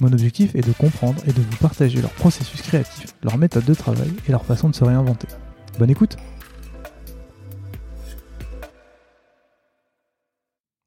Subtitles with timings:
[0.00, 3.74] Mon objectif est de comprendre et de vous partager leur processus créatif, leur méthode de
[3.74, 5.28] travail et leur façon de se réinventer.
[5.78, 6.16] Bonne écoute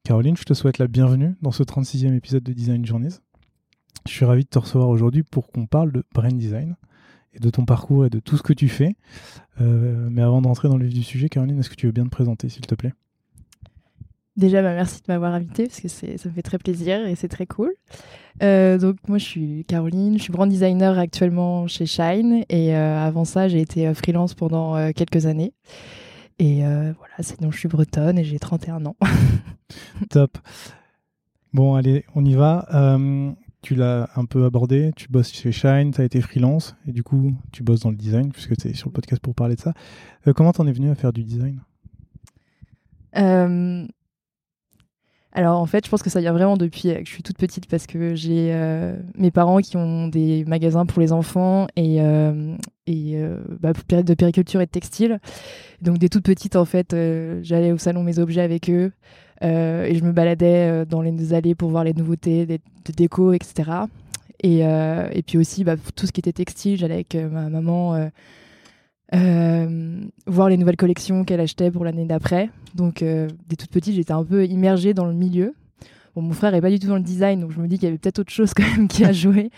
[0.04, 3.20] Caroline, je te souhaite la bienvenue dans ce 36e épisode de Design Journeys.
[4.06, 6.76] Je suis ravi de te recevoir aujourd'hui pour qu'on parle de brain design
[7.32, 8.96] et de ton parcours et de tout ce que tu fais.
[9.60, 12.04] Euh, mais avant d'entrer dans le vif du sujet, Caroline, est-ce que tu veux bien
[12.04, 12.92] te présenter, s'il te plaît?
[14.36, 17.28] Déjà, bah, merci de m'avoir invité parce que ça me fait très plaisir et c'est
[17.28, 17.72] très cool.
[18.42, 22.98] Euh, donc moi, je suis Caroline, je suis brand designer actuellement chez Shine et euh,
[22.98, 25.54] avant ça, j'ai été freelance pendant quelques années.
[26.38, 28.96] Et voilà, sinon je suis bretonne et j'ai 31 ans.
[30.10, 30.36] Top.
[31.54, 32.66] Bon, allez, on y va
[33.66, 37.02] tu l'as un peu abordé, tu bosses chez Shine, tu as été freelance, et du
[37.02, 39.60] coup, tu bosses dans le design, puisque tu es sur le podcast pour parler de
[39.60, 39.74] ça.
[40.28, 41.60] Euh, comment t'en es venu à faire du design?
[43.16, 43.84] Euh,
[45.36, 47.68] Alors, en fait, je pense que ça vient vraiment depuis que je suis toute petite,
[47.68, 51.98] parce que j'ai euh, mes parents qui ont des magasins pour les enfants et,
[52.86, 53.18] et
[53.60, 55.20] bah, de périculture et de textile.
[55.82, 56.96] Donc, dès toute petite, en fait,
[57.42, 58.92] j'allais au salon mes objets avec eux.
[59.44, 62.58] Euh, et je me baladais euh, dans les allées pour voir les nouveautés de
[62.96, 63.70] déco, etc.
[64.42, 68.10] Et, euh, et puis aussi, bah, tout ce qui était textile, j'allais avec ma maman
[69.12, 72.50] voir les nouvelles collections qu'elle achetait pour l'année d'après.
[72.74, 75.54] Donc, dès toute petite, j'étais un peu immergée dans le milieu.
[76.16, 77.88] Mon frère est pas du tout dans le design, donc je me dis qu'il y
[77.88, 79.50] avait peut-être autre chose quand même qui a joué.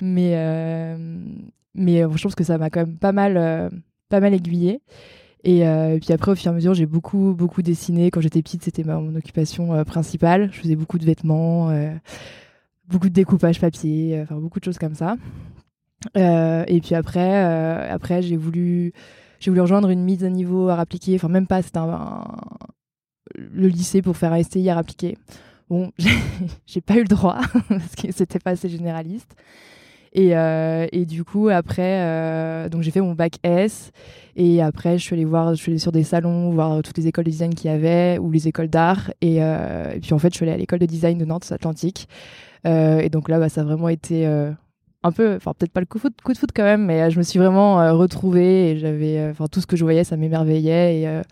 [0.00, 0.96] mais,
[1.74, 3.70] mais je pense que ça m'a quand même pas mal,
[4.08, 4.80] pas mal aiguillée.
[5.46, 8.10] Euh, et, puis après, au fur et à mesure, j'ai beaucoup, beaucoup dessiné.
[8.10, 10.50] Quand j'étais petite, c'était mon occupation euh, principale.
[10.52, 11.92] Je faisais beaucoup de vêtements, euh,
[12.88, 15.16] beaucoup de découpage papier, enfin beaucoup de choses comme ça.
[16.14, 17.36] Et puis après,
[17.90, 18.92] après j'ai voulu,
[19.40, 21.14] j'ai voulu rejoindre une mise à niveau à appliqué.
[21.16, 21.80] Enfin, même pas, c'était
[23.34, 25.16] le lycée pour faire un STI à appliqué.
[25.68, 25.90] Bon,
[26.66, 29.34] j'ai pas eu le droit parce que c'était pas assez généraliste.
[30.14, 33.92] Et, euh, et, du coup, après, euh, donc j'ai fait mon bac S.
[34.36, 37.06] Et après, je suis allée voir, je suis allée sur des salons, voir toutes les
[37.08, 39.10] écoles de design qu'il y avait ou les écoles d'art.
[39.20, 41.52] Et, euh, et, puis en fait, je suis allée à l'école de design de Nantes
[41.52, 42.08] Atlantique.
[42.64, 44.26] et donc là, bah, ça a vraiment été
[45.02, 47.10] un peu, enfin peut-être pas le coup de, foot, coup de foot quand même, mais
[47.10, 51.00] je me suis vraiment retrouvée et j'avais, enfin tout ce que je voyais, ça m'émerveillait.
[51.00, 51.22] Et,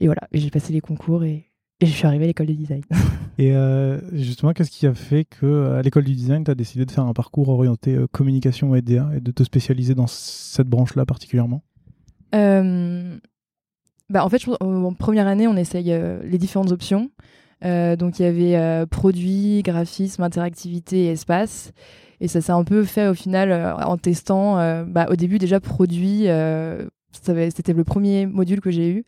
[0.00, 2.82] et voilà, j'ai passé les concours et, et je suis arrivée à l'école de design.
[3.38, 6.84] Et euh, justement, qu'est-ce qui a fait que à l'école du design, tu as décidé
[6.84, 10.66] de faire un parcours orienté euh, communication et DA et de te spécialiser dans cette
[10.66, 11.62] branche-là particulièrement?
[12.34, 13.16] Euh,
[14.10, 17.10] bah, En fait, en première année, on essaye les différentes options.
[17.62, 21.72] donc, il y avait produit, graphisme, interactivité et espace.
[22.20, 24.56] Et ça s'est un peu fait au final en testant.
[24.84, 26.26] Bah, au début, déjà, produit,
[27.12, 29.04] c'était le premier module que j'ai eu.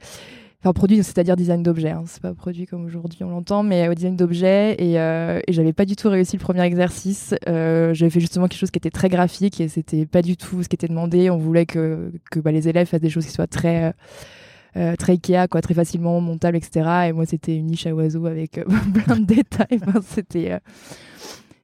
[0.64, 1.90] Enfin, produit, c'est-à-dire design d'objet.
[1.90, 2.04] Hein.
[2.06, 4.76] C'est pas produit comme aujourd'hui on l'entend, mais au design d'objet.
[4.78, 7.34] Et, euh, et j'avais pas du tout réussi le premier exercice.
[7.48, 10.62] Euh, j'avais fait justement quelque chose qui était très graphique et c'était pas du tout
[10.62, 11.30] ce qui était demandé.
[11.30, 13.92] On voulait que, que bah, les élèves fassent des choses qui soient très.
[14.74, 17.08] Euh, très Ikea, quoi, très facilement montables, etc.
[17.08, 18.64] Et moi, c'était une niche à oiseaux avec euh,
[19.04, 19.80] plein de détails.
[20.06, 20.58] c'était,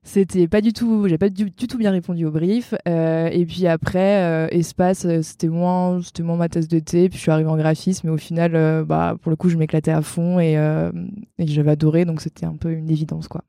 [0.09, 2.75] c'était pas du tout, j'ai pas du, tout bien répondu au brief.
[2.89, 7.11] Euh, et puis après, euh, espace, euh, c'était moins, c'était moins ma tasse de thé.
[7.11, 9.91] Puis je suis arrivée en graphisme, mais au final, bah, pour le coup, je m'éclatais
[9.91, 13.45] à fond et, et j'avais adoré, donc c'était un peu une évidence, quoi.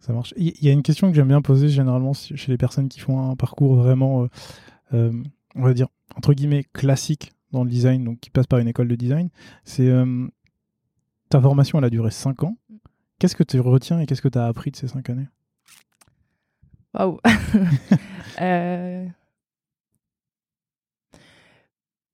[0.00, 0.34] Ça marche.
[0.36, 3.30] Il y a une question que j'aime bien poser généralement chez les personnes qui font
[3.30, 4.26] un parcours vraiment,
[4.92, 8.88] on va dire, entre guillemets, classique dans le design, donc qui passe par une école
[8.88, 9.28] de design.
[9.62, 9.92] C'est
[11.28, 12.56] ta formation, elle a duré 5 ans.
[13.20, 15.28] Qu'est-ce que tu retiens et qu'est-ce que tu as appris de ces 5 années?
[16.94, 17.18] Waouh
[18.40, 19.06] euh,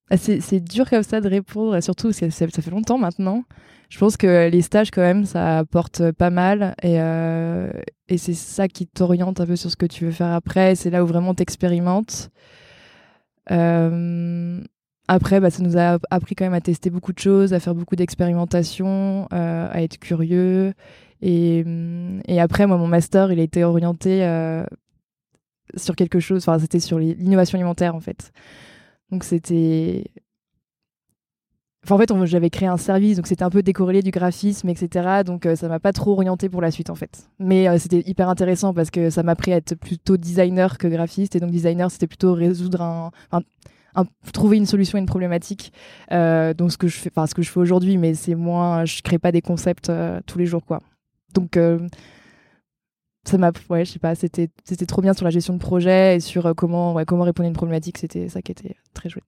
[0.09, 3.43] ah, C'est dur comme ça de répondre, surtout parce que ça, fait longtemps maintenant.
[3.89, 6.75] Je pense que les stages, quand même, ça apporte pas mal.
[6.83, 7.71] Et, euh,
[8.09, 10.75] et c'est ça qui t'oriente un peu sur ce que tu veux faire après.
[10.75, 12.29] C'est là où vraiment tu expérimentes.
[13.51, 14.61] Euh,
[15.07, 17.75] après, bah, ça nous a appris quand même à tester beaucoup de choses, à faire
[17.75, 20.73] beaucoup d'expérimentations, euh, à être curieux.
[21.21, 24.65] Et, hum, et, après, moi, mon master, il était orienté euh,
[25.75, 28.31] sur quelque chose, enfin, c'était sur l'innovation alimentaire, en fait.
[29.11, 30.05] Donc, c'était.
[31.89, 35.23] En fait, j'avais créé un service, donc c'était un peu décorrélé du graphisme, etc.
[35.25, 37.29] Donc, euh, ça m'a pas trop orienté pour la suite, en fait.
[37.39, 41.37] Mais c'était hyper intéressant parce que ça m'a appris à être plutôt designer que graphiste.
[41.37, 43.11] Et donc, designer, c'était plutôt résoudre un
[44.33, 45.73] trouver une solution à une problématique.
[46.11, 48.85] Euh, donc ce que je fais, enfin ce que je fais aujourd'hui, mais c'est moins,
[48.85, 50.81] je crée pas des concepts euh, tous les jours, quoi.
[51.33, 51.79] Donc euh,
[53.25, 56.15] ça m'a, ouais, je sais pas, c'était c'était trop bien sur la gestion de projet
[56.15, 57.97] et sur comment ouais, comment répondre à une problématique.
[57.97, 59.25] C'était ça qui était très chouette.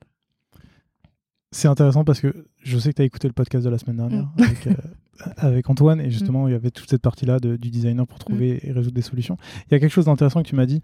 [1.51, 3.98] C'est intéressant parce que je sais que tu as écouté le podcast de la semaine
[3.98, 4.44] dernière mm.
[4.44, 4.68] avec,
[5.38, 6.50] avec, Antoine et justement mm.
[6.50, 8.68] il y avait toute cette partie-là du designer pour trouver mm.
[8.68, 9.38] et résoudre des solutions.
[9.68, 10.81] Il y a quelque chose d'intéressant que tu m'as dit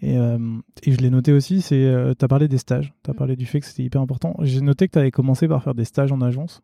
[0.00, 0.38] et, euh,
[0.84, 3.34] et, je l'ai noté aussi, c'est euh, tu as parlé des stages, tu as parlé
[3.34, 4.36] du fait que c'était hyper important.
[4.40, 6.62] J'ai noté que tu avais commencé par faire des stages en agence.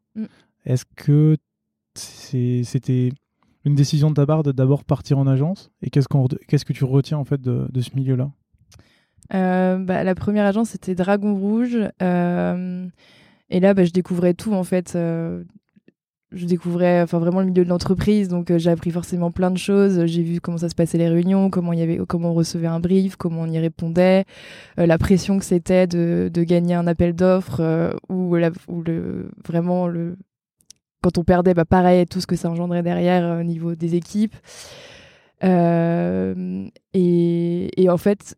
[0.65, 1.37] Est-ce que
[1.95, 3.11] c'était
[3.65, 6.09] une décision de ta part de d'abord partir en agence Et qu'est-ce
[6.49, 8.31] qu'est-ce que tu retiens en fait de, de ce milieu-là?
[9.33, 11.75] Euh, bah, La première agence, c'était Dragon Rouge.
[11.75, 14.97] et là, bah, je découvrais tout en fait
[16.35, 18.29] je découvrais enfin vraiment le milieu de l'entreprise.
[18.29, 20.05] Donc euh, j'ai appris forcément plein de choses.
[20.07, 22.67] J'ai vu comment ça se passait les réunions comment il y avait comment on recevait
[22.67, 24.25] un brief comment on y répondait.
[24.79, 29.87] Euh, la pression que c'était de, de, gagner un appel d'offres euh, ou, le vraiment
[29.87, 30.17] le
[31.05, 34.35] quand on perdait bah pareil tout ce que ça engendrait derrière au niveau des équipes
[36.95, 38.37] et, et en fait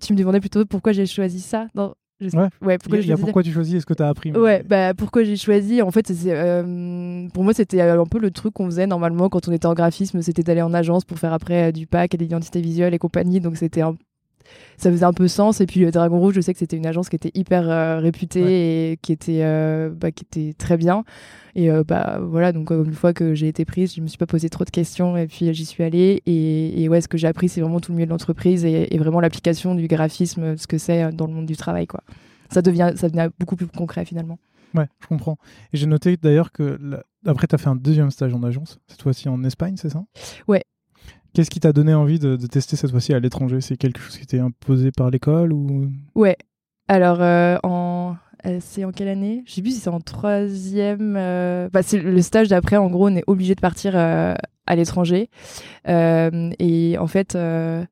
[0.00, 1.94] tu me demandais plutôt pourquoi j'ai choisi ça dans,
[2.34, 2.78] Ouais.
[2.78, 5.24] pourquoi il y a, pourquoi tu choisis Est-ce que tu as appris Ouais, bah pourquoi
[5.24, 9.28] j'ai choisi En fait, euh, pour moi, c'était un peu le truc qu'on faisait normalement
[9.28, 12.14] quand on était en graphisme, c'était d'aller en agence pour faire après euh, du pack
[12.14, 13.40] et de l'identité visuelle et compagnie.
[13.40, 13.82] Donc c'était
[14.76, 15.60] ça faisait un peu sens.
[15.60, 18.92] Et puis euh, Dragon Rouge, je sais que c'était une agence qui était hyper réputée
[18.92, 19.42] et qui était,
[19.90, 21.04] bah, qui était très bien.
[21.54, 24.48] Et bah voilà, donc une fois que j'ai été prise, je me suis pas posé
[24.48, 26.22] trop de questions et puis j'y suis allée.
[26.26, 28.96] Et, et, ouais, ce que j'ai appris, c'est vraiment tout le milieu de l'entreprise et,
[28.98, 32.02] vraiment l'application du graphisme, ce que c'est dans le monde du travail, quoi.
[32.50, 34.38] Ça devient, ça devient beaucoup plus concret finalement.
[34.74, 35.36] Ouais, je comprends.
[35.72, 36.78] Et j'ai noté d'ailleurs que
[37.26, 40.04] après, tu as fait un deuxième stage en agence, cette fois-ci en Espagne, c'est ça?
[40.48, 40.64] Ouais.
[41.34, 43.60] Qu'est-ce qui t'a donné envie de, tester cette fois-ci à l'étranger?
[43.60, 45.90] C'est quelque chose qui était imposé par l'école ou?
[46.14, 46.36] Ouais.
[46.88, 47.56] Alors, euh,
[48.46, 49.42] euh, c'est en quelle année?
[49.46, 51.16] Je sais plus si c'est en troisième.
[51.16, 52.76] Euh, bah, c'est le stage d'après.
[52.76, 54.34] En gros, on est obligé de partir euh,
[54.66, 55.30] à l'étranger.
[55.86, 57.86] et en fait, à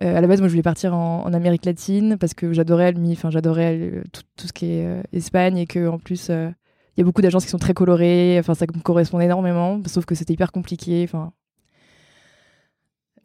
[0.00, 4.02] la base, moi, je voulais partir en, Amérique latine parce que j'adorais le enfin, j'adorais
[4.12, 7.44] tout, tout, ce qui est Espagne et que en plus, il y a beaucoup d'agences
[7.44, 8.36] qui sont très colorées.
[8.38, 9.80] Enfin, ça me correspond énormément.
[9.86, 11.04] Sauf que c'était hyper compliqué.
[11.04, 11.32] Enfin,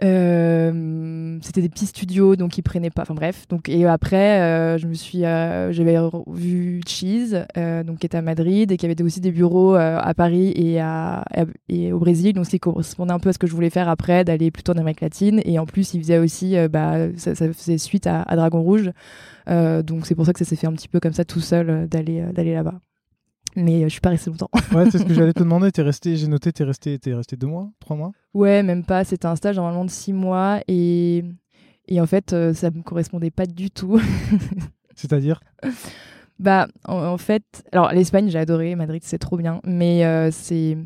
[0.03, 3.03] euh, c'était des petits studios, donc ils prenaient pas.
[3.03, 3.47] Enfin bref.
[3.49, 7.45] Donc et après, euh, je me suis, euh, j'avais vu Cheese,
[7.85, 11.23] donc qui était à Madrid et qui avait aussi des bureaux à Paris et à,
[11.69, 13.89] et au Brésil, donc ce qui correspondait un peu à ce que je voulais faire
[13.89, 15.41] après, d'aller plutôt en Amérique latine.
[15.45, 18.91] Et en plus, il faisait aussi, bah, ça, faisait suite à, à Dragon Rouge.
[19.47, 21.87] donc c'est pour ça que ça s'est fait un petit peu comme ça tout seul
[21.87, 22.79] d'aller d'aller là-bas
[23.55, 24.49] mais euh, je suis pas restée longtemps.
[24.73, 25.71] ouais, c'est ce que j'allais te demander.
[25.71, 28.11] T'es resté, j'ai noté, t'es resté, es resté deux mois, trois mois?
[28.33, 29.03] Ouais, même pas.
[29.03, 31.23] C'était un stage normalement de six mois et
[31.87, 33.99] et en fait, euh, ça me correspondait pas du tout.
[34.95, 35.41] C'est-à-dire?
[36.39, 38.75] Bah, en, fait, alors l'Espagne, j'ai adoré.
[38.75, 40.77] Madrid, c'est trop bien, mais euh, c'est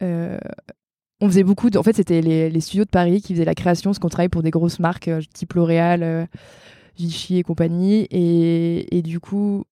[0.00, 1.70] on faisait beaucoup.
[1.74, 4.28] En fait, c'était les, les, studios de Paris qui faisaient la création, parce qu'on travaillait
[4.28, 6.28] pour des grosses marques type L'Oréal.
[6.96, 9.64] Vichy et compagnie et, et, du coup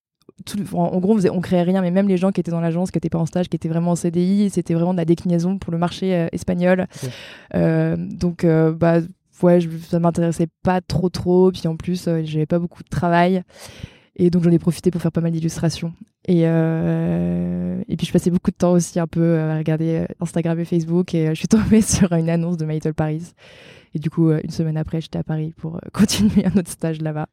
[0.72, 2.96] en, gros, on, on, créait rien, mais même les gens qui étaient dans l'agence, qui
[2.96, 5.72] n'étaient pas en stage, qui étaient vraiment en CDI, c'était vraiment de la déclinaison pour
[5.72, 6.86] le marché euh, espagnol.
[7.54, 9.00] Euh, donc, euh, bah,
[9.42, 11.50] ouais, je, ça m'intéressait pas trop, trop.
[11.50, 13.42] Puis en plus, j'avais pas beaucoup de travail.
[14.16, 15.94] Et donc, j'en ai profité pour faire pas mal d'illustrations.
[16.28, 20.64] Et, et puis, je passais beaucoup de temps aussi un peu à regarder Instagram et
[20.64, 21.14] Facebook.
[21.14, 23.32] Et je suis tombée sur une annonce de My Paris.
[23.94, 27.28] Et du coup, une semaine après, j'étais à Paris pour continuer un autre stage là-bas.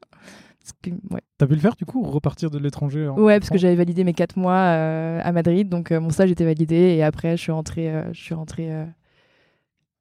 [1.09, 1.21] Ouais.
[1.37, 4.13] T'as pu le faire du coup, repartir de l'étranger Ouais, parce que j'avais validé mes
[4.13, 7.51] 4 mois euh, à Madrid, donc euh, mon stage était validé et après je suis
[7.51, 8.69] rentrée, euh, je suis rentrée,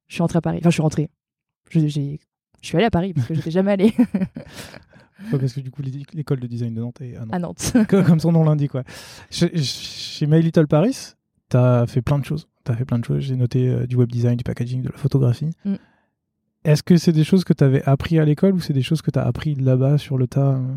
[0.07, 0.57] je suis rentrée à Paris.
[0.59, 1.09] Enfin, je suis rentrée.
[1.69, 2.19] Je, j'ai,
[2.61, 3.93] je suis allée à Paris parce que j'étais jamais allée.
[5.31, 5.81] parce que du coup,
[6.13, 7.73] l'école de design de Nantes est à Nantes.
[7.89, 8.83] Comme son nom l'indique, quoi.
[9.29, 11.13] Chez, chez My Little Paris,
[11.47, 12.47] t'as fait plein de choses.
[12.63, 13.21] T'as fait plein de choses.
[13.21, 15.49] J'ai noté du web design, du packaging, de la photographie.
[15.65, 15.75] Mm.
[16.65, 19.01] Est-ce que c'est des choses que tu avais appris à l'école ou c'est des choses
[19.01, 20.75] que tu as appris là-bas sur le tas euh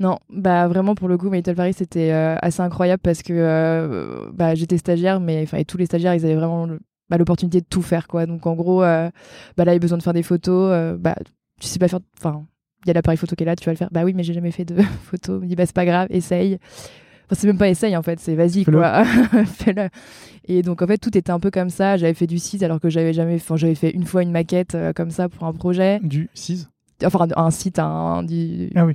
[0.00, 4.30] non, bah vraiment pour le coup, Little Paris c'était euh, assez incroyable parce que euh,
[4.32, 6.66] bah, j'étais stagiaire, mais et tous les stagiaires ils avaient vraiment
[7.10, 8.24] bah, l'opportunité de tout faire quoi.
[8.24, 9.10] Donc en gros, bah
[9.58, 11.14] là il y a besoin de faire des photos, bah
[11.60, 12.46] tu sais pas faire, enfin
[12.84, 13.88] il y a l'appareil photo qui est là, tu vas le faire.
[13.92, 15.40] Bah oui, mais j'ai jamais fait de photo.
[15.42, 16.58] Il dit, bah c'est pas grave, essaye.
[17.32, 19.04] Enfin, c'est même pas essaye en fait, c'est vas-y quoi.
[19.46, 19.88] Fais-le.
[20.46, 21.96] Et donc en fait, tout était un peu comme ça.
[21.96, 23.36] J'avais fait du 6 alors que j'avais jamais.
[23.36, 25.98] Enfin, j'avais fait une fois une maquette euh, comme ça pour un projet.
[26.02, 26.68] Du 6
[27.04, 28.94] Enfin, un site, un, du, Ah oui.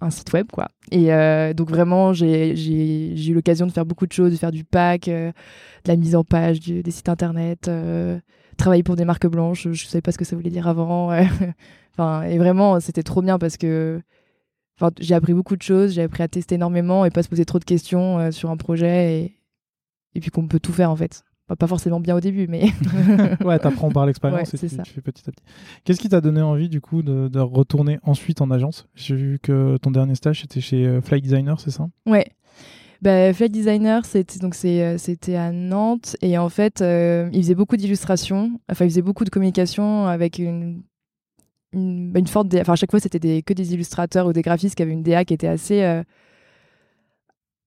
[0.00, 0.68] un site web quoi.
[0.92, 4.36] Et euh, donc vraiment, j'ai j'ai- j'ai eu l'occasion de faire beaucoup de choses, de
[4.36, 5.32] faire du pack, euh,
[5.84, 8.18] de la mise en page du- des sites internet, euh,
[8.56, 9.66] travailler pour des marques blanches.
[9.72, 11.10] Je savais pas ce que ça voulait dire avant.
[11.94, 14.00] enfin, et vraiment, c'était trop bien parce que
[14.80, 17.44] enfin, j'ai appris beaucoup de choses, j'ai appris à tester énormément et pas se poser
[17.44, 19.36] trop de questions euh, sur un projet et,
[20.14, 21.22] et puis qu'on peut tout faire en fait.
[21.48, 22.66] Enfin, pas forcément bien au début, mais
[23.44, 24.82] Ouais, t'apprends par l'expérience Ouais, et c'est tu, ça.
[24.82, 25.42] tu fais petit à petit.
[25.84, 28.86] Qu'est-ce qui t'a donné envie du coup de, de retourner ensuite en agence?
[28.94, 31.88] J'ai vu que ton dernier stage c'était chez euh, Fly Designer, c'est ça?
[32.06, 32.26] Ouais.
[33.02, 37.54] Bah, Flight Designer, c'était donc euh, c'était à Nantes et en fait, euh, il faisait
[37.54, 38.60] beaucoup d'illustrations.
[38.70, 40.82] Enfin, il faisait beaucoup de communication avec une
[41.72, 42.54] une, forte.
[42.54, 45.24] Enfin, à chaque fois, c'était que des illustrateurs ou des graphistes qui avaient une DA
[45.24, 46.02] qui était assez euh,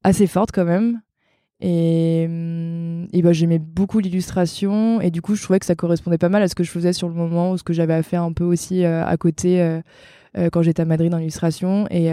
[0.04, 1.02] assez forte quand même.
[1.62, 6.18] Et, hum, et bah, j'aimais beaucoup l'illustration et du coup, je trouvais que ça correspondait
[6.18, 8.04] pas mal à ce que je faisais sur le moment ou ce que j'avais à
[8.04, 9.62] faire un peu aussi euh, à côté.
[9.62, 9.82] euh,
[10.52, 12.10] quand j'étais à Madrid en illustration et,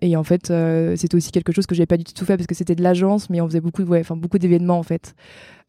[0.00, 0.50] et en fait
[0.96, 3.28] c'était aussi quelque chose que j'avais pas du tout fait parce que c'était de l'agence
[3.28, 4.02] mais on faisait beaucoup ouais,
[4.40, 5.14] d'événements en fait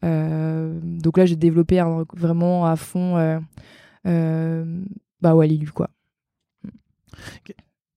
[0.02, 1.84] donc là j'ai développé
[2.16, 3.18] vraiment à fond
[4.04, 5.90] bah ouais l'illu quoi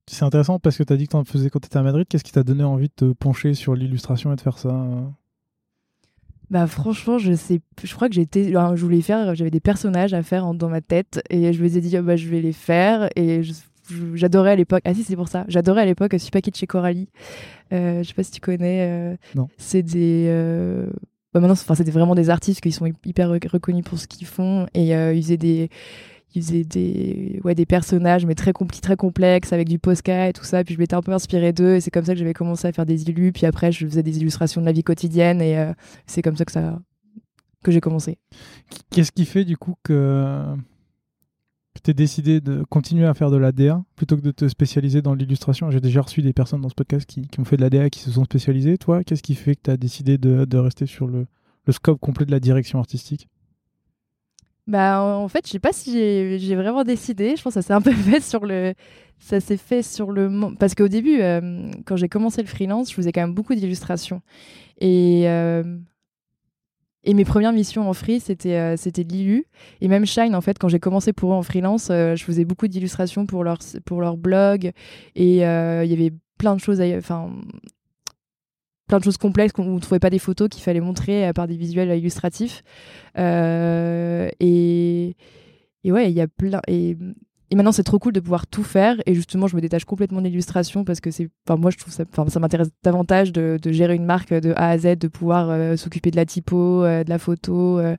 [0.07, 2.05] C'est intéressant parce que t'as dit que t'en faisais quand t'étais à Madrid.
[2.09, 5.01] Qu'est-ce qui t'a donné envie de te pencher sur l'illustration et de faire ça euh?
[6.49, 10.13] Bah franchement je sais je crois que j'étais alors, je voulais faire j'avais des personnages
[10.13, 12.41] à faire en- dans ma tête et je me suis dit ah, bah je vais
[12.41, 13.41] les faire et
[14.13, 17.09] j'adorais à l'époque ah si c'est pour ça j'adorais à l'époque Supaki de chez Coralie
[17.71, 19.47] euh, je sais pas si tu connais euh, Non.
[19.57, 20.91] c'est des euh,
[21.33, 24.27] bah maintenant c'était vraiment des artistes qui sont hy- hyper rec- reconnus pour ce qu'ils
[24.27, 25.69] font et euh, ils faisaient des
[26.35, 30.43] ils faisaient ouais des personnages mais très compli très complexes avec du Posca et tout
[30.43, 30.63] ça.
[30.63, 32.71] Puis je m'étais un peu inspirée d'eux et c'est comme ça que j'avais commencé à
[32.71, 33.31] faire des illus.
[33.31, 35.73] Puis après je faisais des illustrations de la vie quotidienne et euh,
[36.07, 36.79] c'est comme ça que ça
[37.63, 38.17] que j'ai commencé.
[38.89, 40.43] Qu'est-ce qui fait du coup que
[41.81, 45.13] t'aies décidé de continuer à faire de la DA plutôt que de te spécialiser dans
[45.13, 47.89] l'illustration J'ai déjà reçu des personnes dans ce podcast qui, ont fait de la DA
[47.89, 48.77] qui se sont spécialisées.
[48.77, 51.25] Toi, qu'est-ce qui fait que t'as décidé de, rester sur le,
[51.71, 53.27] scope complet de la direction artistique?
[54.65, 55.91] Bah, en fait, je sais pas si
[56.39, 57.35] j'ai vraiment décidé.
[57.35, 58.73] Je pense que ça s'est un peu fait sur le.
[59.19, 60.55] Ça s'est fait sur le.
[60.57, 64.21] Parce qu'au début, euh, quand j'ai commencé le freelance, je faisais quand même beaucoup d'illustrations.
[64.79, 65.23] Et.
[65.27, 65.63] euh,
[67.05, 69.45] Et mes premières missions en free, c'était euh, c'était de l'ILU.
[69.81, 72.45] Et même Shine, en fait, quand j'ai commencé pour eux en freelance, euh, je faisais
[72.45, 74.71] beaucoup d'illustrations pour leur, pour leur blog.
[75.15, 77.29] Et euh, il y avait plein de choses Enfin,
[78.87, 81.57] plein de choses complexes qu'on ne trouvait pas des photos qu'il fallait montrer par des
[81.57, 82.63] visuels illustratifs.
[83.17, 85.15] Et,
[85.83, 86.61] et ouais, il y a plein.
[87.53, 88.95] Et maintenant, c'est trop cool de pouvoir tout faire.
[89.05, 91.29] Et justement, je me détache complètement de l'illustration parce que c'est.
[91.47, 92.03] Enfin, moi, je trouve ça.
[92.11, 95.51] Enfin, ça m'intéresse davantage de, de gérer une marque de A à Z, de pouvoir
[95.51, 97.79] euh, s'occuper de la typo, euh, de la photo.
[97.79, 97.95] euh,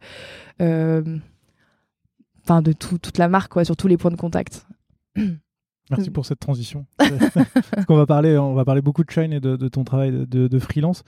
[2.42, 4.66] Enfin, de tout, toute la marque, quoi, sur tous les points de contact.
[5.90, 6.84] Merci pour cette transition.
[6.98, 10.10] Parce qu'on va parler, on va parler beaucoup de Shine et de, de ton travail
[10.12, 11.04] de, de- de freelance.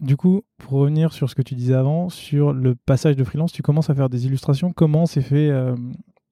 [0.00, 3.52] Du coup, pour revenir sur ce que tu disais avant, sur le passage de freelance,
[3.52, 4.72] tu commences à faire des illustrations.
[4.72, 5.74] Comment s'est fait euh,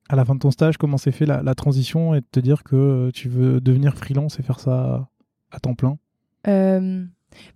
[0.08, 2.62] à la fin de ton stage Comment s'est fait la, transition et de te dire
[2.62, 5.08] que euh, tu veux devenir freelance et faire ça
[5.50, 5.98] à temps plein?
[6.46, 7.04] Euh,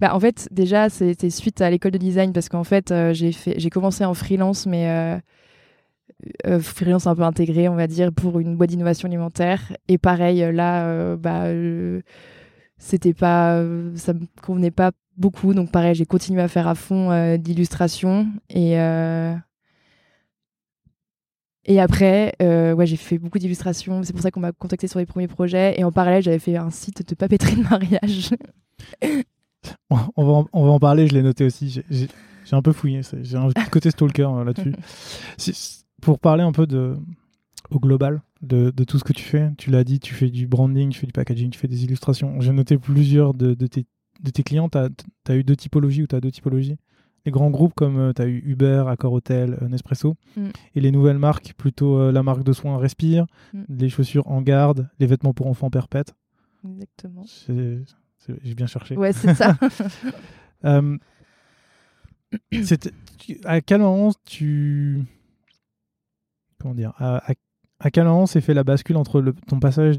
[0.01, 3.71] bah, en fait, déjà, c'était suite à l'école de design parce qu'en fait, euh, j'ai
[3.71, 5.21] commencé en freelance, mais
[6.61, 9.73] freelance un peu intégré, on va dire, pour une boîte d'innovation alimentaire.
[9.89, 11.47] Et pareil, là, bah,
[12.77, 13.63] c'était pas,
[13.95, 18.77] ça me convenait pas beaucoup, donc pareil, j'ai continué à faire à fond d'illustration et
[21.65, 24.03] et après, euh, ouais, j'ai fait beaucoup d'illustrations.
[24.03, 25.79] C'est pour ça qu'on m'a contacté sur les premiers projets.
[25.79, 28.31] Et en parallèle, j'avais fait un site de papeterie de mariage.
[29.91, 31.83] on va, en, on va en parler, je l'ai noté aussi.
[31.91, 32.09] J'ai-
[32.53, 34.75] un peu fouillé, j'ai un petit côté stalker euh, là-dessus.
[36.03, 36.99] Pour parler un peu de,
[37.71, 40.47] au global de, de tout ce que tu fais, tu l'as dit, tu fais du
[40.47, 42.41] branding, tu fais du packaging, tu fais des illustrations.
[42.41, 43.87] J'ai noté plusieurs de, de tes,
[44.21, 44.69] de tes clients.
[44.69, 46.77] Tu as, eu deux typologies ou tu as deux typologies?
[47.25, 50.17] Les grands groupes comme tu as eu Uber, Accor Hotel, euh, Nespresso.
[50.37, 50.49] Mm.
[50.75, 53.63] Et les nouvelles marques, plutôt euh, la marque de soins Respire, Mm.
[53.69, 56.15] les chaussures En Garde, les vêtements pour enfants Perpète.
[56.69, 57.25] Exactement.
[57.49, 58.97] J'ai bien cherché.
[58.97, 59.57] Ouais, c'est ça.
[60.65, 60.97] Euh,
[63.19, 65.03] tu- à quel moment tu.
[66.61, 67.35] Comment dire À, à-
[67.81, 69.99] à quel moment s'est fait la bascule entre le- ton passage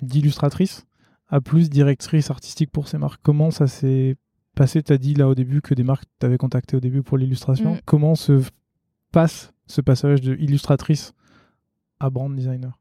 [0.00, 0.86] d'illustratrice
[1.28, 3.20] à plus directrice artistique pour ces marques?
[3.22, 4.16] Comment ça s'est
[4.58, 7.16] passé Tu as dit là au début que des marques t'avaient contacté au début pour
[7.16, 7.74] l'illustration.
[7.74, 7.80] Mm.
[7.84, 8.42] Comment se
[9.12, 11.14] passe ce passage de illustratrice
[12.00, 12.78] à brand designer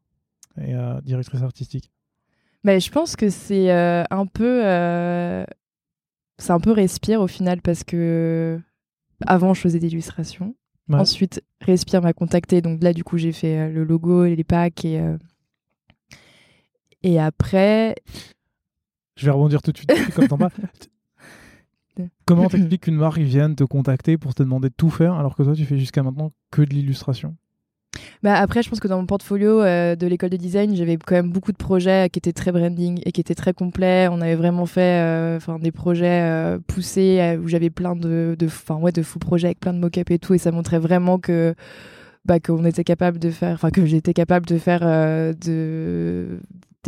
[0.60, 1.92] et directrice artistique?
[2.64, 4.62] Bah, Je pense que c'est un peu.
[6.38, 8.60] c'est un peu respire au final parce que
[9.26, 10.56] avant, je faisais des illustrations.
[10.92, 12.62] Ensuite, Respire m'a contacté.
[12.62, 15.02] Donc là, du coup, j'ai fait le logo, les packs et.
[17.04, 17.96] Et après.
[19.16, 20.38] Je vais rebondir tout de suite, comme t'en
[22.26, 25.44] Comment t'expliques qu'une marque vienne te contacter pour te demander de tout faire alors que
[25.44, 27.36] toi tu fais jusqu'à maintenant que de l'illustration?
[28.24, 31.16] Bah après, je pense que dans mon portfolio euh, de l'école de design, j'avais quand
[31.16, 34.08] même beaucoup de projets qui étaient très branding et qui étaient très complets.
[34.12, 38.92] On avait vraiment fait euh, des projets euh, poussés où j'avais plein de de ouais,
[38.92, 41.56] de fous projets avec plein de mock-up et tout et ça montrait vraiment que
[42.26, 46.40] bah, qu'on était capable de faire enfin que j'étais capable de faire de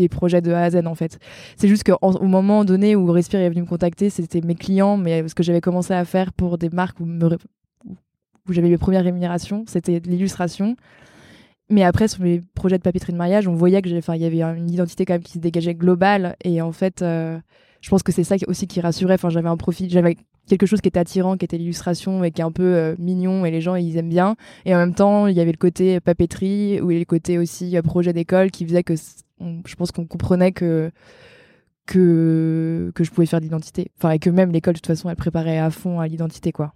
[0.03, 1.19] des projets de A à Z en fait.
[1.57, 5.27] C'est juste qu'au moment donné où Respire est venu me contacter, c'était mes clients, mais
[5.27, 9.63] ce que j'avais commencé à faire pour des marques où, où j'avais mes premières rémunérations,
[9.67, 10.75] c'était de l'illustration.
[11.69, 14.41] Mais après, sur mes projets de papeterie de mariage, on voyait que il y avait
[14.41, 16.35] une identité quand même qui se dégageait globale.
[16.43, 17.37] Et en fait, euh,
[17.81, 19.15] je pense que c'est ça aussi qui rassurait.
[19.15, 20.17] Enfin, j'avais un profil, j'avais
[20.47, 23.45] quelque chose qui était attirant, qui était l'illustration et qui est un peu euh, mignon
[23.45, 24.35] et les gens ils aiment bien.
[24.65, 27.81] Et en même temps, il y avait le côté papeterie ou le côté aussi euh,
[27.81, 30.91] projet d'école qui faisait que je pense qu'on comprenait que
[31.85, 33.91] que que je pouvais faire de l'identité.
[33.97, 36.73] Enfin, et que même l'école de toute façon, elle préparait à fond à l'identité quoi.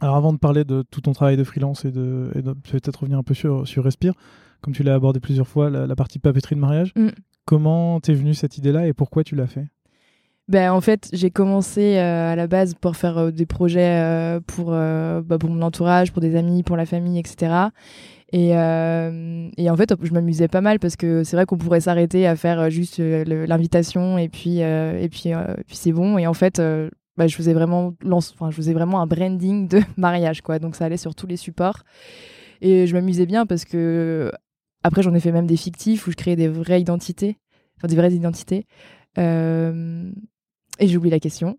[0.00, 2.28] Alors avant de parler de tout ton travail de freelance et de,
[2.68, 4.14] peut-être revenir un peu sur, sur Respire,
[4.60, 7.10] comme tu l'as abordé plusieurs fois, la, partie papeterie de mariage, mm.
[7.44, 9.68] comment t'es venue cette idée-là et pourquoi tu l'as fait?
[10.48, 14.40] Ben, en fait, j'ai commencé euh, à la base pour faire euh, des projets euh,
[14.40, 17.68] pour, bah, pour mon entourage, pour des amis, pour la famille, etc.
[18.34, 22.26] Et, et en fait, je m'amusais pas mal parce que c'est vrai qu'on pourrait s'arrêter
[22.26, 25.32] à faire juste l'invitation et puis, et puis,
[25.66, 26.16] puis c'est bon.
[26.16, 26.58] Et en fait,
[27.18, 30.86] bah, je faisais vraiment enfin, je faisais vraiment un branding de mariage quoi donc ça
[30.86, 31.82] allait sur tous les supports
[32.62, 34.32] et je m'amusais bien parce que
[34.82, 37.36] après j'en ai fait même des fictifs où je créais des vraies identités
[37.76, 38.66] enfin des vraies identités
[40.78, 41.58] et j'ai oublié la question.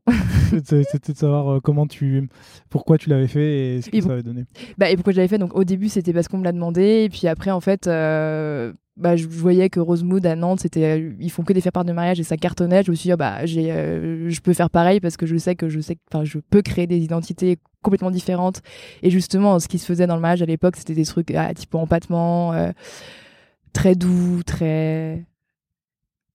[0.65, 2.29] C'était de savoir euh, comment tu,
[2.69, 4.45] pourquoi tu l'avais fait et ce que ça avait donné.
[4.77, 5.37] Bah, et pourquoi je l'avais fait?
[5.37, 8.73] Donc au début c'était parce qu'on me l'a demandé et puis après en fait euh,
[8.95, 12.19] bah, je voyais que Rosemood à Nantes, c'était, ils font que des faire-part de mariage
[12.19, 12.83] et ça cartonnait.
[12.83, 15.35] Je me suis dit, oh, bah, j'ai, euh, je peux faire pareil parce que je
[15.37, 18.61] sais que je sais que je peux créer des identités complètement différentes.
[19.01, 21.53] Et justement, ce qui se faisait dans le mariage à l'époque, c'était des trucs ah,
[21.53, 22.71] type empattement, euh,
[23.73, 25.25] très doux, très.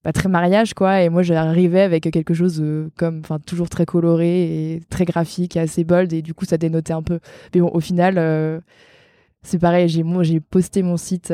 [0.02, 1.02] Pas très mariage, quoi.
[1.02, 2.64] Et moi, j'arrivais avec quelque chose
[2.96, 6.12] comme, enfin, toujours très coloré et très graphique et assez bold.
[6.12, 7.18] Et du coup, ça dénotait un peu.
[7.54, 8.60] Mais bon, au final, euh,
[9.42, 9.88] c'est pareil.
[9.88, 11.32] J'ai, moi, j'ai posté mon site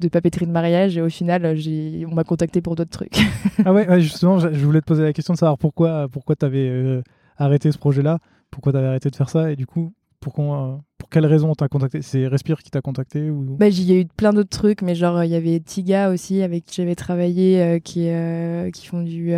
[0.00, 3.18] de papeterie de mariage et au final j'ai on m'a contacté pour d'autres trucs.
[3.64, 6.68] ah ouais, justement je, voulais te poser la question de savoir pourquoi pourquoi tu avais
[6.68, 7.02] euh,
[7.36, 8.18] arrêté ce projet là,
[8.50, 11.54] pourquoi tu avais arrêté de faire ça et du coup pourquoi, pour quelle raison on
[11.54, 12.02] t'a contacté?
[12.02, 13.56] C'est Respire qui t'a contacté ou...
[13.56, 16.42] bah, Il y a eu plein d'autres trucs, mais genre il y avait Tiga aussi
[16.42, 19.32] avec qui j'avais travaillé, euh, qui, euh, qui font du,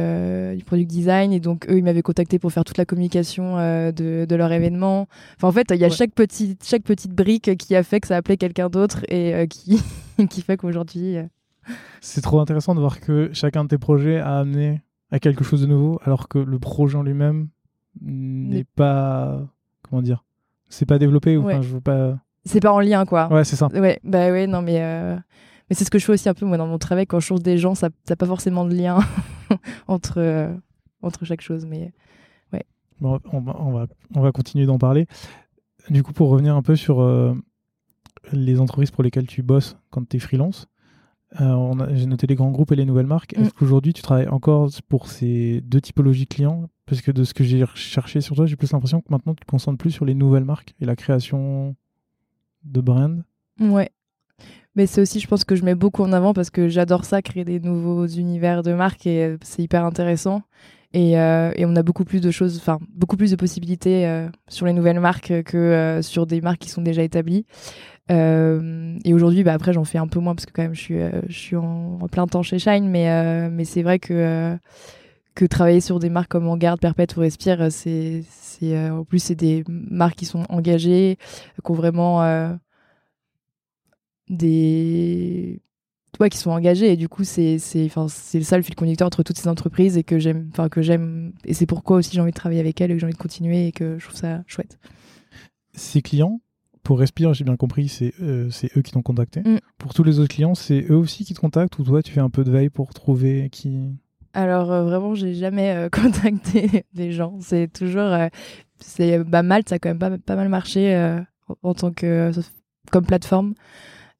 [0.57, 4.25] du product design, et donc eux ils m'avaient contacté pour faire toute la communication de,
[4.25, 5.07] de, leur événement.
[5.37, 8.07] Enfin en fait il y a chaque, petite, chaque petite brique qui a fait que
[8.07, 9.81] ça appelait quelqu'un d'autre et qui,
[10.29, 11.17] qui fait qu'aujourd'hui.
[11.17, 11.25] Euh,
[12.01, 15.63] C'est trop intéressant de voir que chacun de tes projets a amené à quelque chose
[15.63, 17.49] de nouveau, alors que le projet en lui-même
[18.01, 19.47] n'est pas.
[19.83, 20.25] Comment dire
[20.71, 22.19] C'est pas développé ou je veux pas.
[22.47, 23.31] C'est pas en lien, quoi.
[23.31, 23.69] Ouais, c'est ça.
[23.69, 24.81] Ouais, bah ouais, non, mais.
[24.81, 25.17] Euh,
[25.69, 27.07] mais c'est ce que je fais aussi un peu, moi, dans mon travail.
[27.07, 28.99] Quand je change des gens, ça n'a pas forcément de lien
[29.89, 30.53] entre, euh,
[31.03, 31.93] entre chaque chose, mais.
[32.53, 32.65] Ouais.
[33.01, 35.07] Bon, on, va, on, va, on va continuer d'en parler.
[35.91, 37.03] Du coup, pour revenir un peu sur
[38.33, 40.67] les entreprises pour lesquelles tu bosses quand tu es freelance.
[41.41, 43.35] Euh, j'ai noté les grands groupes et les nouvelles marques.
[43.35, 43.53] Est-ce mm.
[43.53, 47.63] qu'aujourd'hui tu travailles encore pour ces deux typologies clients Parce que de ce que j'ai
[47.63, 50.45] recherché sur toi, j'ai plus l'impression que maintenant tu te concentres plus sur les nouvelles
[50.45, 51.77] marques et la création
[52.65, 53.23] de brand.
[53.61, 53.93] Ouais.
[54.75, 57.23] Mais c'est aussi, je pense que je mets beaucoup en avant parce que j'adore ça,
[57.23, 60.43] créer des nouveaux univers de marques et euh, c'est hyper intéressant.
[60.93, 64.29] Et, euh, et, on a beaucoup plus de choses, enfin beaucoup plus de possibilités euh,
[64.49, 67.47] sur les nouvelles marques que sur des marques qui sont déjà établies.
[68.09, 70.99] et aujourd'hui, bah, après, j'en fais un peu moins parce que quand même, je suis,
[71.29, 74.59] je suis en, plein temps chez Shine, mais, mais c'est vrai que
[75.41, 79.21] que travailler sur des marques comme En Garde, Perpète ou Respire, c'est, c'est en plus
[79.21, 81.17] c'est des marques qui sont engagées,
[81.65, 82.59] qui ont vraiment
[84.29, 85.63] des
[86.31, 89.23] qui sont engagés et du coup c'est c'est enfin c'est ça le fil conducteur entre
[89.23, 92.31] toutes ces entreprises et que j'aime enfin que j'aime et c'est pourquoi aussi j'ai envie
[92.31, 94.43] de travailler avec elles et que j'ai envie de continuer et que je trouve ça
[94.47, 94.79] chouette.
[95.73, 96.43] Ces clients
[96.83, 99.41] pour Respire, j'ai bien compris, c'est euh, c'est eux qui t'ont contacté.
[99.41, 99.61] Mm.
[99.79, 102.21] Pour tous les autres clients, c'est eux aussi qui te contactent ou toi tu fais
[102.21, 103.79] un peu de veille pour trouver qui?
[104.35, 107.39] Alors euh, vraiment, j'ai jamais euh, contacté des gens.
[107.41, 108.11] C'est toujours
[108.79, 111.21] c'est bah Malte, ça a quand même pas, pas mal marché
[111.63, 112.31] en tant que
[112.91, 113.55] comme plateforme.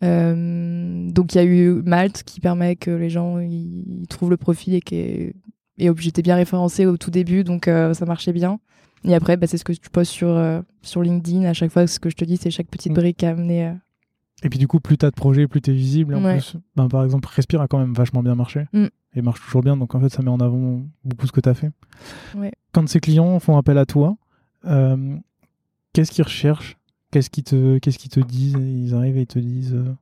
[0.03, 4.75] donc il y a eu Malte qui permet que les gens ils trouvent le profil
[4.75, 5.33] et que
[5.83, 8.61] et j'étais bien référencée au tout début, donc ça marchait bien.
[9.05, 10.39] Et après, bah, c'est ce que tu postes sur,
[10.83, 11.45] sur LinkedIn.
[11.45, 12.97] À chaque fois, ce que je te dis, c'est chaque petite mm.
[12.97, 13.73] brique à amener.
[14.43, 16.15] Et puis du coup, plus t'as de projets, plus t'es visible.
[16.15, 18.67] En plus, ben, par exemple, Respire a quand même vachement bien marché.
[18.73, 18.87] Mm.
[19.15, 19.77] Et marche toujours bien.
[19.77, 21.71] Donc en fait, ça met en avant beaucoup ce que t'as fait.
[22.73, 24.17] Quand ces clients font appel à toi,
[24.67, 25.17] euh,
[25.93, 26.77] qu'est-ce qu'ils recherchent?
[27.11, 28.55] Qu'est-ce qu'ils te, qu'est-ce qu'ils te disent?
[28.55, 29.97] Ils arrivent et ils te disent euh,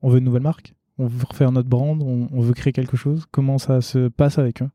[0.00, 3.26] on veut une nouvelle marque, on veut refaire notre brand, on, veut créer quelque chose.
[3.30, 4.70] Comment ça se passe avec eux?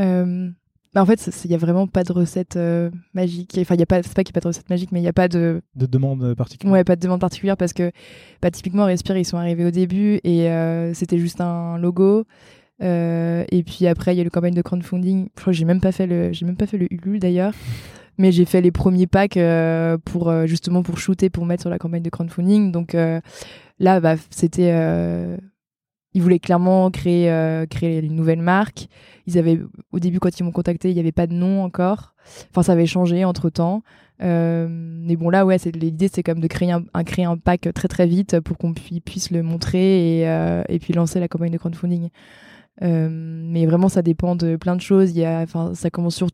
[0.00, 0.50] Euh,
[0.96, 3.54] bah, en fait, il n'y a vraiment pas de recette euh, magique.
[3.60, 4.98] Enfin, il y a pas, c'est pas qu'il n'y a pas de recette magique, mais
[4.98, 5.60] il n'y a pas de.
[5.74, 6.72] De demande particulière.
[6.72, 7.92] Ouais, pas de demande particulière parce que,
[8.40, 12.24] bah, typiquement, Respire, ils sont arrivés au début et euh, c'était juste un logo.
[12.82, 15.28] Euh, et puis après, il y a le campagne de crowdfunding.
[15.36, 17.52] Je crois que j'ai même pas fait le, j'ai même pas fait le Ulule d'ailleurs.
[18.16, 19.38] mais j'ai fait les premiers packs
[20.06, 22.72] pour justement pour shooter, pour mettre sur la campagne de crowdfunding.
[22.72, 22.96] Donc
[23.78, 24.72] là, bah, c'était
[26.16, 28.88] ils voulaient clairement créer, euh, une nouvelle marque.
[29.26, 29.60] Ils avaient,
[29.92, 32.14] au début, quand ils m'ont contacté, il n'y avait pas de nom encore.
[32.50, 33.82] Enfin, ça avait changé entre temps.
[34.22, 38.40] Euh, mais bon, là, ouais, l'idée, c'est même de créer un, pack très très vite
[38.40, 42.08] pour qu'on puisse le montrer et, euh, et, puis lancer la campagne de crowdfunding.
[42.80, 45.12] mais vraiment, ça dépend de plein de choses.
[45.74, 46.28] Ça commence sur,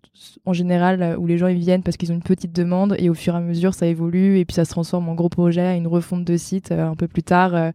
[0.47, 3.15] en général où les gens ils viennent parce qu'ils ont une petite demande et au
[3.15, 5.89] fur et à mesure, ça évolue et puis ça se transforme en gros projet, une
[5.89, 7.73] refonte de site un peu plus tard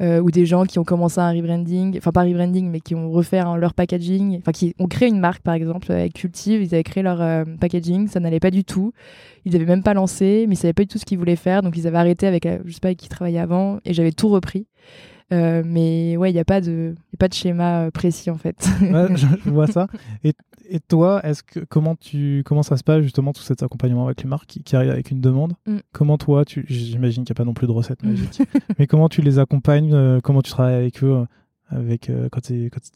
[0.00, 3.10] euh, ou des gens qui ont commencé un rebranding, enfin pas rebranding, mais qui ont
[3.10, 6.84] refait leur packaging, enfin qui ont créé une marque par exemple avec Cultive, ils avaient
[6.84, 8.92] créé leur euh, packaging, ça n'allait pas du tout,
[9.44, 11.62] ils n'avaient même pas lancé, mais ils savaient pas du tout ce qu'ils voulaient faire,
[11.62, 14.12] donc ils avaient arrêté avec, euh, je sais pas, avec qui travaillait avant, et j'avais
[14.12, 14.66] tout repris.
[15.30, 18.38] Euh, mais ouais, il n'y a pas de, y a pas de schéma précis en
[18.38, 18.56] fait.
[18.80, 19.86] ouais, je, vois ça.
[20.24, 20.32] Et,
[20.68, 24.22] et toi, est-ce que comment tu comment ça se passe justement tout cet accompagnement avec
[24.22, 25.78] les marques qui, qui arrivent avec une demande mm.
[25.92, 28.42] Comment toi, tu j'imagine qu'il n'y a pas non plus de recettes magiques,
[28.78, 31.26] mais comment tu les accompagnes euh, Comment tu travailles avec eux
[31.68, 32.92] avec quand, quand,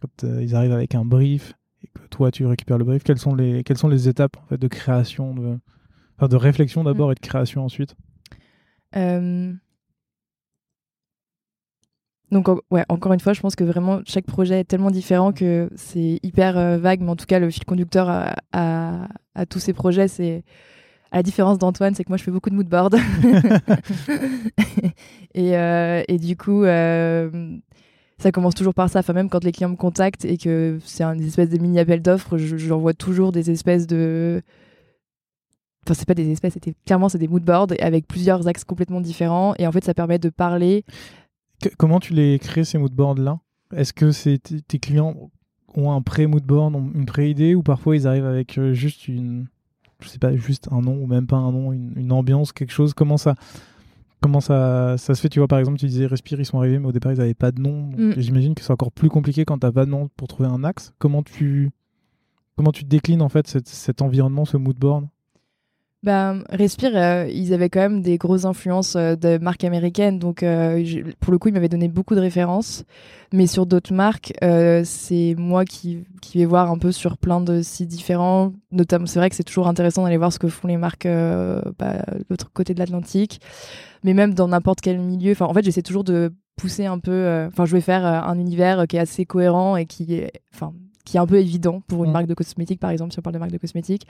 [0.00, 3.34] quand ils arrivent avec un brief et que toi tu récupères le brief Quelles sont
[3.34, 5.58] les quelles sont les étapes en fait de création de
[6.18, 7.12] enfin, de réflexion d'abord mm.
[7.12, 7.94] et de création ensuite?
[12.32, 15.68] Donc ouais, encore une fois, je pense que vraiment chaque projet est tellement différent que
[15.76, 18.08] c'est hyper euh, vague, mais en tout cas le fil conducteur
[18.52, 19.08] à,
[19.50, 20.42] tous ces projets, c'est
[21.10, 22.94] à la différence d'Antoine, c'est que moi je fais beaucoup de moodboard.
[25.34, 27.58] et, euh, et, du coup, euh,
[28.16, 29.00] ça commence toujours par ça.
[29.00, 32.00] Enfin, même quand les clients me contactent et que c'est un espèce de mini appel
[32.00, 34.40] d'offres, j'envoie toujours des espèces de
[35.84, 39.54] enfin c'est pas des espèces c'était clairement c'est des moodboards avec plusieurs axes complètement différents
[39.58, 40.84] et en fait ça permet de parler
[41.76, 43.40] comment tu les crées ces moodboards-là?
[43.74, 45.30] Est-ce que c'est tes clients
[45.74, 49.46] ont un pré-moodboard, une pré-idée, ou parfois ils arrivent avec euh, juste une,
[50.00, 52.92] je sais pas, juste un nom ou même pas un nom, une, ambiance, quelque chose?
[52.92, 53.34] Comment ça,
[54.20, 55.28] comment ça, ça se fait?
[55.28, 57.34] Tu vois, par exemple, tu disais Respire, ils sont arrivés, mais au départ ils n'avaient
[57.34, 57.90] pas de nom.
[57.96, 58.14] Mm.
[58.18, 60.64] J'imagine que c'est encore plus compliqué quand tu n'as pas de nom pour trouver un
[60.64, 60.92] axe.
[60.98, 61.70] Comment tu,
[62.56, 65.06] comment tu déclines en fait cet environnement, ce moodboard?
[66.02, 70.42] Bah, Respire, euh, ils avaient quand même des grosses influences euh, de marques américaines, donc
[70.42, 70.84] euh,
[71.20, 72.84] pour le coup, ils m'avaient donné beaucoup de références.
[73.32, 74.32] Mais sur d'autres marques,
[74.84, 78.52] c'est moi qui, vais voir un peu sur plein de sites différents.
[78.72, 82.02] Notamment, c'est vrai que c'est toujours intéressant d'aller voir ce que font les marques bah,
[82.12, 83.40] de l'autre côté de l'Atlantique.
[84.04, 87.46] Mais même dans n'importe quel milieu, en fait, j'essaie toujours de pousser un peu.
[87.46, 90.42] Enfin, je vais faire un univers qui est assez cohérent et qui est,
[91.04, 92.12] qui est un peu évident pour une mm.
[92.12, 94.06] marque de cosmétiques, par exemple, si on parle de marque de cosmétiques.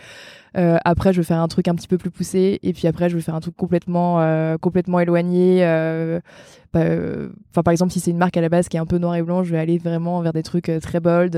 [0.57, 3.09] Euh, après, je vais faire un truc un petit peu plus poussé, et puis après,
[3.09, 5.65] je vais faire un truc complètement, euh, complètement éloigné.
[5.65, 6.21] Euh,
[6.73, 6.81] bah,
[7.63, 9.23] par exemple, si c'est une marque à la base qui est un peu noir et
[9.23, 11.37] blanc, je vais aller vraiment vers des trucs très bold,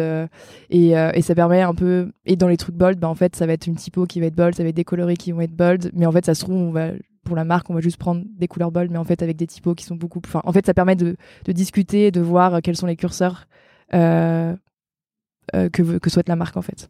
[0.71, 2.13] et, et, ça permet un peu.
[2.27, 4.27] Et dans les trucs bold, bah, en fait, ça va être une typo qui va
[4.27, 6.35] être bold, ça va être des coloris qui vont être bold, mais en fait, ça
[6.35, 6.91] se trouve, on va
[7.25, 9.47] pour la marque, on va juste prendre des couleurs bold, mais en fait avec des
[9.47, 10.31] typos qui sont beaucoup plus.
[10.31, 13.47] Enfin, en fait, ça permet de, de discuter, de voir quels sont les curseurs
[13.95, 14.55] euh,
[15.53, 16.89] que, que souhaite la marque en fait.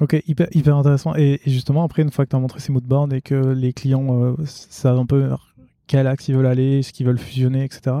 [0.00, 1.14] Ok, hyper, hyper intéressant.
[1.16, 4.22] Et, justement, après, une fois que tu as montré ces moodboards et que les clients
[4.22, 5.28] euh, savent un peu
[5.86, 7.96] quel axe ils veulent aller, ce qu'ils veulent fusionner, etc.,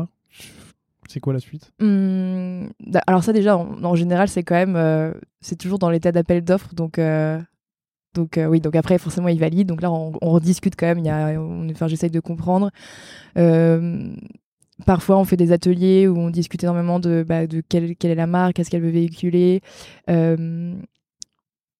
[1.08, 1.72] c'est quoi la suite?
[1.80, 2.66] Mmh,
[3.06, 6.74] Alors ça déjà, en, général, c'est quand même, euh, c'est toujours dans l'état d'appel d'offres,
[6.74, 7.00] donc
[8.14, 9.68] donc oui, donc après forcément ils valident.
[9.68, 10.98] Donc là on, on rediscute quand même.
[10.98, 12.70] Il y a, on, enfin, j'essaye de comprendre.
[14.86, 18.54] Parfois, on fait des ateliers où on discute énormément de, bah, quelle, est la marque,
[18.54, 19.60] qu'est-ce qu'elle veut véhiculer.
[20.08, 20.74] Euh,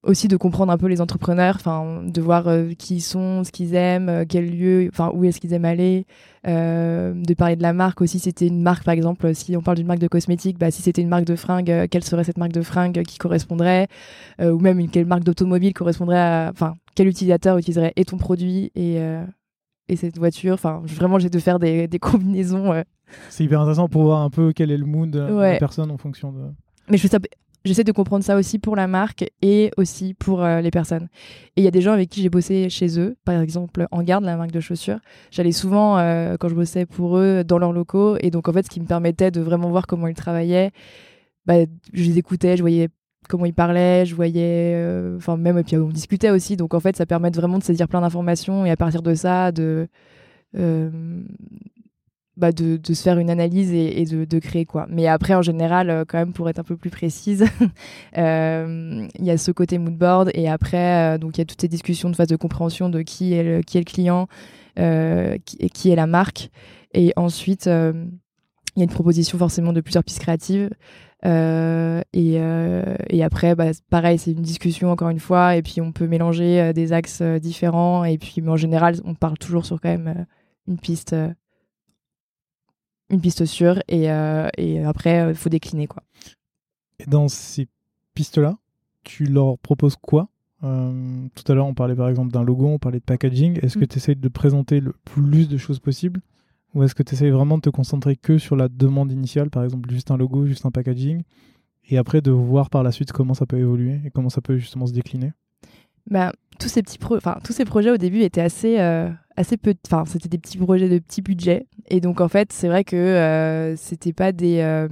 [0.04, 3.50] aussi de comprendre un peu les entrepreneurs, enfin de voir euh, qui ils sont, ce
[3.50, 6.06] qu'ils aiment, euh, quel lieu, enfin où est-ce qu'ils aiment aller,
[6.44, 8.18] de parler de la marque aussi.
[8.18, 11.02] C'était une marque, par exemple, si on parle d'une marque de cosmétiques, bah, si c'était
[11.02, 13.86] une marque de fringues, quelle serait cette marque de fringues qui correspondrait,
[14.40, 18.72] ou même une, quelle marque d'automobile correspondrait à, enfin quel utilisateur utiliserait et ton produit
[18.74, 18.98] et
[19.88, 20.54] et cette voiture.
[20.54, 22.72] Enfin, vraiment, j'ai de faire des, des combinaisons.
[22.72, 22.82] euh.
[23.30, 25.58] C'est hyper intéressant pour voir un peu quel est le mood de la Ouais.
[25.58, 26.40] personne en fonction de.
[26.90, 27.18] Mais je fais ça-
[27.64, 31.08] j'essaie de comprendre ça aussi pour la marque et aussi pour euh, les personnes.
[31.56, 34.02] Et il y a des gens avec qui j'ai bossé chez eux, par exemple en
[34.02, 34.98] garde, la marque de chaussures.
[35.30, 38.16] J'allais souvent, euh, quand je bossais pour eux, dans leurs locaux.
[38.20, 40.70] Et donc, en fait, ce qui me permettait de vraiment voir comment ils travaillaient,
[41.46, 41.54] bah,
[41.92, 42.88] je les écoutais, je voyais
[43.28, 46.56] comment ils parlaient, je voyais, euh, enfin même, et puis on discutait aussi.
[46.56, 49.52] Donc, en fait, ça permet vraiment de saisir plein d'informations et à partir de ça,
[49.52, 49.88] de...
[50.56, 51.22] euh,
[52.36, 54.86] bah, se faire une analyse et, de, créer quoi.
[54.88, 57.44] Mais après, en général, euh, quand même, pour être un peu plus précise,
[58.16, 61.68] il y a ce côté mood board et après, donc il y a toutes ces
[61.68, 64.28] discussions de phase de compréhension de qui est le, qui est le client,
[65.44, 66.50] qui, qui est la marque.
[66.94, 70.70] Et ensuite, il y a une proposition forcément de plusieurs pistes créatives.
[71.24, 75.80] Euh, et, euh, et après, bah, pareil, c'est une discussion encore une fois, et puis
[75.80, 79.66] on peut mélanger euh, des axes différents, et puis mais en général, on parle toujours
[79.66, 80.26] sur quand même
[80.68, 81.16] une piste,
[83.10, 84.04] une piste sûre, et,
[84.58, 86.02] et après, il faut décliner quoi.
[87.00, 87.68] Et dans ces
[88.14, 88.56] pistes-là,
[89.04, 90.28] tu leur proposes quoi?
[90.64, 93.58] Euh, Tout à l'heure, on parlait par exemple d'un logo, on parlait de packaging.
[93.62, 93.88] Est-ce que Mm.
[93.88, 96.20] tu essayes de présenter le plus de choses possible
[96.74, 99.64] Ou est-ce que tu essayes vraiment de te concentrer que sur la demande initiale, par
[99.64, 101.22] exemple juste un logo, juste un packaging
[101.90, 104.58] et après de voir par la suite comment ça peut évoluer et comment ça peut
[104.58, 105.32] justement se décliner?
[106.10, 109.74] Bah, tous ces petits enfin tous ces projets au début étaient assez euh, assez peu
[109.86, 112.96] enfin c'était des petits projets de petit budget et donc en fait c'est vrai que
[112.96, 114.88] euh, c'était pas des euh,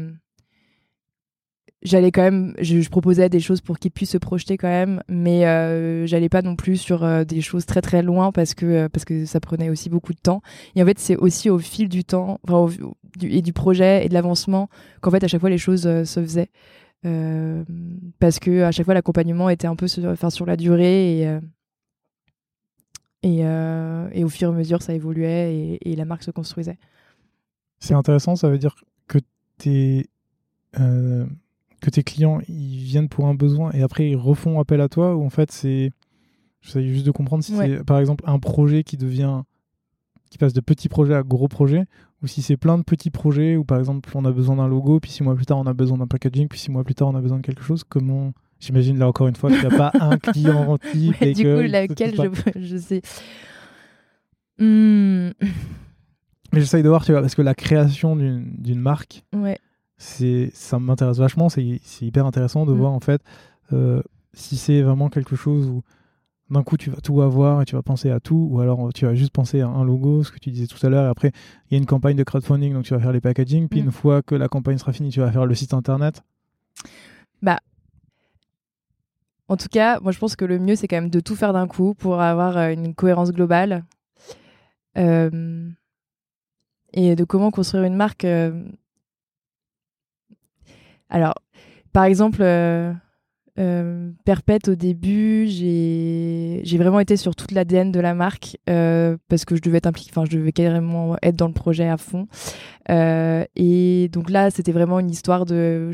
[1.83, 5.47] j'allais quand même je, proposais des choses pour qu'ils puissent se projeter quand même mais
[5.47, 8.89] euh, j'allais pas non plus sur euh, des choses très très loin parce que euh,
[8.89, 10.43] parce que ça prenait aussi beaucoup de temps
[10.75, 12.41] et en fait c'est aussi au fil du temps
[13.17, 14.69] du, et du projet et de l'avancement
[15.01, 16.51] qu'en fait à chaque fois les choses euh, se faisaient
[18.19, 21.39] parce que à chaque fois l'accompagnement était un peu sur, enfin, sur la durée et
[23.23, 26.79] et, au fur et à mesure ça évoluait et, et la marque se construisait.
[27.79, 28.75] C'est intéressant, ça veut dire
[29.07, 29.19] que
[29.59, 30.09] tes,
[30.81, 31.27] euh,
[31.87, 35.15] que tes clients ils viennent pour un besoin et après ils refont appel à toi
[35.17, 35.93] ou en fait c'est.
[36.61, 37.69] J'essaie juste de comprendre si Ouais.
[37.79, 39.43] c'est par exemple un projet qui devient.
[40.31, 41.85] qui passe de petits projets à gros projets
[42.23, 44.99] ou si c'est plein de petits projets où par exemple on a besoin d'un logo
[44.99, 47.09] puis six mois plus tard on a besoin d'un packaging puis six mois plus tard
[47.09, 47.85] on a besoin de quelque chose.
[47.89, 48.33] Comment.
[48.59, 51.21] J'imagine là encore une fois qu'il n'y a pas un client type.
[51.21, 53.03] Ouais, et du que coup, laquelle je, je sais.
[54.59, 55.31] Hmm,
[56.53, 59.59] Mais j'essaye de voir, tu vois, parce que la création d'une d'une marque, ouais.
[59.99, 62.77] C'est ça m'intéresse vachement c'est hyper intéressant de Mm.
[62.77, 63.23] voir en fait
[63.73, 64.03] euh,
[64.35, 65.83] si c'est vraiment quelque chose où
[66.51, 69.05] d'un coup tu vas tout avoir et tu vas penser à tout ou alors tu
[69.07, 71.33] vas juste penser à un logo ce que tu disais tout à l'heure et après
[71.71, 73.85] il y a une campagne de crowdfunding donc tu vas faire les packaging puis Mm.
[73.87, 76.23] une fois que la campagne sera finie tu vas faire le site internet
[79.49, 81.53] En tout cas, moi je pense que le mieux c'est quand même de tout faire
[81.53, 83.85] d'un coup pour avoir euh, une cohérence globale.
[84.99, 85.71] Euh,
[86.93, 88.25] et de comment construire une marque.
[88.25, 88.65] euh,
[91.11, 91.35] Alors,
[91.93, 92.93] par exemple, euh,
[93.59, 94.11] euh,
[94.69, 99.63] au début, j'ai vraiment été sur toute l'ADN de la marque euh, parce que je
[99.63, 102.27] devais être impliquée, enfin, je devais carrément être dans le projet à fond.
[102.91, 105.91] Euh, et donc là, c'était vraiment une histoire de.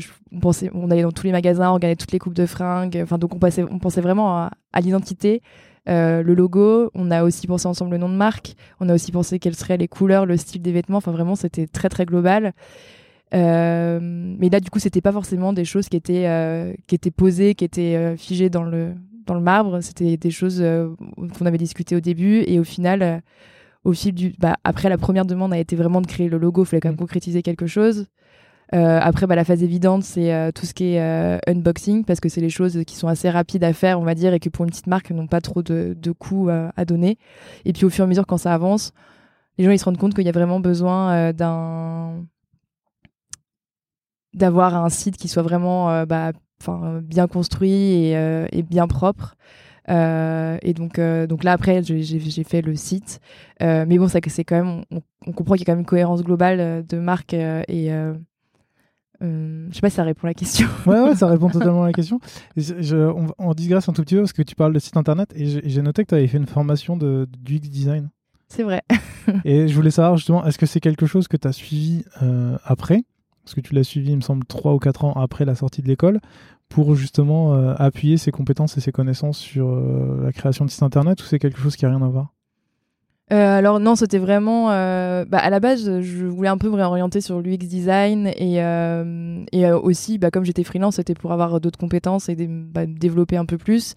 [0.73, 3.05] on, allait dans tous les magasins, on regardait toutes les coupes de fringues.
[3.17, 5.41] Donc on, pensait vraiment à, l'identité.
[5.87, 9.39] le logo, on a aussi pensé ensemble le nom de marque, on a aussi pensé
[9.39, 12.53] quelles seraient les couleurs, le style des vêtements, enfin vraiment c'était très très global.
[13.33, 17.11] Euh, mais là, du coup, c'était pas forcément des choses qui étaient, euh, qui étaient
[17.11, 18.93] posées, qui étaient euh, figées dans le,
[19.25, 19.81] dans le marbre.
[19.81, 20.89] C'était des choses euh,
[21.37, 22.43] qu'on avait discutées au début.
[22.45, 23.21] Et au final,
[23.83, 24.33] au fil du.
[24.39, 26.63] Bah, après, la première demande a été vraiment de créer le logo.
[26.63, 26.99] Il fallait quand même Mm.
[26.99, 28.07] concrétiser quelque chose.
[28.73, 32.19] Euh, après, bah, la phase évidente, c'est euh, tout ce qui est euh, unboxing, parce
[32.19, 34.49] que c'est les choses qui sont assez rapides à faire, on va dire, et que
[34.49, 37.17] pour une petite marque, n'ont pas trop de, de coûts à donner.
[37.65, 38.93] Et puis, au fur et à mesure, quand ça avance,
[39.57, 42.25] les gens ils se rendent compte qu'il y a vraiment besoin d'un
[44.33, 46.31] d'avoir un site qui soit vraiment euh, bah,
[47.01, 49.35] bien construit et, euh, et bien propre.
[49.89, 53.19] Euh, et donc, euh, donc là, après, j'ai fait le site.
[53.61, 55.81] Euh, mais bon, ça, c'est quand même, on, on comprend qu'il y a quand même
[55.81, 57.33] une cohérence globale de marque.
[57.33, 57.89] et
[59.21, 60.67] je sais pas si ça répond à la question.
[60.85, 62.19] ouais ouais ça répond totalement à la question
[62.57, 64.79] Et je- je- on, on digresse un tout petit peu parce que tu parles de
[64.79, 68.09] site internet et j'ai noté que tu avais fait une formation de, du UX design
[68.49, 68.83] c'est vrai.
[69.45, 72.03] Et je voulais savoir justement, est-ce que c'est quelque chose que tu as suivi
[72.63, 73.03] après?
[73.43, 75.81] Parce que tu l'as suivi, il me semble, 3 ou 4 ans après la sortie
[75.81, 76.19] de l'école,
[76.69, 80.83] pour justement euh, appuyer ses compétences et ses connaissances sur euh, la création de sites
[80.83, 82.33] internet, ou c'est quelque chose qui n'a rien à voir?
[83.31, 84.67] Euh, alors non, c'était vraiment.
[84.67, 90.17] Bah, à la base, je voulais un peu me réorienter sur l'UX design et, aussi,
[90.17, 93.95] bah, comme j'étais freelance, c'était pour avoir d'autres compétences et bah, développer un peu plus.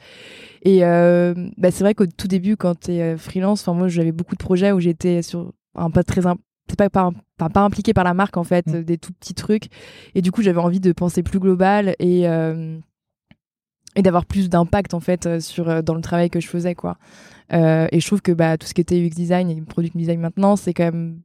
[0.63, 4.73] Et c'est vrai qu'au tout début, quand tu es freelance, moi j'avais beaucoup de projets
[4.73, 6.23] où j'étais sur un pas très
[6.69, 7.13] c'est pas, pas,
[7.49, 8.83] pas, impliqué par la marque en fait, mmh.
[8.83, 9.69] des tout petits trucs.
[10.15, 12.27] Et du coup, j'avais envie de penser plus global et
[13.99, 16.99] et d'avoir plus d'impact en fait sur dans le travail que je faisais quoi.
[17.53, 20.21] Euh, et je trouve que bah, tout ce qui était UX design et product design
[20.21, 21.21] maintenant, c'est quand même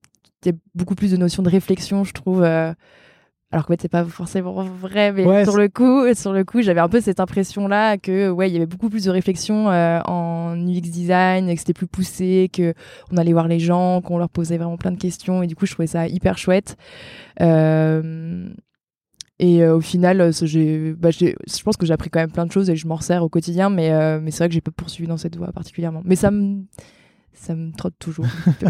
[0.45, 2.43] y a beaucoup plus de notions de réflexion, je trouve.
[2.43, 2.73] Euh,
[3.51, 6.79] alors qu'en fait, c'est pas forcément vrai, mais sur le coup, sur le coup, j'avais
[6.79, 10.55] un peu cette impression-là que ouais, il y avait beaucoup plus de réflexion euh, en
[10.57, 12.73] UX design, que c'était plus poussé, que
[13.11, 15.65] on allait voir les gens, qu'on leur posait vraiment plein de questions, et du coup,
[15.65, 16.77] je trouvais ça hyper chouette.
[17.41, 18.49] Euh,
[19.41, 22.51] et euh, au final, euh, bah, je pense que j'ai appris quand même plein de
[22.51, 24.69] choses et je m'en sers au quotidien, mais, euh, mais c'est vrai que j'ai pas
[24.69, 26.03] poursuivi dans cette voie particulièrement.
[26.05, 26.63] Mais ça me,
[27.33, 28.27] ça me trotte toujours.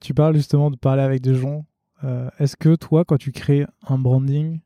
[0.00, 1.66] tu parles justement de parler avec des gens.
[2.38, 4.60] Est-ce que toi, quand tu crées un branding,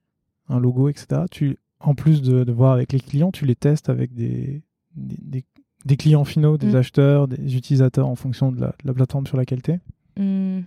[0.49, 4.14] un logo, etc., tu, en plus de, voir avec les clients, tu les testes avec
[4.14, 4.62] des,
[4.97, 5.44] des,
[5.85, 6.77] des, clients finaux, des mm.
[6.77, 10.64] acheteurs, des utilisateurs en fonction de la, plateforme sur laquelle tu es mm.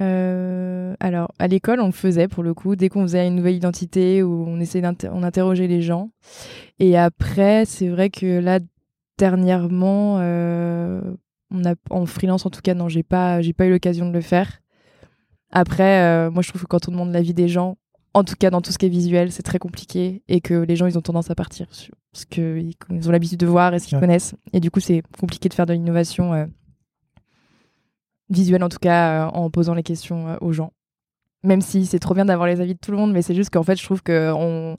[0.00, 3.56] Euh, alors, à l'école, on le faisait pour le coup, dès qu'on faisait une nouvelle
[3.56, 6.10] identité ou on essayait d'interroger les gens.
[6.78, 8.58] Et après, c'est vrai que là,
[9.18, 11.02] dernièrement, euh,
[11.52, 14.12] on a, en freelance en tout cas, non, j'ai pas, j'ai pas eu l'occasion de
[14.12, 14.60] le faire.
[15.50, 17.76] Après, euh, moi, je trouve que quand on demande l'avis des gens,
[18.14, 20.76] en tout cas dans tout ce qui est visuel, c'est très compliqué et que les
[20.76, 22.74] gens, ils ont tendance à partir sur ce qu'ils
[23.08, 24.34] ont l'habitude de voir et ce qu'ils connaissent.
[24.52, 26.48] Et du coup, c'est compliqué de faire de l'innovation
[28.32, 30.72] visuel en tout cas, euh, en posant les questions euh, aux gens.
[31.44, 33.50] Même si c'est trop bien d'avoir les avis de tout le monde, mais c'est juste
[33.50, 34.76] qu'en fait, je trouve que on.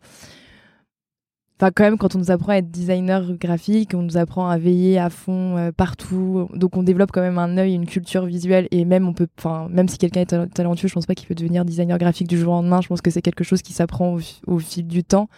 [1.59, 4.57] Enfin, quand même, quand on nous apprend à être designer graphique, on nous apprend à
[4.57, 6.49] veiller à fond euh, partout.
[6.53, 8.67] Donc, on développe quand même un œil, une culture visuelle.
[8.71, 11.35] Et même, on peut, enfin, même si quelqu'un est talentueux, je pense pas qu'il peut
[11.35, 12.81] devenir designer graphique du jour au lendemain.
[12.81, 15.29] Je pense que c'est quelque chose qui s'apprend au, fil du temps.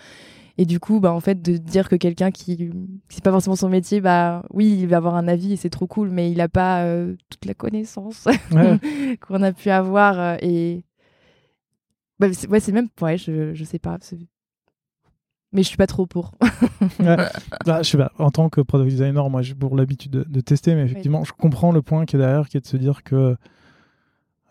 [0.58, 2.72] Et du coup, bah, en fait, de dire que quelqu'un qui,
[3.10, 5.86] c'est pas forcément son métier, bah, oui, il va avoir un avis et c'est trop
[5.86, 8.26] cool, mais il a pas euh, toute la connaissance
[9.28, 10.18] qu'on a pu avoir.
[10.18, 10.86] Euh, et
[12.20, 13.98] bah, ouais, c'est même, ouais, je, je sais pas.
[15.56, 16.32] Mais je suis pas trop pour.
[17.66, 18.12] Bah, je sais pas.
[18.20, 21.72] En tant que product designer, moi, j'ai pour l'habitude de, tester, mais effectivement, je comprends
[21.72, 23.38] le point qui est derrière, qui est de se dire que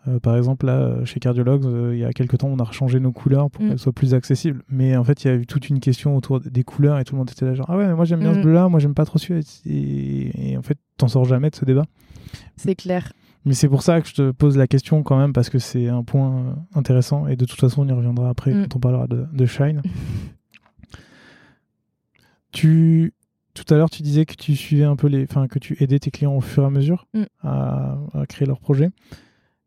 [0.07, 2.99] euh, par exemple, là, chez Cardiologues, euh, il y a quelques temps, on a rechangé
[2.99, 3.69] nos couleurs pour mm.
[3.69, 4.63] qu'elles soient plus accessibles.
[4.69, 7.15] Mais en fait, il y a eu toute une question autour des couleurs et tout
[7.15, 8.43] le monde était là genre, ah ouais, mais moi j'aime bien ce mm.
[8.43, 9.41] bleu-là, moi j'aime pas trop celui-là.
[9.65, 11.85] Et, en fait, t'en sors jamais de ce débat.
[12.55, 13.13] C'est clair.
[13.45, 15.87] Mais c'est pour ça que je te pose la question quand même, parce que c'est
[15.87, 17.27] un point euh, intéressant.
[17.27, 18.61] Et de toute façon, on y reviendra après mm.
[18.63, 19.81] quand on parlera de, Shine.
[22.55, 23.13] tu,
[23.53, 25.99] tout à l'heure, tu disais que tu suivais un peu les, enfin, que tu aidais
[25.99, 27.05] tes clients au fur et à mesure
[27.43, 28.89] à, à, créer leur projet.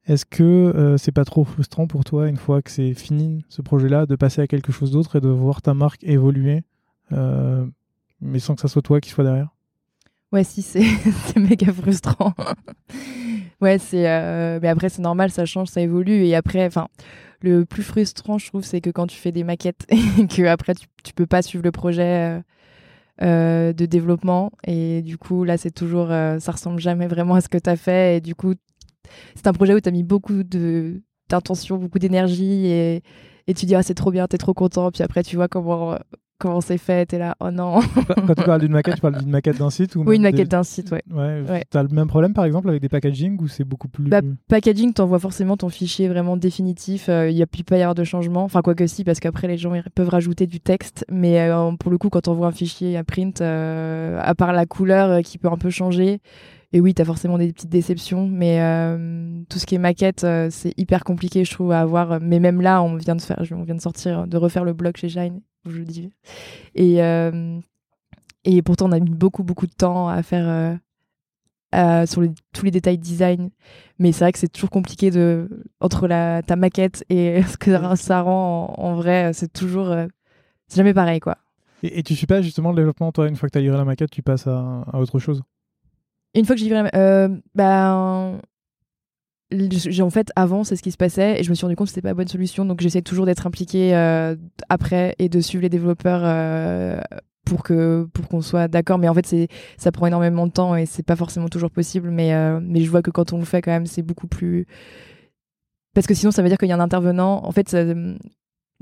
[0.07, 3.61] Est-ce que euh, c'est pas trop frustrant pour toi, une fois que c'est fini ce
[3.61, 6.63] projet-là, de passer à quelque chose d'autre et de voir ta marque évoluer,
[7.13, 7.67] euh,
[8.23, 9.55] mais sans que ça soit toi qui soit derrière?
[10.33, 10.81] Ouais, si, c'est
[11.37, 12.33] méga frustrant.
[13.61, 14.09] ouais, c'est.
[14.09, 16.25] Euh, mais après, c'est normal, ça change, ça évolue.
[16.25, 16.89] Et après, enfin,
[17.43, 20.75] le plus frustrant, je trouve, c'est que quand tu fais des maquettes et que après
[20.75, 22.43] tu, tu peux pas suivre le projet.
[23.21, 24.53] De développement.
[24.67, 27.77] Et du coup là c'est toujours ça ressemble jamais vraiment à ce que tu as
[27.77, 28.17] fait.
[28.17, 28.55] Et du coup
[29.35, 32.67] c'est un projet où tu as mis beaucoup d'intention, beaucoup d'énergie.
[32.67, 33.03] Et,
[33.47, 35.97] et tu dis ah c'est trop bien, t'es trop content, puis après tu vois comment
[36.39, 37.81] comment c'est fait, t'es là oh non.
[38.27, 40.49] Quand tu parles d'une maquette, tu parles d'une maquette d'un site ou Oui, une maquette
[40.49, 41.03] d'un site, ouais.
[41.11, 44.09] ouais, T'as le même problème par exemple avec des packaging ou c'est beaucoup plus.
[44.09, 47.83] Bah, packaging, t'envoies forcément ton fichier vraiment définitif, il euh, n'y a plus pas y
[47.83, 48.45] avoir de changement.
[48.45, 51.73] Enfin, quoi que si, parce qu'après les gens ils peuvent rajouter du texte, mais euh,
[51.73, 55.23] pour le coup, quand on voit un fichier à print, euh, à part la couleur
[55.23, 56.21] qui peut un peu changer,
[56.73, 60.25] et oui, tu as forcément des petites déceptions, mais euh, tout ce qui est maquette,
[60.25, 62.21] euh, c'est hyper compliqué, je trouve, à avoir.
[62.21, 64.97] Mais même là, on vient de faire, on vient de sortir, de refaire le blog
[64.99, 66.11] chez Shine, je le dis.
[66.75, 67.59] Et, euh,
[68.45, 70.79] et pourtant, on a mis beaucoup, beaucoup de temps à faire
[72.07, 73.51] sur tous les détails design.
[73.99, 75.49] Mais c'est vrai que c'est toujours compliqué de,
[75.81, 79.33] entre la, ta maquette et ce que ça rend en, vrai.
[79.33, 79.95] C'est toujours.
[80.69, 81.39] c'est jamais pareil, quoi.
[81.83, 83.85] Et, tu suis pas justement le développement, toi, une fois que tu as livré la
[83.85, 85.43] maquette, tu passes à autre chose?
[86.35, 87.29] Une fois que j'y vais, euh,
[89.53, 91.91] en fait, avant, c'est ce qui se passait et je me suis rendu compte que
[91.91, 92.65] c'était pas la bonne solution.
[92.65, 94.37] Donc, j'essaie toujours d'être impliqué euh,
[94.69, 97.01] après et de suivre les développeurs euh,
[97.45, 98.99] pour que pour qu'on soit d'accord.
[98.99, 102.11] Mais en fait, c'est ça prend énormément de temps et c'est pas forcément toujours possible.
[102.11, 104.67] Mais euh, mais je vois que quand on le fait, quand même, c'est beaucoup plus
[105.95, 107.45] parce que sinon, ça veut dire qu'il y a un intervenant.
[107.45, 107.77] En fait,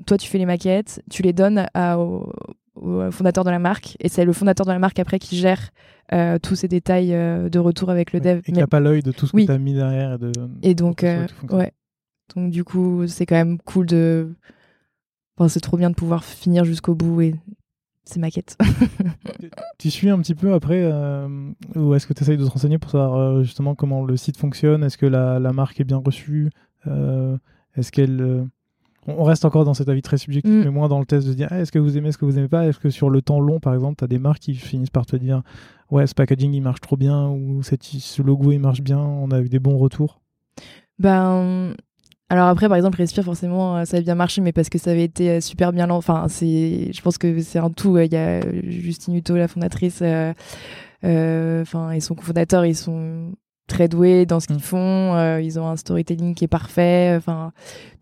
[0.07, 2.33] toi, tu fais les maquettes, tu les donnes à, au
[3.11, 5.71] fondateur de la marque et c'est le fondateur de la marque après qui gère
[6.13, 8.39] euh, tous ces détails euh, de retour avec le dev.
[8.39, 9.43] Et qui n'a pas l'œil de tout ce Oui.
[9.47, 10.15] que tu as mis derrière.
[10.15, 11.73] Et, de, Et donc, euh, ouais.
[12.35, 14.35] Donc, du coup, c'est quand même cool de.
[15.37, 17.35] Enfin, c'est trop bien de pouvoir finir jusqu'au bout et
[18.05, 18.57] c'est ma quête.
[19.79, 21.29] Tu suis un petit peu après, euh,
[21.75, 24.37] ou est-ce que tu essayes de te renseigner pour savoir euh, justement comment le site
[24.37, 24.83] fonctionne?
[24.85, 26.51] Est-ce que la, la marque est bien reçue?
[26.87, 27.37] Euh,
[27.77, 28.47] Est-ce qu'elle.
[29.09, 30.65] Euh, On reste encore dans cet avis très subjectif, Mm.
[30.65, 32.39] mais moins dans le test de dire Ah, est-ce que vous aimez, est-ce que vous
[32.39, 32.67] aimez pas?
[32.67, 35.07] Est-ce que sur le temps long, par exemple, tu as des marques qui finissent par
[35.07, 35.43] te dire
[35.91, 39.31] Ouais, ce packaging il marche trop bien, ou cette- ce logo il marche bien, on
[39.31, 40.21] a eu des bons retours?
[40.99, 41.75] Ben.
[42.29, 44.91] Alors après, par exemple, Respire, forcément, euh, ça a bien marché, mais parce que ça
[44.91, 45.89] avait été euh, super bien.
[45.91, 47.97] Enfin, c'est, je pense que c'est un tout.
[47.97, 50.33] euh, Il y a Justine Hutto, la fondatrice, euh,
[51.05, 53.33] euh, enfin, et son cofondateur, ils sont
[53.69, 54.61] très doués dans ce qu'ils Mm.
[54.61, 55.15] font.
[55.15, 57.15] euh, ils ont un storytelling qui est parfait.
[57.17, 57.53] Enfin,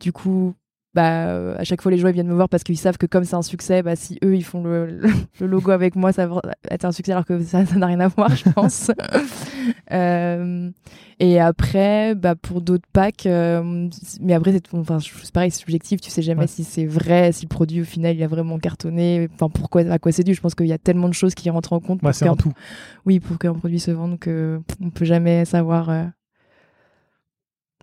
[0.00, 0.54] du coup,
[0.94, 3.06] bah, euh, à chaque fois, les gens ils viennent me voir parce qu'ils savent que
[3.06, 5.00] comme c'est un succès, bah, si eux ils font le,
[5.40, 6.40] le logo avec moi, ça va
[6.70, 8.90] être un succès alors que ça n'a rien à voir, je pense.
[9.92, 10.70] Euh,
[11.20, 13.88] et après, bah, pour d'autres packs, euh,
[14.20, 14.98] mais après, c'est enfin,
[15.32, 16.46] pareil, c'est subjectif, tu sais jamais Ouais.
[16.46, 19.98] si c'est vrai, si le produit au final il a vraiment cartonné, enfin, pourquoi, à
[19.98, 20.34] quoi c'est dû.
[20.34, 22.52] Je pense qu'il y a tellement de choses qui rentrent en compte c'est un tout.
[23.06, 25.88] oui, pour qu'un produit se vende, euh, on peut jamais savoir.
[25.90, 26.04] euh.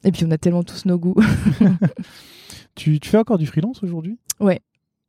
[0.03, 1.15] Et puis on a tellement tous nos goûts.
[2.75, 4.17] Tu, tu fais encore du freelance aujourd'hui?
[4.39, 4.61] Ouais.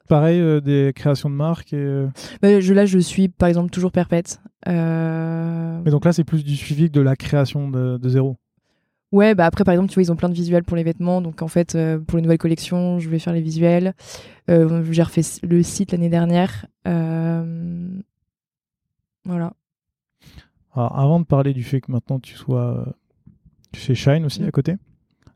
[0.08, 1.72] Pareil, euh, des créations de marques.
[1.72, 2.08] Et, euh,
[2.42, 4.40] Bah, je, là, je suis par exemple toujours perpète.
[4.68, 8.36] Euh, Mais donc là, c'est plus du suivi que de la création de, de zéro.
[9.12, 11.20] Ouais, bah après, par exemple, tu vois, ils ont plein de visuels pour les vêtements.
[11.20, 13.94] Donc, en fait, euh, pour les nouvelles collections, je vais faire les visuels.
[14.50, 16.66] Euh, J'ai refait le site l'année dernière.
[16.88, 17.88] Euh,
[19.24, 19.52] Voilà.
[20.74, 22.94] Alors, avant de parler du fait que maintenant tu sois
[23.74, 24.46] chez Shine aussi Mm.
[24.46, 24.74] à côté,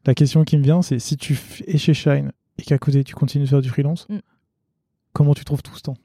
[0.07, 3.15] la question qui me vient, c'est si tu es chez Shine et qu'à côté tu
[3.15, 4.19] continues de faire du freelance, Mm.
[5.13, 5.97] comment tu trouves tout ce temps?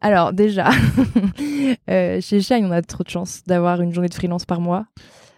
[0.00, 0.70] Alors, déjà,
[1.90, 4.86] euh, chez Shine, on a trop de chance d'avoir une journée de freelance par mois.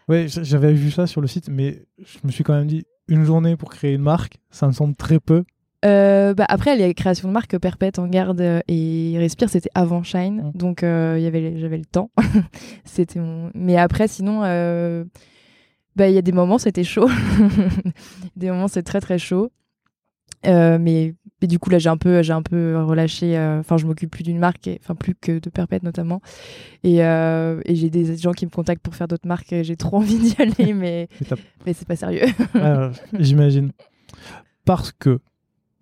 [0.08, 2.84] Ouais, j- j'avais vu ça sur le site, mais je me suis quand même dit
[3.08, 5.44] une journée pour créer une marque, ça me semble très peu.
[5.84, 10.02] Euh, bah après, les créations de marque Perpète, En Garde euh, et Respire, c'était avant
[10.02, 10.50] Shine.
[10.52, 10.58] Mm.
[10.58, 12.10] Donc, euh, il y avait, j'avais le temps.
[12.84, 13.50] c'était mon...
[13.54, 15.04] Mais après, sinon, euh,
[15.98, 17.08] bah, il y a des moments, c'était chaud.
[18.36, 19.50] des moments, c'est très, très chaud.
[20.46, 23.36] Euh, mais, mais du coup, là, j'ai un peu, j'ai un peu relâché.
[23.36, 26.20] euh, Enfin, je m'occupe plus d'une marque, enfin, plus que de Perpète notamment.
[26.84, 29.54] Et, euh, et j'ai des gens qui me contactent pour faire d'autres marques.
[29.62, 31.08] J'ai trop envie d'y aller, mais,
[31.66, 32.26] mais c'est pas sérieux.
[33.18, 33.72] J'imagine.
[34.64, 35.18] Parce que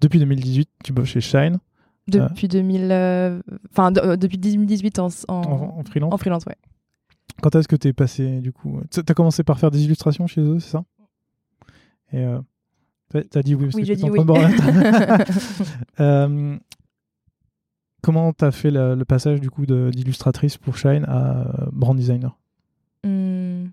[0.00, 1.58] depuis 2018, tu bosses chez Shine
[2.08, 3.40] Depuis 2000, euh,
[3.72, 6.14] enfin de- euh, depuis 2018 en, en, en, en freelance.
[6.14, 6.56] en freelance, ouais.
[7.42, 10.26] Quand est-ce que tu es passé du coup Tu as commencé par faire des illustrations
[10.26, 10.84] chez eux, c'est ça?
[12.12, 12.40] Et euh,
[13.10, 15.24] t'as- t'as dit oui parce Oui, que j'ai t'étais dit en train oui.
[16.00, 16.56] Euh,
[18.02, 22.38] comment t'as fait la- le passage du coup d'illustratrice pour Shine à euh, brand designer?
[23.04, 23.66] Hmm.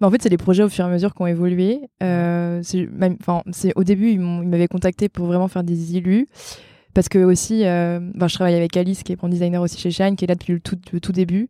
[0.00, 1.80] Bah, en fait, c'est les projets au fur et à mesure qui ont évolué.
[2.02, 6.26] Euh, c'est même- enfin, c'est au début, ils m'avaient contacté pour vraiment faire des illus.
[6.94, 9.90] Parce que aussi, euh, bah, je travaille avec Alice, qui est brand designer aussi chez
[9.90, 11.48] Shine, qui est là depuis le tout, le tout début.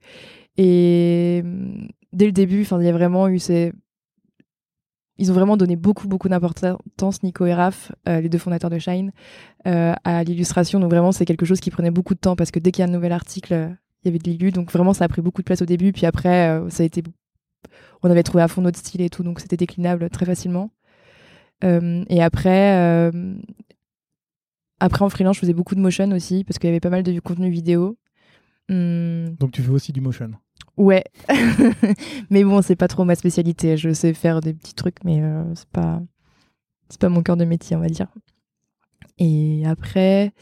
[0.57, 3.72] Et hum, dès le début, il y a vraiment eu ces...
[5.18, 8.78] Ils ont vraiment donné beaucoup, beaucoup d'importance, Nico et Raph, euh, les deux fondateurs de
[8.78, 9.12] Shine,
[9.66, 10.80] euh, à l'illustration.
[10.80, 12.86] Donc vraiment, c'est quelque chose qui prenait beaucoup de temps parce que dès qu'il y
[12.86, 14.51] a un nouvel article, il y avait de l'illu.
[14.51, 15.93] Donc vraiment, ça a pris beaucoup de place au début.
[15.93, 17.03] Puis après, ça a été...
[18.03, 20.70] On avait trouvé à fond notre style et tout, donc c'était déclinable très facilement.
[21.62, 23.12] Et après,
[24.83, 27.03] après en freelance, je faisais beaucoup de motion aussi parce qu'il y avait pas mal
[27.03, 27.97] de contenu vidéo.
[28.68, 30.30] Hum, Donc tu fais aussi du motion.
[30.76, 31.05] Ouais,
[32.30, 33.76] mais bon, c'est pas trop ma spécialité.
[33.76, 36.03] Je sais faire des petits trucs, mais euh, c'est pas
[36.89, 38.09] c'est pas mon cœur de métier, on va dire.
[39.18, 40.33] Et après,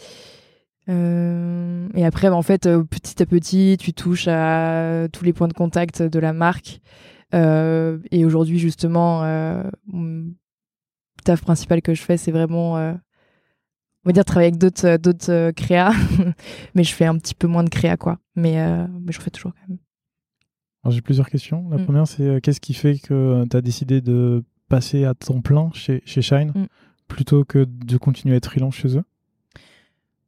[0.89, 5.49] euh, et après, en fait, euh, petit à petit, tu touches à tous les points
[5.49, 6.81] de contact de la marque.
[7.35, 9.23] Euh, et aujourd'hui, justement,
[9.87, 10.33] mon
[11.25, 12.95] taf principal que je fais, c'est vraiment
[14.05, 15.93] on va dire travailler avec d'autres euh, d'autres euh, créas
[16.75, 19.31] mais je fais un petit peu moins de créa quoi mais euh, mais je fais
[19.31, 19.79] toujours quand même
[20.85, 21.69] Alors j'ai plusieurs questions.
[21.71, 21.85] La Mm.
[21.85, 25.71] première, c'est euh, qu'est-ce qui fait que tu as décidé de passer à temps plein
[25.75, 26.65] chez, chez Shine Mm.
[27.09, 29.05] plutôt que de continuer à être freelance chez eux?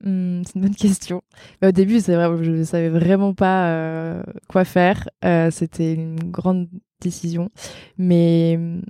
[0.05, 1.23] Hmm, c'est une bonne question.
[1.63, 5.09] Au début, c'est vrai, je ne savais vraiment pas euh, quoi faire.
[5.51, 6.69] C'était une grande
[7.01, 7.51] décision.
[7.99, 8.83] Mais hum,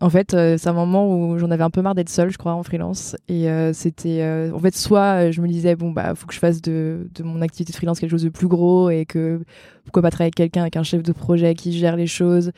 [0.00, 2.38] en fait, euh, c'est un moment où j'en avais un peu marre d'être seule, je
[2.38, 3.16] crois, en freelance.
[3.26, 4.22] Et euh, c'était.
[4.22, 7.42] euh, en fait, soit je me disais, bon, bah, faut que je fasse de, mon
[7.42, 9.42] activité de freelance quelque chose de plus gros et que
[9.84, 12.52] pourquoi pas travailler avec quelqu'un, avec un chef de projet qui gère les choses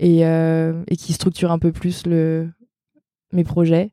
[0.00, 0.24] et,
[0.98, 3.92] qui structure un peu plus mes projets.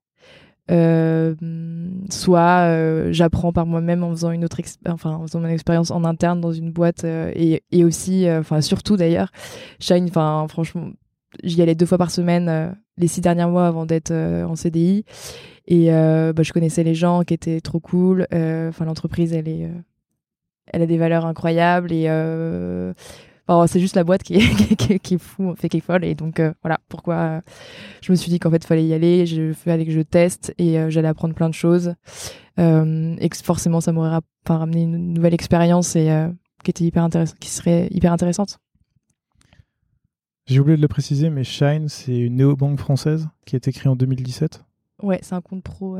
[2.10, 6.42] soit j'apprends par moi-même en faisant une autre enfin en faisant mon expérience en interne
[6.42, 9.32] dans une boîte et, et aussi enfin surtout d'ailleurs
[9.80, 10.90] Shine enfin franchement
[11.44, 15.06] j'y allais deux fois par semaine les six derniers mois avant d'être en CDI
[15.68, 19.70] et bah, je connaissais les gens qui étaient trop cool enfin l'entreprise elle est
[20.68, 22.08] elle a des valeurs incroyables et
[23.68, 26.04] c'est juste la boîte qui est, qui, fou, fait qui est folle.
[26.04, 27.42] Et donc, euh, voilà pourquoi euh,
[28.02, 29.26] je me suis dit qu'en fait, il fallait y aller.
[29.26, 31.94] Je fallait que je teste et euh, j'allais apprendre plein de choses.
[32.58, 36.10] et que forcément, ça m'aurait ramené une nouvelle expérience et
[36.64, 37.08] qui était hyper
[37.40, 38.60] qui serait hyper intéressante.
[40.48, 43.90] J'ai oublié de le préciser, mais Shine, c'est une néobanque française qui a été créée
[43.90, 44.64] en 2017.
[45.04, 45.98] Ouais, c'est un compte pro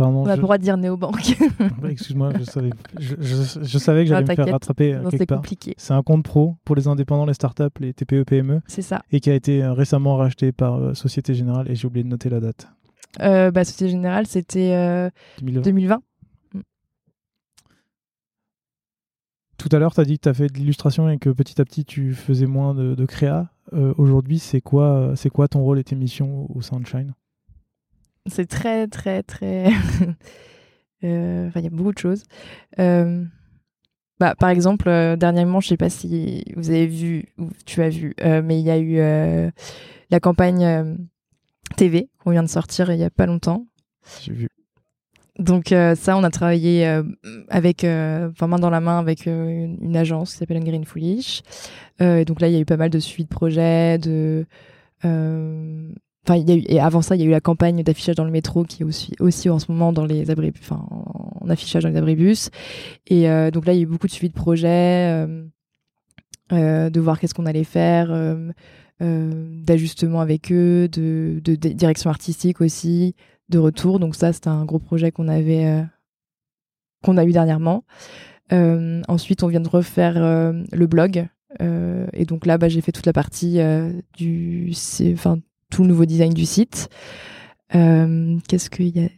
[0.00, 1.36] on a le droit de dire néobanque.
[1.88, 5.42] Excuse-moi, je savais, je, savais que j'allais me faire rattraper euh, quelque part.
[5.76, 8.60] C'est un compte pro pour les indépendants, les startups, les TPE, PME.
[8.66, 9.02] C'est ça.
[9.12, 12.08] Et qui a été euh, récemment racheté par euh, Société Générale et j'ai oublié de
[12.08, 12.68] noter la date.
[13.18, 15.10] bah, Société Générale, c'était
[15.42, 15.96] 2020.
[16.52, 16.60] Mm.
[19.58, 21.60] Tout à l'heure, tu as dit que tu as fait de l'illustration et que petit
[21.60, 23.50] à petit, tu faisais moins de, créa.
[23.96, 27.14] Aujourd'hui, c'est quoi, c'est quoi ton rôle et tes missions au Sunshine
[28.26, 29.70] c'est très, très, très.
[31.02, 32.24] Euh, il y a beaucoup de choses.
[32.78, 33.22] Euh,
[34.18, 37.90] bah, par exemple, euh, dernièrement, je sais pas si vous avez vu ou tu as
[37.90, 38.96] vu, mais il y a eu
[40.08, 40.96] la campagne
[41.76, 43.66] TV qu'on vient de sortir il y a pas longtemps.
[44.22, 44.48] J'ai vu.
[45.38, 46.86] Donc ça, on a travaillé
[47.48, 51.42] avec, enfin main dans la main avec une, agence qui s'appelle Green Foolish.
[51.98, 53.98] donc là, il y a eu pas mal de suivi de projets,
[56.26, 58.64] Enfin, il et avant ça, il y a eu la campagne d'affichage dans le métro
[58.64, 61.96] qui est aussi, aussi en ce moment dans les abris, enfin, en affichage dans les
[61.96, 62.50] abribus.
[63.06, 65.44] Et euh, donc là, il y a eu beaucoup de suivi de projets, euh,
[66.52, 68.08] euh, de voir qu'est-ce qu'on allait faire,
[69.00, 73.14] d'ajustement avec eux, de, direction artistique aussi,
[73.48, 74.00] de retour.
[74.00, 75.84] Donc ça, c'était un gros projet qu'on avait,
[77.02, 77.84] qu'on a eu dernièrement.
[78.50, 81.26] ensuite, on vient de refaire le blog.
[81.60, 83.58] et donc là, bah, j'ai fait toute la partie
[84.16, 84.72] du,
[85.12, 85.38] enfin
[85.70, 86.88] tout le nouveau design du site.
[87.74, 89.08] Euh, qu'est-ce qu'il y a?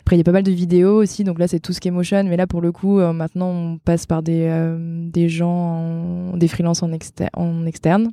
[0.00, 1.88] Après, il y a pas mal de vidéos aussi, donc là, c'est tout ce qui
[1.88, 5.28] est motion, mais là, pour le coup, euh, maintenant, on passe par des, euh, des
[5.28, 6.90] gens, des freelances en,
[7.34, 8.12] en externe,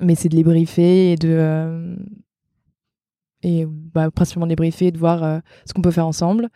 [0.00, 1.96] mais c'est de les briefer et de.
[3.44, 6.48] Et bah, principalement de les briefer et de voir ce qu'on peut faire ensemble.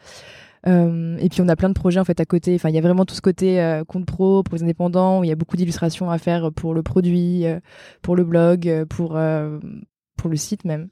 [0.66, 2.54] et puis on a plein de projets en fait à côté.
[2.54, 5.28] Enfin, il y a vraiment tout ce côté compte pro pour les indépendants où il
[5.28, 7.44] y a beaucoup d'illustrations à faire pour le produit,
[8.02, 9.16] pour le blog, pour
[10.18, 10.90] pour le site même.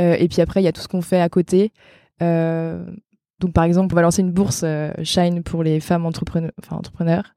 [0.00, 1.72] Euh, et puis après, il y a tout ce qu'on fait à côté.
[2.22, 2.86] Euh,
[3.40, 6.06] donc par exemple, on va lancer une bourse euh, Shine pour les femmes.
[6.06, 7.34] Enfin, entrepreneurs.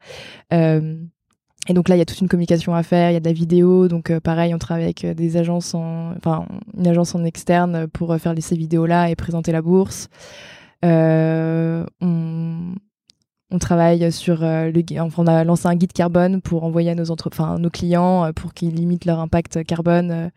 [1.68, 3.26] Et donc là, il y a toute une communication à faire, il y a de
[3.26, 3.88] la vidéo.
[3.88, 6.45] Donc pareil, on travaille avec des agences, en, enfin
[6.78, 10.09] une agence en externe pour faire ces vidéos-là et présenter la bourse.
[10.84, 11.86] on,
[13.59, 17.70] travaille sur enfin, on a lancé un guide carbone pour envoyer à nos entre nos
[17.70, 20.32] clients pour qu'ils limitent leur impact carbone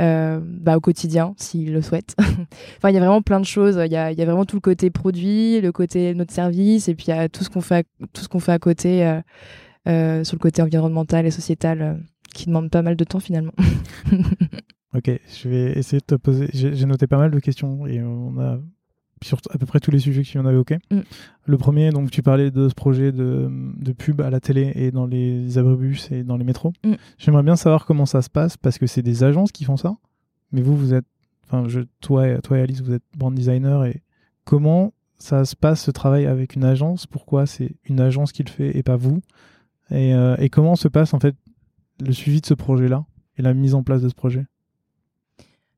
[0.00, 2.14] euh, bah, au quotidien s'ils le souhaitent.
[2.76, 3.80] enfin, il y a vraiment plein de choses.
[3.84, 7.10] Il y a, vraiment tout le côté produit, le côté notre service, et puis il
[7.10, 9.20] y a tout ce qu'on fait, à, fait à côté euh,
[9.88, 11.94] euh, sur le côté environnemental et sociétal euh,
[12.34, 13.52] qui demande pas mal de temps finalement.
[14.94, 15.10] ok,
[15.42, 16.48] je vais essayer de te poser.
[16.52, 18.58] J'ai noté pas mal de questions et on a
[19.22, 20.74] sur à peu près tous les sujets que tu en avais, ok.
[20.90, 21.00] Mm.
[21.46, 24.90] Le premier, donc tu parlais de ce projet de, de, pub à la télé et
[24.90, 26.72] dans les abribus et dans les métros.
[26.84, 26.94] Mm.
[27.18, 29.94] J'aimerais bien savoir comment ça se passe parce que c'est des agences qui font ça.
[30.52, 31.06] Mais vous, vous êtes,
[31.44, 34.02] enfin, je, toi, toi et Alice, vous êtes brand designer et
[34.44, 37.06] comment ça se passe ce travail avec une agence?
[37.06, 39.20] Pourquoi c'est une agence qui le fait et pas vous?
[39.90, 41.34] Et, euh, et comment se passe en fait
[42.04, 43.04] le suivi de ce projet-là
[43.36, 44.44] et la mise en place de ce projet?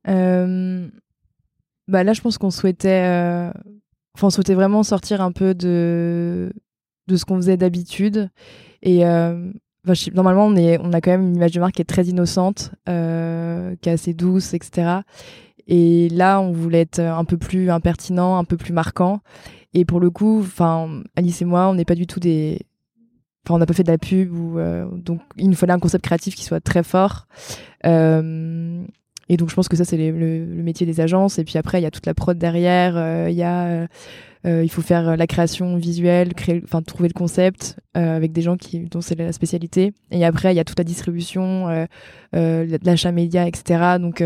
[0.08, 0.88] Euh,
[1.88, 3.52] bah là, je pense qu'on souhaitait, euh,
[4.14, 6.52] enfin, souhaitait vraiment sortir un peu de
[7.08, 8.30] de ce qu'on faisait d'habitude.
[8.82, 9.00] Et
[10.14, 12.70] normalement, on est, on a quand même une image de marque qui est très innocente,
[12.86, 15.00] qui est assez douce, etc.
[15.66, 19.20] Et là, on voulait être un peu plus impertinent, un peu plus marquant.
[19.74, 22.60] Et pour le coup, enfin, Alice et moi, on n'est pas du tout des,
[23.46, 24.58] Enfin, on n'a pas fait de la pub ou
[24.96, 27.26] donc il nous fallait un concept créatif qui soit très fort
[27.86, 28.84] euh,
[29.30, 31.38] et donc, je pense que ça, c'est le, métier des agences.
[31.38, 32.96] Et puis après, il y a toute la prod derrière.
[32.96, 33.86] Euh, il y a, euh,
[34.44, 39.00] euh, il faut faire la création visuelle, trouver le concept avec des gens qui, dont
[39.00, 39.92] c'est la spécialité.
[40.10, 41.86] Et après, il y a toute la distribution,
[42.32, 43.98] l'achat média, etc.
[44.00, 44.20] Donc,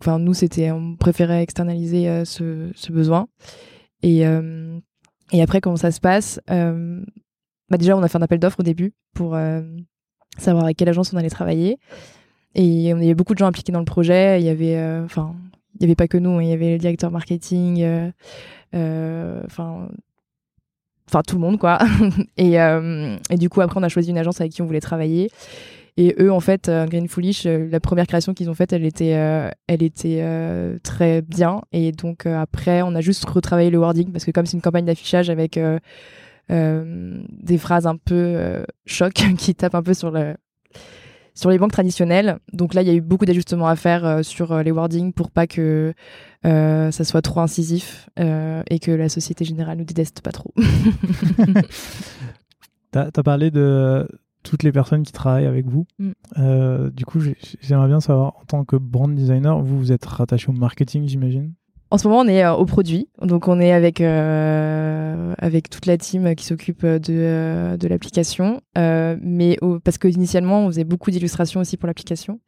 [0.00, 3.26] enfin, nous, c'était, on préférait externaliser ce, ce, besoin.
[4.04, 4.20] Et,
[5.32, 6.40] et après, comment ça se passe?
[7.70, 9.36] Bah déjà, on a fait un appel d'offres au début pour
[10.38, 11.78] savoir avec quelle agence on allait travailler.
[12.54, 14.40] Et y avait beaucoup de gens impliqués dans le projet.
[14.40, 15.34] Il y avait, euh, enfin,
[15.76, 17.84] il y avait pas que nous, hein, il y avait le directeur marketing,
[18.74, 19.88] enfin
[21.06, 21.78] enfin tout le monde quoi.
[22.36, 25.30] et, et du coup après on a choisi une agence avec qui on voulait travailler.
[26.00, 29.16] Et eux, en fait, Green Foolish, la première création qu'ils ont faite, elle était,
[29.66, 30.24] elle était
[30.84, 31.62] très bien.
[31.72, 34.84] Et donc après, on a juste retravaillé le wording parce que comme c'est une campagne
[34.84, 35.58] d'affichage avec
[36.48, 40.34] des phrases un peu choc qui tapent un peu sur le,
[41.38, 42.38] sur les banques traditionnelles.
[42.52, 45.12] Donc là, il y a eu beaucoup d'ajustements à faire euh, sur euh, les wordings
[45.12, 45.94] pour pas que
[46.44, 50.52] euh, ça soit trop incisif et que la Société Générale nous déteste pas trop.
[52.92, 54.08] tu as, parlé de
[54.42, 55.86] toutes les personnes qui travaillent avec vous.
[55.98, 56.90] Mm.
[56.90, 57.20] du coup,
[57.60, 61.52] j'aimerais bien savoir, en tant que brand designer, vous, vous êtes rattaché au marketing, j'imagine?
[61.90, 65.86] En ce moment, on est euh, au produit, donc on est avec euh, avec toute
[65.86, 71.60] la team qui s'occupe de euh, de l'application, mais parce qu'initialement on faisait beaucoup d'illustrations
[71.60, 72.40] aussi pour l'application,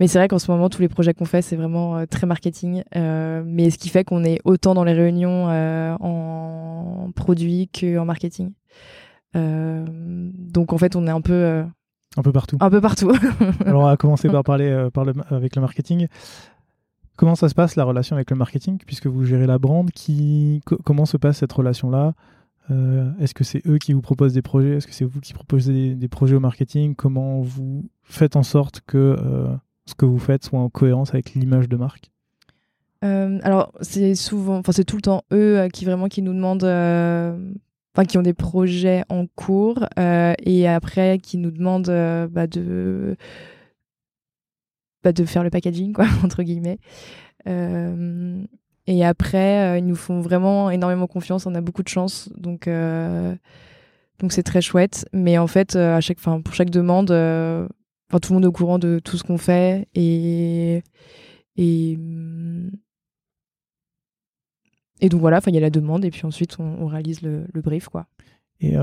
[0.00, 2.82] mais c'est vrai qu'en ce moment tous les projets qu'on fait c'est vraiment très marketing,
[2.94, 5.46] mais ce qui fait qu'on est autant dans les réunions
[6.00, 8.52] en produit qu'en marketing.
[9.34, 11.64] donc en fait on est un peu
[12.16, 12.56] un peu partout.
[12.58, 13.12] Un peu partout.
[13.64, 16.08] Alors on va commencer par parler par le, avec le marketing.
[17.20, 20.62] Comment ça se passe la relation avec le marketing puisque vous gérez la brand qui
[20.86, 22.14] comment se passe cette relation là
[22.70, 24.70] euh, Est-ce que c'est eux qui vous proposent des projets?
[24.70, 26.94] Est-ce que c'est vous qui proposez des, projets au marketing?
[26.94, 29.54] Comment vous faites en sorte que euh,
[29.84, 32.10] ce que vous faites soit en cohérence avec l'image de marque?
[33.04, 38.06] Euh, Alors c'est souvent, enfin c'est tout le temps eux qui vraiment nous demandent enfin
[38.06, 43.18] qui ont des projets en cours et après qui nous demandent bah, de
[45.04, 46.78] de faire le packaging, quoi, entre guillemets.
[47.46, 48.42] Euh,
[48.86, 51.46] et après, euh, ils nous font vraiment énormément confiance.
[51.46, 53.34] On a beaucoup de chance, donc euh,
[54.18, 55.06] donc c'est très chouette.
[55.12, 58.78] Mais en fait, à chaque, fin, pour chaque demande, tout le monde est au courant
[58.78, 60.82] de tout ce qu'on fait et
[61.56, 61.98] et
[65.02, 67.88] et donc voilà, il y a la demande et puis ensuite on, réalise le, brief
[67.88, 68.06] quoi.
[68.60, 68.74] Et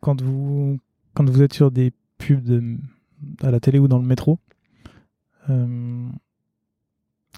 [0.00, 0.78] quand vous
[1.14, 2.76] quand vous êtes sur des pubs de,
[3.42, 4.38] à la télé ou dans le métro,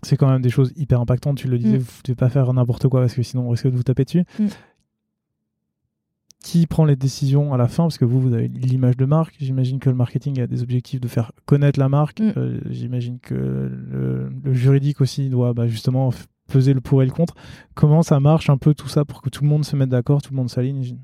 [0.05, 1.39] c'est quand même des choses hyper impactantes.
[1.39, 1.81] Tu le disais, mm.
[1.81, 4.05] vous ne devez pas faire n'importe quoi parce que sinon on risque de vous taper
[4.05, 4.25] dessus.
[4.39, 4.47] Mm.
[6.43, 7.85] Qui prend les décisions à la fin?
[7.85, 9.35] Parce que vous, vous avez l'image de marque.
[9.41, 12.21] J'imagine que le marketing a des objectifs de faire connaître la marque.
[12.21, 12.33] Mm.
[12.37, 16.11] Euh, j'imagine que le, juridique aussi doit bah, justement
[16.49, 17.35] peser le pour et le contre.
[17.75, 20.21] Comment ça marche un peu tout ça pour que tout le monde se mette d'accord,
[20.21, 20.99] tout le monde s'aligne?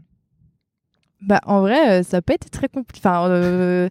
[1.23, 3.01] Bah, en vrai, euh, ça peut être très compliqué.
[3.07, 3.89] Enfin,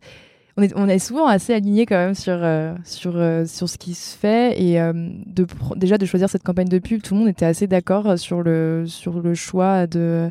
[0.76, 4.18] on est, souvent assez alignés quand même sur, euh, sur, euh, sur ce qui se
[4.18, 4.62] fait.
[4.62, 4.94] Et euh,
[5.76, 8.86] déjà, de choisir cette campagne de pub, tout le monde était assez d'accord sur le,
[8.88, 10.30] sur le choix de,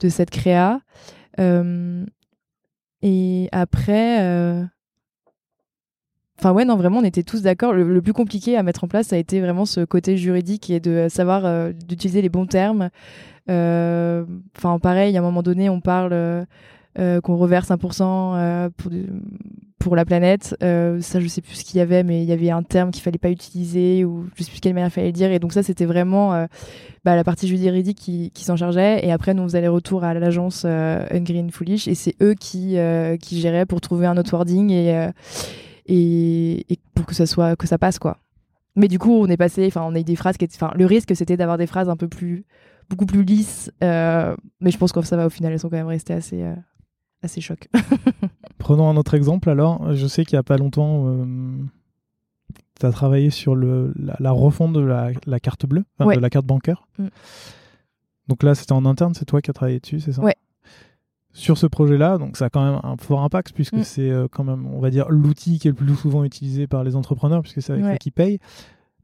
[0.00, 0.80] de cette créa.
[1.38, 2.04] et
[3.52, 4.66] après.
[6.38, 7.72] Enfin ouais, non, vraiment, on était tous d'accord.
[7.72, 10.80] Le, plus compliqué à mettre en place, ça a été vraiment ce côté juridique et
[10.80, 12.90] de savoir d'utiliser les bons termes.
[13.48, 16.46] Enfin, pareil, à un moment donné, on parle
[16.96, 18.90] qu'on reverse 1% euh, pour,
[19.78, 20.56] pour la planète.
[20.62, 22.90] Euh, ça, je sais plus ce qu'il y avait, mais il y avait un terme
[22.90, 25.32] qu'il fallait pas utiliser ou je sais plus quelle manière il fallait le dire.
[25.32, 26.46] Et donc ça, c'était vraiment
[27.04, 29.04] bah, la partie juridique qui, qui s'en chargeait.
[29.04, 32.76] Et après, nous, on faisait les retours à l'agence Ungreen Foolish et c'est eux qui,
[33.20, 35.08] qui géraient pour trouver un autre wording et,
[35.86, 38.18] et, pour que ça soit que ça passe quoi.
[38.74, 41.14] Mais du coup, on est passé, enfin, on a des phrases qui enfin, le risque
[41.14, 42.44] c'était d'avoir des phrases un peu plus,
[42.88, 43.70] beaucoup plus lisses.
[43.80, 46.42] mais je pense que ça va au final, elles sont quand même restées assez,
[47.22, 47.68] assez choc.
[48.58, 49.94] Prenons un autre exemple alors.
[49.94, 51.56] Je sais qu'il n'y a pas longtemps, euh,
[52.78, 56.86] tu as travaillé sur le, la, refonte de la, carte bleue, de la carte bancaire.
[56.98, 57.06] Mm.
[58.28, 60.22] Donc là, c'était en interne, c'est toi qui as travaillé dessus, c'est ça?
[60.22, 60.36] Ouais.
[61.34, 63.84] Sur ce projet-là, donc ça a quand même un fort impact puisque mm.
[63.84, 66.84] c'est euh, quand même, on va dire, l'outil qui est le plus souvent utilisé par
[66.84, 68.38] les entrepreneurs puisque c'est avec ça qu'ils payent.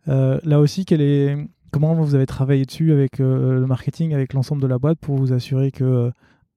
[0.08, 1.36] Euh, là aussi, est,
[1.70, 5.32] comment vous avez travaillé dessus avec le marketing, avec l'ensemble de la boîte pour vous
[5.32, 6.12] assurer que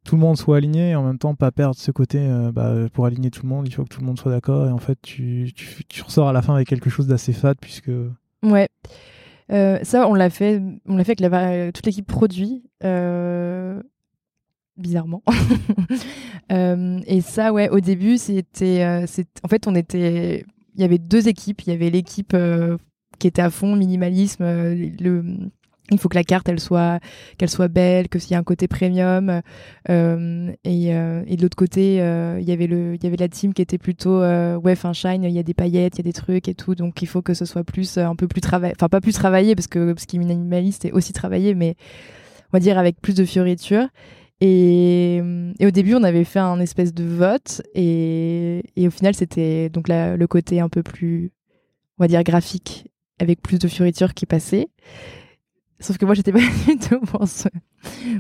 [0.05, 2.73] tout le monde soit aligné et en même temps pas perdre ce côté euh, bah,
[2.93, 4.77] pour aligner tout le monde il faut que tout le monde soit d'accord et en
[4.77, 7.91] fait tu, tu, ressors à la fin avec quelque chose d'assez fade puisque
[8.43, 8.69] ouais.
[9.51, 13.81] Euh, ça on l'a fait on l'a fait avec la, toute l'équipe produit euh,
[14.77, 15.23] bizarrement.
[16.49, 19.05] Et ça ouais au début c'était
[19.43, 20.45] en fait on était
[20.75, 21.61] il y avait deux équipes.
[21.61, 22.35] Il y avait l'équipe
[23.19, 25.51] qui était à fond minimalisme le
[25.91, 26.99] il faut que la carte elle soit
[27.37, 29.41] qu'elle soit belle que s'il y a un côté premium.
[29.89, 33.17] Euh, et, euh, et, de l'autre côté euh, il y avait le il y avait
[33.17, 36.01] la team qui était plutôt ouais fin shine il y a des paillettes il y
[36.01, 36.75] a des trucs et tout.
[36.75, 38.73] Donc il faut que ce soit plus un peu plus travaillé.
[38.75, 41.75] Enfin pas plus travaillé parce que ce qui est minimaliste est aussi travaillé mais
[42.53, 43.87] on va dire avec plus de fioritures
[44.43, 45.21] et,
[45.61, 49.87] au début, on avait fait un espèce de vote, et, et au final, c'était donc
[49.87, 51.31] le côté un peu plus,
[51.99, 52.87] on va dire, graphique
[53.19, 54.67] avec plus de fioritures qui passaient.
[55.81, 56.99] Sauf que moi, j'étais pas du tout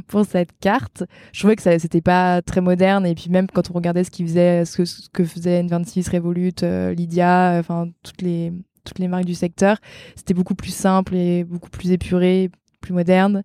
[0.07, 1.03] pour, cette carte.
[1.31, 3.05] Je trouvais que c'était pas très moderne.
[3.05, 6.53] Et puis même quand on regardait ce, faisait, ce, que, ce que faisait N26, Revolut,
[6.63, 8.51] euh, Lydia, enfin toutes les,
[8.83, 9.77] toutes les marques du secteur,
[10.15, 12.49] c'était beaucoup plus simple et beaucoup plus épuré,
[12.81, 13.43] plus moderne.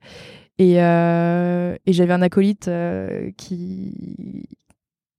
[0.58, 4.48] Et, euh, j'avais un acolyte euh, qui,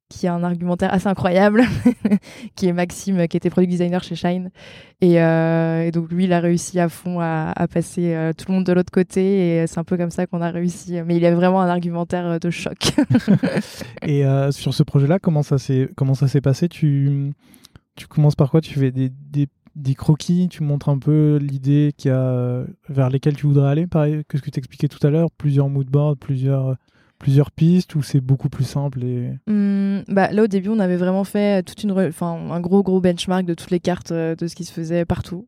[0.09, 1.63] qui a un argumentaire assez incroyable,
[2.55, 4.51] qui est Maxime, qui était product designer chez Shine.
[5.01, 8.63] Et, euh, donc lui, il a réussi à fond à, passer euh, tout le monde
[8.63, 9.61] de l'autre côté.
[9.61, 11.01] Et c'est un peu comme ça qu'on a réussi.
[11.05, 12.93] Mais il a vraiment un argumentaire euh, de choc.
[14.01, 16.69] et sur ce projet-là, comment ça s'est passé?
[16.69, 17.33] Tu
[17.95, 18.61] tu commences par quoi?
[18.61, 19.11] Tu fais des,
[19.75, 24.43] des, croquis, tu montres un peu l'idée vers lesquelles tu voudrais aller, pareil que ce
[24.43, 26.77] que tu expliquais tout à l'heure, plusieurs moodboards, plusieurs
[27.17, 29.31] plusieurs pistes ou c'est beaucoup plus simple et...
[29.47, 33.45] Mmh, bah, Là, au début, on avait vraiment fait toute une un gros, gros benchmark
[33.45, 35.47] de toutes les cartes, euh, de ce qui se faisait partout.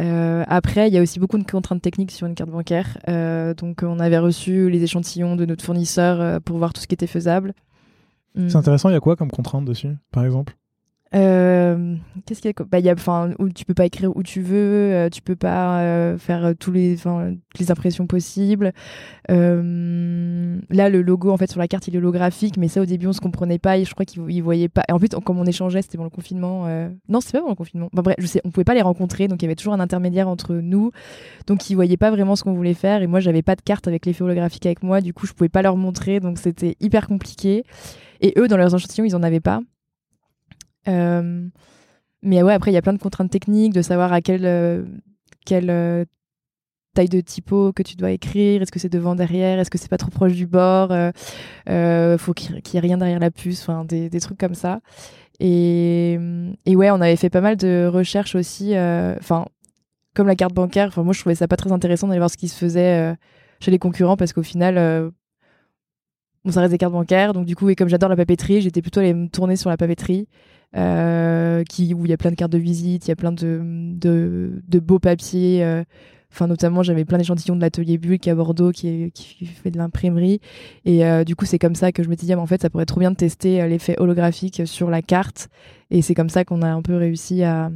[0.00, 2.98] Euh, après, il y a aussi beaucoup de contraintes techniques sur une carte bancaire.
[3.08, 6.94] Euh, donc, on avait reçu les échantillons de notre fournisseur pour voir tout ce qui
[6.94, 7.54] était faisable.
[8.34, 8.50] Mmh.
[8.50, 10.56] C'est intéressant, il y a quoi comme contraintes dessus, par exemple?
[11.12, 12.94] Qu'est-ce qu'il y a bah, y a
[13.38, 16.72] où tu peux pas écrire où tu veux euh, tu peux pas euh, faire tous
[16.72, 16.96] les
[17.58, 18.72] les impressions possibles.
[19.30, 22.86] Euh, là le logo en fait sur la carte il est holographique mais ça au
[22.86, 24.82] début on se comprenait pas et je crois qu'ils voyaient pas.
[24.90, 26.66] En plus comme on échangeait c'était pendant le confinement
[27.08, 27.88] non c'était pas pendant le confinement.
[27.92, 30.54] Enfin, bref on pouvait pas les rencontrer donc il y avait toujours un intermédiaire entre
[30.54, 30.90] nous.
[31.46, 33.86] Donc ils voyaient pas vraiment ce qu'on voulait faire et moi j'avais pas de carte
[33.88, 35.00] avec l'effet holographique avec moi.
[35.00, 37.64] Du coup je pouvais pas leur montrer donc c'était hyper compliqué.
[38.20, 39.60] Et eux dans leurs échantillons ils en avaient pas.
[39.60, 39.75] euh,
[42.26, 44.84] mais ouais, après, il y a plein de contraintes techniques, de savoir à quelle, euh,
[45.44, 46.04] quelle euh,
[46.94, 49.88] taille de typo que tu dois écrire, est-ce que c'est devant, derrière, est-ce que c'est
[49.88, 53.84] pas trop proche du bord, euh, faut qu'il y ait rien derrière la puce, enfin
[53.84, 54.80] des, des, trucs comme ça.
[55.38, 56.18] Et,
[56.64, 59.46] et, ouais, on avait fait pas mal de recherches aussi, enfin
[60.14, 62.48] comme la carte bancaire, moi je trouvais ça pas très intéressant d'aller voir ce qui
[62.48, 63.14] se faisait
[63.60, 65.12] chez les concurrents parce qu'au final
[66.46, 69.00] on s'arrête des cartes bancaires, donc du coup et comme j'adore la papeterie, j'étais plutôt
[69.00, 70.26] allée me tourner sur la papeterie
[70.76, 71.64] euh,
[71.94, 74.98] où il y a plein de cartes de visite, il y a plein de, beaux
[74.98, 75.64] papiers.
[75.64, 75.84] Euh,
[76.32, 79.10] enfin, notamment, j'avais plein d'échantillons de l'atelier est à Bordeaux, qui,
[79.62, 80.40] fait de l'imprimerie.
[80.84, 82.82] Et euh, du coup, c'est comme ça que je me disais, en fait, ça pourrait
[82.82, 85.48] être trop bien de tester l'effet holographique sur la carte.
[85.90, 87.70] Et c'est comme ça qu'on a un peu réussi à,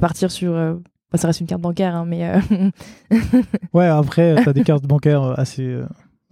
[0.00, 0.54] partir sur.
[1.14, 2.30] ça reste une carte bancaire, hein, mais.
[3.72, 5.80] ouais, après, tu as des cartes bancaires assez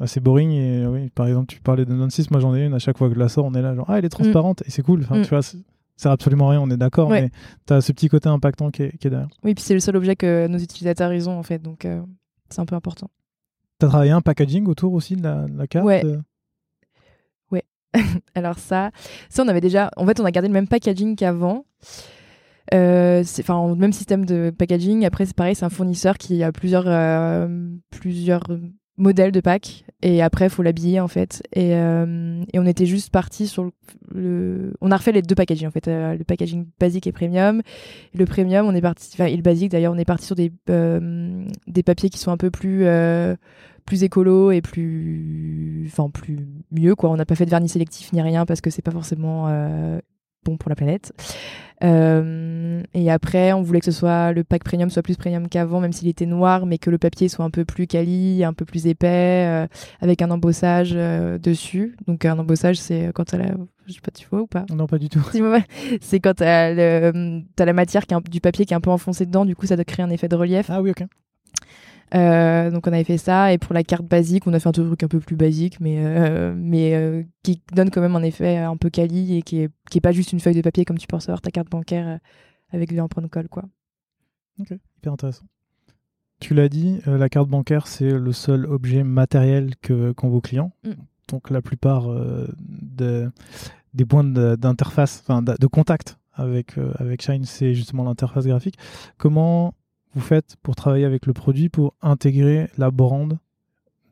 [0.01, 0.51] assez boring.
[0.51, 2.99] Et oui, par exemple, tu parlais de Non 6, moi j'en ai une, à chaque
[2.99, 4.83] fois que je la sors, on est là, genre, ah, elle est transparente, et c'est
[4.83, 5.01] cool.
[5.03, 5.23] Enfin, mm.
[5.23, 7.31] tu vois, c'est absolument rien, on est d'accord, mais
[7.67, 9.29] tu as ce petit côté impactant qui est, qui est derrière.
[9.45, 12.01] Oui, puis c'est le seul objet que nos utilisateurs ils ont, en fait, donc euh,
[12.49, 13.11] c'est un peu important.
[13.79, 16.05] Tu as travaillé un packaging autour aussi de la, la carte Ouais.
[16.05, 16.19] Euh?
[17.51, 17.65] Ouais.
[18.35, 18.91] Alors ça,
[19.29, 19.91] ça, on avait déjà.
[19.97, 21.65] En fait, on a gardé le même packaging qu'avant.
[22.73, 25.05] Euh, enfin, même système de packaging.
[25.05, 27.49] Après, c'est pareil, c'est un fournisseur qui a plusieurs, euh,
[27.91, 28.45] plusieurs
[29.01, 31.43] modèle de pack et après faut l'habiller en fait.
[31.53, 33.71] Et, euh, et, on était juste parti sur
[34.15, 35.89] le, on a refait les deux packaging en fait.
[35.89, 37.63] Euh, le packaging basique et premium.
[38.15, 40.53] Le premium on est parti enfin et le basique d'ailleurs on est parti sur des
[40.69, 42.87] euh, des papiers qui sont un peu plus
[43.87, 47.11] plus écolo et plus enfin plus mieux quoi.
[47.11, 49.49] On n'a pas fait de vernis sélectif ni rien parce que c'est pas forcément
[50.45, 51.13] bon pour la planète.
[51.83, 55.81] Euh, et après, on voulait que ce soit le pack premium soit plus premium qu'avant,
[55.81, 58.65] même s'il était noir, mais que le papier soit un peu plus quali, un peu
[58.65, 59.67] plus épais, euh,
[60.01, 61.97] avec un embossage euh, dessus.
[62.07, 63.55] Donc un embossage, c'est quand elle a,
[63.87, 64.67] je sais pas, tu vois ou pas?
[64.71, 65.25] Non, pas du tout.
[66.01, 69.45] c'est quand t'as as la matière qui du papier qui est un peu enfoncé dedans,
[69.45, 70.71] du coup ça doit créer un effet de relief.
[70.71, 71.07] Ah oui, ok.
[72.15, 74.73] Euh, donc on avait fait ça et pour la carte basique on a fait un
[74.73, 78.57] truc un peu plus basique mais euh, mais euh, qui donne quand même un effet
[78.57, 80.99] un peu quali et qui est qui est pas juste une feuille de papier comme
[80.99, 82.19] tu peux recevoir ta carte bancaire
[82.71, 83.63] avec une empreinte colle quoi.
[84.59, 85.45] Ok, hyper intéressant.
[86.41, 90.73] Tu l'as dit, la carte bancaire c'est le seul objet matériel que qu'ont vos clients.
[90.83, 90.93] Mm.
[91.29, 93.31] Donc la plupart de,
[93.95, 98.79] des points d'interface, de, de, contact avec avec Shine, c'est justement l'interface graphique.
[99.17, 99.75] Comment
[100.15, 103.39] vous faites pour travailler avec le produit, pour intégrer la brand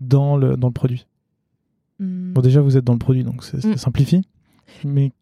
[0.01, 1.07] dans le, dans le produit
[1.99, 2.33] hmm.
[2.33, 3.77] Bon, déjà, vous êtes dans le produit, donc ça hmm.
[3.77, 4.23] simplifie.
[4.85, 5.13] Mais.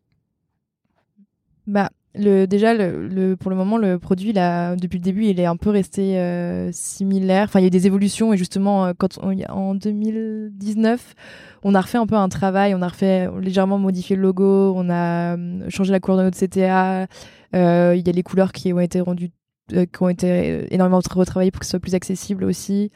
[1.66, 5.46] Bah, le, déjà, le, pour le moment, le produit, là, depuis le début, il est
[5.46, 7.44] un peu resté euh, similaire.
[7.44, 11.14] Enfin, il y a des évolutions et justement, euh, quand en 2019,
[11.62, 14.88] on a refait un peu un travail, on a refait légèrement modifié le logo, on
[14.88, 17.06] a euh, changé la couleur de notre CTA.
[17.52, 17.58] Il
[18.06, 21.60] y a les couleurs qui ont été rendues euh, qui ont été énormément retravaillés pour
[21.60, 22.90] que ce soit plus accessible aussi.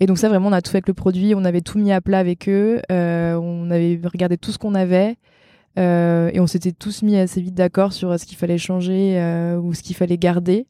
[0.00, 1.92] Et donc ça, vraiment, on a tout fait avec le produit, on avait tout mis
[1.92, 5.16] à plat avec eux, euh, on avait regardé tout ce qu'on avait,
[5.78, 9.16] euh, et on s'était tous mis assez vite d'accord sur ce qu'il fallait changer
[9.62, 10.66] ou ce qu'il fallait garder.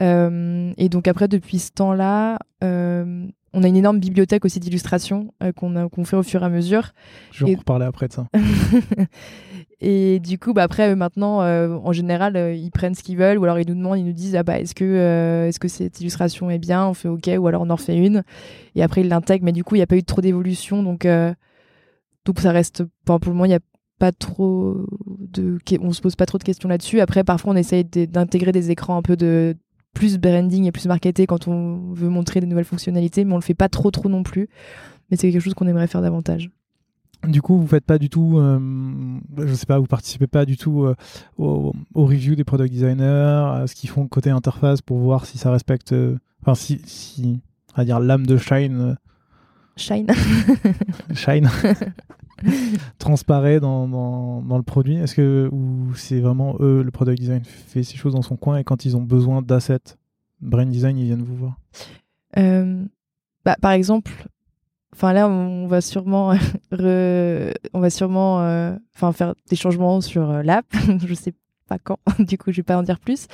[0.00, 6.16] et donc après, depuis ce temps-là, on a une énorme bibliothèque aussi d'illustrations qu'on fait
[6.16, 6.92] au fur et à mesure.
[7.30, 8.26] Je vais en reparler après de ça.
[9.80, 13.38] Et du coup, bah après, maintenant, euh, en général, euh, ils prennent ce qu'ils veulent,
[13.38, 15.68] ou alors ils nous demandent, ils nous disent, ah bah, est-ce que, euh, est-ce que
[15.68, 18.22] cette illustration est bien On fait OK, ou alors on en refait une.
[18.76, 21.06] Et après, ils l'intègrent, mais du coup, il n'y a pas eu trop d'évolution, donc,
[22.24, 22.84] donc ça reste.
[23.04, 23.60] pour le moment, il n'y a
[23.98, 24.86] pas trop
[25.18, 25.58] de.
[25.80, 27.00] On se pose pas trop de questions là-dessus.
[27.00, 29.56] Après, parfois, on essaye d'intégrer des écrans un peu de
[29.94, 33.42] plus branding et plus marketé quand on veut montrer des nouvelles fonctionnalités, mais on le
[33.42, 34.48] fait pas trop, trop non plus.
[35.10, 36.50] Mais c'est quelque chose qu'on aimerait faire davantage.
[37.26, 38.58] Du coup, vous faites pas du tout, euh,
[39.38, 40.96] je sais pas, vous participez pas du tout euh,
[41.38, 45.52] au, review des product designers, à ce qu'ils font côté interface pour voir si ça
[45.52, 47.40] respecte, euh, enfin si, si,
[47.76, 48.96] à dire l'âme de Shine.
[49.76, 50.08] Shine.
[51.14, 51.48] Shine.
[52.98, 57.44] transparaît dans, dans, dans, le produit Est-ce que ou c'est vraiment eux, le product design
[57.44, 59.96] fait ces choses dans son coin et quand ils ont besoin d'assets,
[60.40, 61.56] brain design, ils viennent vous voir?
[63.44, 64.12] Bah, Par exemple,
[64.94, 66.34] Enfin là, on va sûrement,
[66.72, 70.66] on va sûrement, euh, enfin faire des changements sur euh, l'app.
[71.06, 71.32] je sais
[71.66, 71.98] pas quand.
[72.18, 73.26] du coup, je vais pas en dire plus.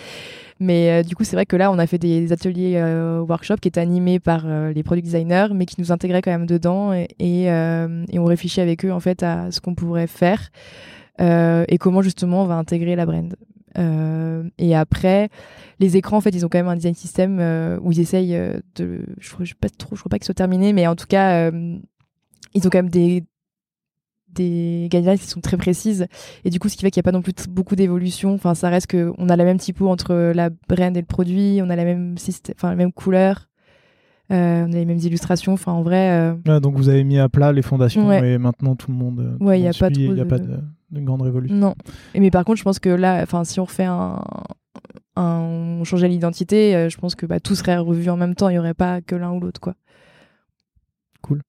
[0.60, 2.80] Mais euh, du coup, c'est vrai que là, on a fait des ateliers
[3.28, 6.92] workshop qui étaient animés par les product designers, mais qui nous intégraient quand même dedans
[6.92, 10.50] et, et, on réfléchit avec eux en fait à ce qu'on pourrait faire
[11.20, 13.34] et comment justement on va intégrer la brand.
[13.78, 15.30] Et après,
[15.80, 18.34] les écrans, en fait, ils ont quand même un design system euh, où ils essayent
[18.34, 19.04] euh, de.
[19.18, 21.76] Je ne pas trop, je crois pas qu'ils soient terminés, mais en tout cas, euh,
[22.54, 23.24] ils ont quand même des
[24.34, 26.06] des guidelines qui sont très précises.
[26.44, 28.34] Et du coup ce qui fait qu'il n'y a pas non plus beaucoup d'évolution.
[28.34, 31.60] Enfin ça reste que on a la même typo entre la brand et le produit
[31.62, 33.48] on a la même système enfin la même couleur
[34.28, 35.54] on a les mêmes illustrations.
[35.54, 38.98] Enfin en vrai donc vous avez mis à plat les fondations et maintenant tout le
[38.98, 40.20] monde ouais il n'y a, pas, de...
[40.20, 40.60] a pas de,
[40.92, 41.74] grande révolution non
[42.14, 44.22] mais par contre je pense que là enfin si on refait un,
[45.18, 48.48] on changeait l'identité, euh, je pense que bah, tout serait revu en même temps.
[48.48, 49.74] Il n'y aurait pas que l'un ou l'autre, quoi.
[51.22, 51.42] Cool.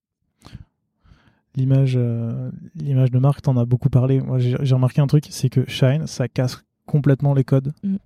[1.55, 4.21] L'image, euh, l'image de marque, t'en as beaucoup parlé.
[4.21, 7.97] Moi, j'ai, remarqué un truc, c'est que Shine, ça casse complètement les codes mm.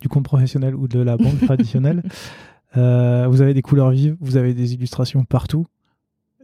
[0.00, 2.02] du compte professionnel ou de la banque traditionnelle.
[2.76, 5.66] Euh, vous avez des couleurs vives, vous avez des illustrations partout.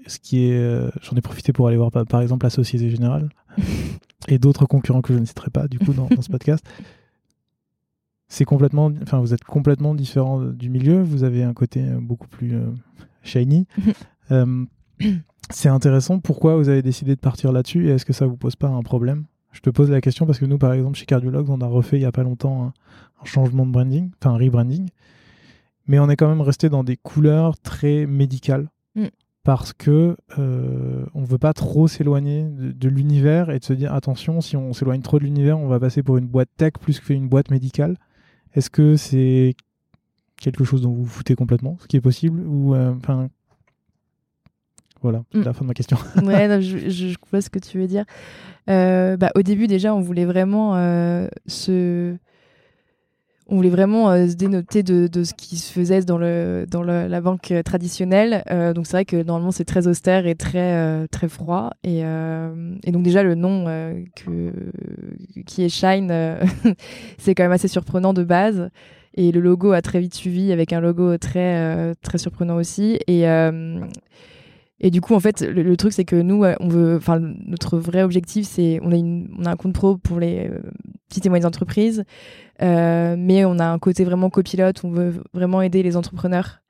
[0.07, 3.29] Ce qui est, j'en ai profité pour aller voir par, exemple la Société Générale
[4.29, 6.65] et d'autres concurrents que je ne citerai pas du coup dans ce podcast
[8.33, 11.03] c'est complètement, enfin, vous êtes complètement différent du milieu.
[11.03, 12.71] Vous avez un côté euh, beaucoup plus euh,
[13.23, 13.67] shiny.
[14.31, 14.65] Euh,
[15.51, 16.21] c'est intéressant.
[16.21, 18.83] Pourquoi vous avez décidé de partir là-dessus et est-ce que ça vous pose pas un
[18.83, 19.25] problème?
[19.51, 21.99] Je te pose la question parce que nous, par exemple, chez Cardiologues, on a refait
[21.99, 24.89] il y a pas longtemps un, changement de branding, enfin un rebranding,
[25.87, 28.71] mais on est quand même resté dans des couleurs très médicales.
[28.95, 29.07] Mm.
[29.45, 34.41] Parce que on veut pas trop s'éloigner de, de l'univers et de se dire attention,
[34.41, 37.29] si on s'éloigne trop de l'univers, on va passer pour une boîte tech plus qu'une
[37.29, 37.97] boîte médicale.
[38.55, 39.55] Est-ce que c'est
[40.43, 43.29] quelque chose dont vous vous foutez complètement, ce qui est possible ou euh, enfin
[45.01, 45.45] voilà, c'est mm.
[45.45, 45.97] la fin de ma question.
[46.23, 48.05] ouais, je, je, vois ce que tu veux dire.
[48.71, 52.15] Euh, bah, au début, déjà, on voulait vraiment euh, se
[53.53, 56.83] on voulait vraiment euh, se dénoter de, de, ce qui se faisait dans, le, dans
[56.83, 58.43] la banque traditionnelle.
[58.51, 61.71] Euh, donc c'est vrai que normalement c'est très austère et très, euh, très froid.
[61.85, 63.67] Et, et, donc déjà le nom
[64.17, 64.53] que,
[65.47, 66.11] qui est Shine,
[67.19, 68.71] c'est quand même assez surprenant de base.
[69.15, 72.99] Et le logo a très vite suivi avec un logo très, très surprenant aussi.
[73.07, 73.27] Et,
[74.83, 78.03] et du coup, en fait, le, truc, c'est que nous, on veut, enfin, notre vrai
[78.03, 80.51] objectif, c'est, on a on a un compte pro pour les
[81.09, 82.05] petites et moyennes entreprises.
[82.63, 86.63] Euh, mais on a un côté vraiment copilote, on veut vraiment aider les entrepreneurs.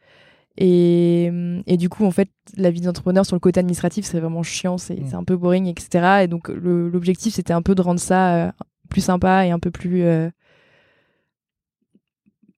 [0.58, 1.30] Et,
[1.66, 4.76] et, du coup, en fait, la vie d'entrepreneur sur le côté administratif, c'est vraiment chiant,
[4.76, 5.14] c'est mm.
[5.14, 6.24] un peu boring, etc.
[6.24, 8.52] Et donc, l'objectif, c'était un peu de rendre ça euh,
[8.90, 10.04] plus sympa et un peu plus.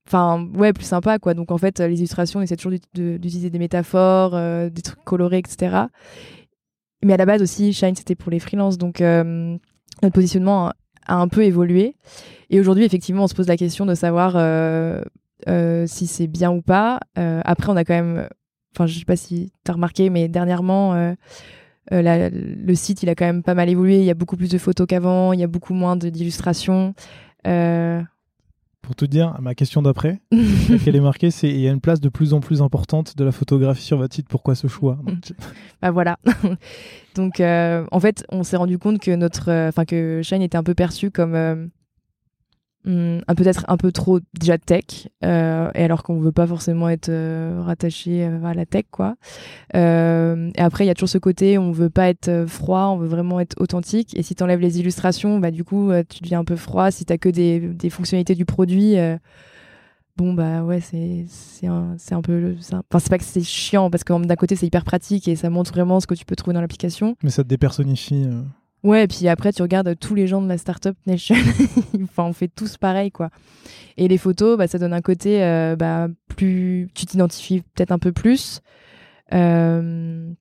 [0.07, 1.35] Euh, enfin, ouais, plus sympa, quoi.
[1.35, 4.33] Donc, en fait, les illustrations, on essaie toujours d'utiliser des métaphores,
[4.71, 5.87] des trucs colorés, etc.
[7.03, 8.79] Mais à la base aussi, Shine, c'était pour les freelances.
[8.79, 10.73] Donc, notre positionnement
[11.07, 11.97] a un peu évolué.
[12.51, 15.01] Et aujourd'hui, effectivement, on se pose la question de savoir euh,
[15.49, 17.01] euh, si c'est bien ou pas.
[17.19, 18.29] Euh, après, on a quand même,
[18.75, 20.95] enfin, je sais pas si tu as remarqué, mais dernièrement,
[21.91, 23.99] le site, il a quand même pas mal évolué.
[23.99, 26.95] Il y a beaucoup plus de photos qu'avant, il y a beaucoup moins d'illustrations.
[28.85, 30.21] Pour te dire, ma question d'après,
[30.85, 33.25] qu'elle est marquée, c'est il y a une place de plus en plus importante de
[33.25, 34.29] la photographie sur votre site.
[34.29, 34.99] Pourquoi ce choix?
[35.81, 36.19] Bah voilà.
[37.15, 40.75] Donc, en fait, on s'est rendu compte que notre, enfin que Shine était un peu
[40.75, 41.71] perçu comme
[42.87, 47.09] Hmm, peut-être un peu trop déjà tech euh, et alors qu'on veut pas forcément être
[47.09, 49.15] euh, rattaché euh, à la tech quoi.
[49.73, 53.09] Et après il y a toujours ce côté on veut pas être froid on veut
[53.09, 54.15] vraiment être authentique.
[54.19, 56.91] Et si tu enlèves les illustrations bah du coup tu deviens un peu froid.
[56.91, 58.97] Si t'as que des, fonctionnalités du produit
[60.17, 64.05] bon bah ouais c'est c'est un, un peu enfin c'est pas que c'est chiant parce
[64.05, 66.55] que d'un côté c'est hyper pratique et ça montre vraiment ce que tu peux trouver
[66.55, 67.17] dans l'application.
[67.23, 68.43] Mais ça te dépérsonnifie euh.
[68.85, 71.35] Ouais et puis après tu regardes tous les gens de la startup nation
[72.05, 73.31] enfin on fait tous pareil quoi
[73.97, 77.99] et les photos bah ça donne un côté euh, bah plus tu t'identifies peut-être un
[77.99, 78.61] peu plus
[79.33, 80.33] euh,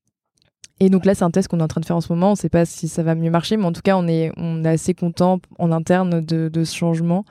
[0.79, 2.29] et donc là, c'est un test qu'on est en train de faire en ce moment.
[2.29, 4.31] On ne sait pas si ça va mieux marcher, mais en tout cas, on est,
[4.37, 7.25] on est assez content en interne de, ce changement.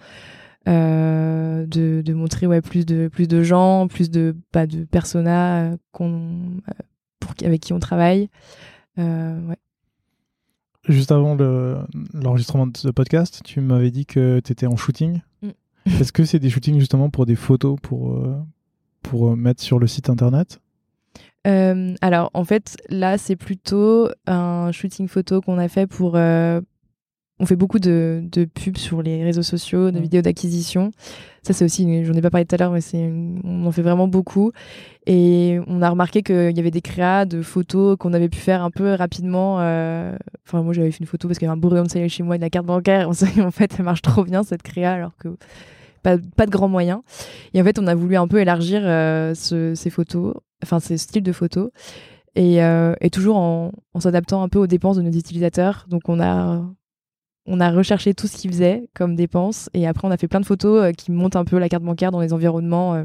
[0.68, 5.72] Euh, de, de, montrer ouais, plus, de, plus de gens, plus de, bah, de personas
[5.92, 8.28] pour, avec qui on travaille.
[8.96, 9.56] Ouais.
[10.88, 11.36] Juste avant
[12.12, 15.20] l'enregistrement de ce podcast, tu m'avais dit que tu étais en shooting.
[15.42, 15.48] Mm.
[16.00, 18.36] Est-ce que c'est des shootings justement pour des photos pour, euh,
[19.02, 20.60] pour mettre sur le site internet?
[21.44, 26.16] Alors en fait là c'est plutôt un shooting photo qu'on a fait pour
[27.42, 30.02] on fait beaucoup de, de, pubs sur les réseaux sociaux, de mm.
[30.02, 30.92] vidéos d'acquisition.
[31.42, 33.12] Ça, c'est aussi, j'en ai pas parlé tout à l'heure, mais c'est,
[33.42, 34.52] on en fait vraiment beaucoup.
[35.06, 38.62] Et on a remarqué qu'il y avait des créas de photos qu'on avait pu faire
[38.62, 39.56] un peu rapidement.
[39.58, 40.16] Euh,
[40.46, 42.22] enfin, moi, j'avais fait une photo parce qu'il y avait un rayon de soleil chez
[42.22, 43.08] moi et de la carte bancaire.
[43.10, 45.36] On s'est en fait, ça marche trop bien, cette créa, alors que
[46.04, 47.00] pas, pas, de grands moyens.
[47.54, 51.24] Et en fait, on a voulu un peu élargir euh, ces photos, enfin, ces styles
[51.24, 51.70] de photos.
[52.36, 55.86] Et, euh, et toujours en, en s'adaptant un peu aux dépenses de nos utilisateurs.
[55.88, 56.62] Donc, on a
[57.46, 60.40] on a recherché tout ce qu'ils faisaient comme dépenses et après on a fait plein
[60.40, 63.04] de photos euh, qui montent un peu la carte bancaire dans les environnements euh,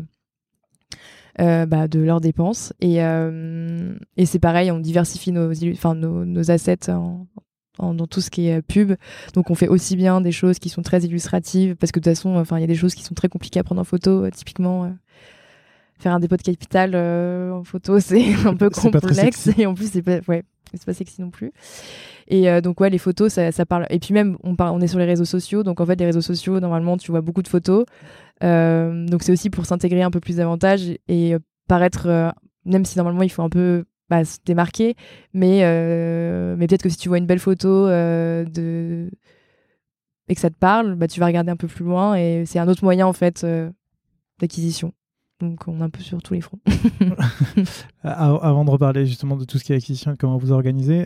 [1.40, 2.74] euh, bah, de leurs dépenses.
[2.80, 6.92] Et, et c'est pareil on diversifie nos, enfin, nos, assets
[7.80, 8.94] dans tout ce qui est pub.
[9.34, 12.16] Donc on fait aussi bien des choses qui sont très illustratives parce que de toute
[12.16, 14.30] façon enfin il y a des choses qui sont très compliquées à prendre en photo
[14.30, 14.92] typiquement
[16.00, 20.02] faire un dépôt de capital en photo c'est un peu complexe et en plus c'est
[20.02, 21.54] pas ouais c'est pas sexy non plus
[22.28, 23.86] et euh, donc ouais, les photos, ça, parle.
[23.90, 26.22] Et puis même, on, on est sur les réseaux sociaux, donc en fait, les réseaux
[26.22, 27.86] sociaux, normalement, tu vois beaucoup de photos.
[28.44, 32.34] Euh, donc c'est aussi pour s'intégrer un peu plus davantage et euh, paraître,
[32.66, 34.96] même si normalement il faut un peu bah, se démarquer,
[35.34, 35.62] mais
[36.56, 39.10] mais peut-être que si tu vois une belle photo de
[40.30, 42.60] et que ça te parle, bah tu vas regarder un peu plus loin et c'est
[42.60, 43.46] un autre moyen en fait
[44.40, 44.94] d'acquisition.
[45.42, 46.60] Donc on est un peu sur tous les fronts.
[48.04, 51.06] Avant de reparler justement de tout ce qui est acquisition et comment vous organisez,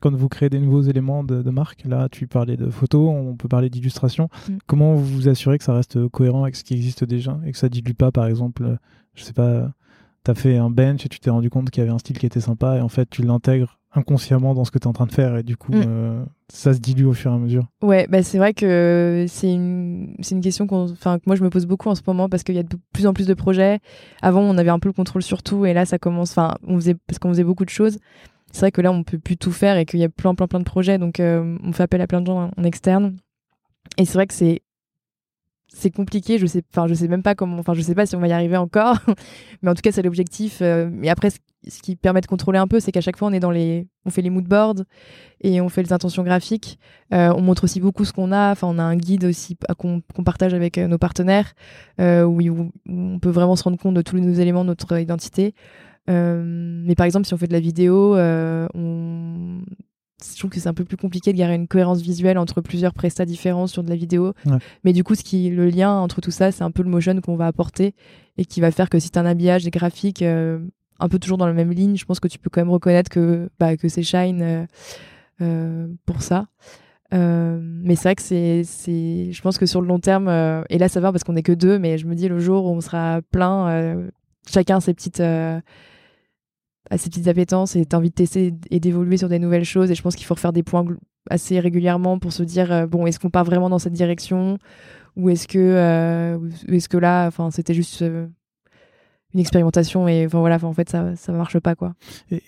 [0.00, 3.48] quand vous créez des nouveaux éléments de, marque, là tu parlais de photos, on peut
[3.48, 4.28] parler d'illustration.
[4.48, 4.52] Mm.
[4.66, 7.58] Comment vous vous assurez que ça reste cohérent avec ce qui existe déjà et que
[7.58, 8.78] ça dilue pas, par exemple,
[9.14, 9.70] je sais pas,
[10.24, 12.18] tu as fait un bench et tu t'es rendu compte qu'il y avait un style
[12.18, 14.92] qui était sympa et en fait tu l'intègres inconsciemment dans ce que tu es en
[14.92, 15.82] train de faire et du coup mm.
[15.84, 17.66] euh, ça se dilue au fur et à mesure.
[17.82, 21.66] Ouais, bah c'est vrai que c'est une, une question qu'on, que moi je me pose
[21.66, 23.80] beaucoup en ce moment parce qu'il y a de plus en plus de projets.
[24.22, 26.76] Avant on avait un peu le contrôle sur tout et là ça commence, enfin on
[26.76, 27.98] faisait, parce qu'on faisait beaucoup de choses
[28.52, 30.46] c'est vrai que là, on peut plus tout faire et qu'il y a plein, plein,
[30.46, 30.98] plein de projets.
[30.98, 33.16] Donc, euh, on fait appel à plein de gens en externe.
[33.96, 34.62] Et c'est vrai que c'est
[35.72, 36.38] c'est compliqué.
[36.38, 37.58] Je sais, enfin, je sais même pas comment.
[37.58, 38.98] Enfin, je sais pas si on va y arriver encore.
[39.62, 40.58] mais en tout cas, c'est l'objectif.
[40.62, 41.38] Euh, et après, ce,
[41.80, 44.10] qui permet de contrôler un peu, c'est qu'à chaque fois, on est dans les, on
[44.10, 44.82] fait les mood boards
[45.42, 46.80] et on fait les intentions graphiques.
[47.14, 48.50] Euh, on montre aussi beaucoup ce qu'on a.
[48.50, 51.54] Enfin, on a un guide aussi qu'on partage avec nos partenaires
[51.98, 52.40] où,
[52.88, 55.54] on peut vraiment se rendre compte de tous les éléments de notre identité.
[56.08, 59.60] Euh, mais par exemple, si on fait de la vidéo, euh, on...
[60.22, 62.94] je trouve que c'est un peu plus compliqué de garder une cohérence visuelle entre plusieurs
[62.94, 64.32] prestats différents sur de la vidéo.
[64.84, 67.20] Mais du coup, ce qui, le lien entre tout ça, c'est un peu le motion
[67.20, 67.94] qu'on va apporter
[68.38, 70.58] et qui va faire que si tu as un habillage des graphiques euh,
[70.98, 73.10] un peu toujours dans la même ligne, je pense que tu peux quand même reconnaître
[73.10, 74.66] que, bah, que c'est Shine
[76.06, 76.46] pour ça.
[77.12, 80.28] mais c'est vrai que c'est, c'est, je pense que sur le long terme,
[80.68, 82.66] et là ça va parce qu'on est que deux, mais je me dis le jour
[82.66, 84.10] où on sera plein,
[84.50, 89.38] chacun ses petites, à ces petites appétences et envie de tester et d'évoluer sur des
[89.38, 89.90] nouvelles choses.
[89.90, 90.84] Et je pense qu'il faut refaire des points
[91.28, 94.58] assez régulièrement pour se dire euh, bon, est-ce qu'on part vraiment dans cette direction?
[95.16, 96.38] Ou est-ce que, euh,
[96.68, 98.26] est-ce que là, c'était juste euh,
[99.34, 101.94] une expérimentation et voilà, en fait, ça, ça marche pas quoi.
[102.30, 102.42] Et,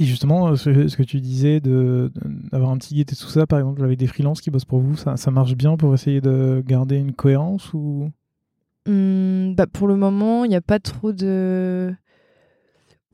[0.00, 3.98] justement, ce, que tu disais d'avoir un petit guide et tout ça, par exemple, avec
[3.98, 7.12] des freelances qui bossent pour vous, ça, ça marche bien pour essayer de garder une
[7.12, 8.10] cohérence ou?
[8.86, 11.94] Mmh, bah Pour le moment, il n'y a pas trop de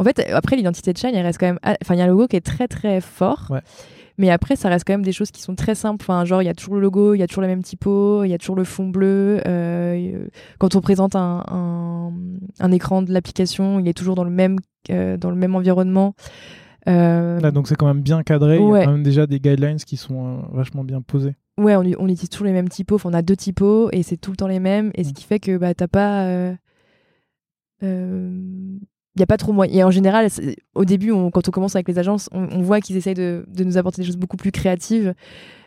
[0.00, 1.58] en fait, après, l'identité de Shine, il reste quand même.
[1.62, 3.52] Enfin, il y a un logo qui est très très fort.
[4.16, 6.02] Mais après, ça reste quand même des choses qui sont très simples.
[6.02, 8.24] Enfin, genre, il y a toujours le logo, il y a toujours la même typo,
[8.24, 9.42] il y a toujours le fond bleu.
[9.46, 10.26] Euh,
[10.58, 11.44] quand on présente un,
[12.60, 14.56] un, écran de l'application, il est toujours dans le même,
[14.88, 16.14] euh, dans le même environnement.
[16.88, 18.56] Euh, donc c'est quand même bien cadré.
[18.56, 21.34] Il y a quand même déjà des guidelines qui sont vachement bien posés.
[21.60, 22.96] Ouais, on, on, utilise toujours les mêmes typos.
[22.96, 24.90] Enfin, on a deux typos et c'est tout le temps les mêmes.
[24.94, 25.12] Et ce mm.
[25.12, 26.56] qui fait que bah, t'as pas
[29.16, 29.80] il y a pas trop moyen.
[29.80, 30.28] Et en général,
[30.74, 33.76] au début, quand on commence avec les agences, on, voit qu'ils essayent de, de, nous
[33.76, 35.14] apporter des choses beaucoup plus créatives.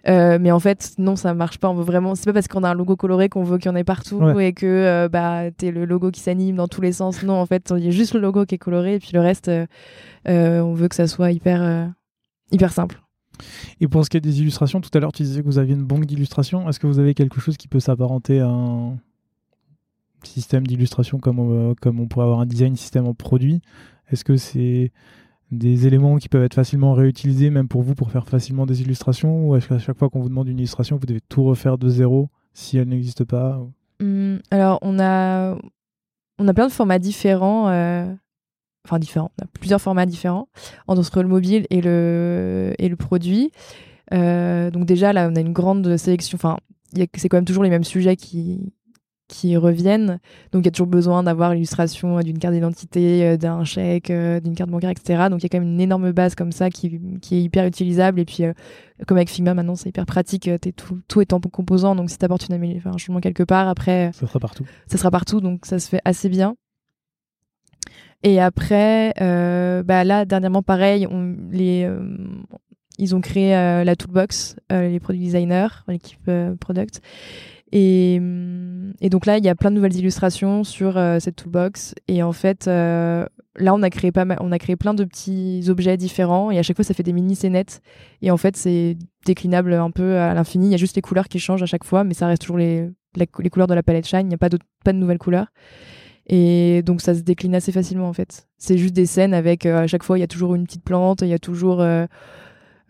[0.07, 1.69] Euh, mais en fait, non, ça marche pas.
[1.69, 2.15] On veut vraiment.
[2.15, 4.39] C'est pas parce qu'on a un logo coloré qu'on veut qu'il y en ait partout
[4.39, 7.21] et que euh, bah t'es le logo qui s'anime dans tous les sens.
[7.23, 9.19] Non, en fait, il y a juste le logo qui est coloré et puis le
[9.19, 9.65] reste, euh,
[10.25, 11.91] on veut que ça soit hyper
[12.51, 13.01] hyper simple.
[13.81, 15.73] Et pour ce qui est des illustrations, tout à l'heure tu disais que vous aviez
[15.73, 16.69] une banque d'illustrations.
[16.69, 18.97] Est-ce que vous avez quelque chose qui peut s'apparenter à un
[20.23, 23.61] système d'illustration comme, comme on pourrait avoir un design système en produit?
[24.11, 24.91] Est-ce que c'est
[25.51, 29.49] des éléments qui peuvent être facilement réutilisés, même pour vous, pour faire facilement des illustrations?
[29.49, 31.89] Ou est-ce qu'à chaque fois qu'on vous demande une illustration, vous devez tout refaire de
[31.89, 33.61] zéro si elle n'existe pas?
[33.99, 35.57] Mmh, Alors, on a,
[36.39, 37.69] on a plein de formats différents.
[37.69, 38.13] Euh,
[38.86, 39.31] enfin, différents.
[39.39, 40.47] On a plusieurs formats différents
[40.88, 43.51] entre le mobile et le, et le produit.
[44.13, 46.36] Euh, donc, déjà, là, on a une grande sélection.
[46.36, 46.57] Enfin,
[47.15, 48.73] c'est quand même toujours les mêmes sujets qui,
[49.27, 50.19] qui reviennent.
[50.51, 54.39] Donc il y a toujours besoin d'avoir l'illustration d'une carte d'identité, euh, d'un chèque, euh,
[54.39, 55.27] d'une carte bancaire, etc.
[55.29, 57.65] Donc il y a quand même une énorme base comme ça qui, qui est hyper
[57.65, 58.19] utilisable.
[58.19, 58.53] Et puis euh,
[59.07, 61.95] comme avec Figma maintenant c'est hyper pratique, es tout, tout est en composant.
[61.95, 62.53] Donc si tu apportes une
[62.86, 64.11] un changement quelque part, après...
[64.13, 64.65] Ça sera partout.
[64.88, 66.55] Ça sera partout, donc ça se fait assez bien.
[68.24, 71.07] Et après, bah là, dernièrement, pareil,
[71.51, 71.89] les,
[72.97, 77.01] ils ont créé la toolbox, les produits designers, l'équipe product.
[77.76, 78.19] Et,
[79.09, 81.95] donc là, il y a plein de nouvelles illustrations sur euh, cette toolbox.
[82.07, 85.03] Et en fait, euh, là, on a créé pas mal, on a créé plein de
[85.03, 86.51] petits objets différents.
[86.51, 87.82] Et à chaque fois, ça fait des mini scénettes.
[88.21, 88.95] Et en fait, c'est
[89.26, 90.67] déclinable un peu à l'infini.
[90.67, 92.59] Il y a juste les couleurs qui changent à chaque fois, mais ça reste toujours
[92.59, 94.21] les, les couleurs de la palette Shine.
[94.21, 94.49] Il n'y a pas,
[94.86, 95.47] pas de nouvelles couleurs.
[96.28, 98.47] Et donc, ça se décline assez facilement, en fait.
[98.57, 100.84] C'est juste des scènes avec, euh, à chaque fois, il y a toujours une petite
[100.84, 101.82] plante, il y a toujours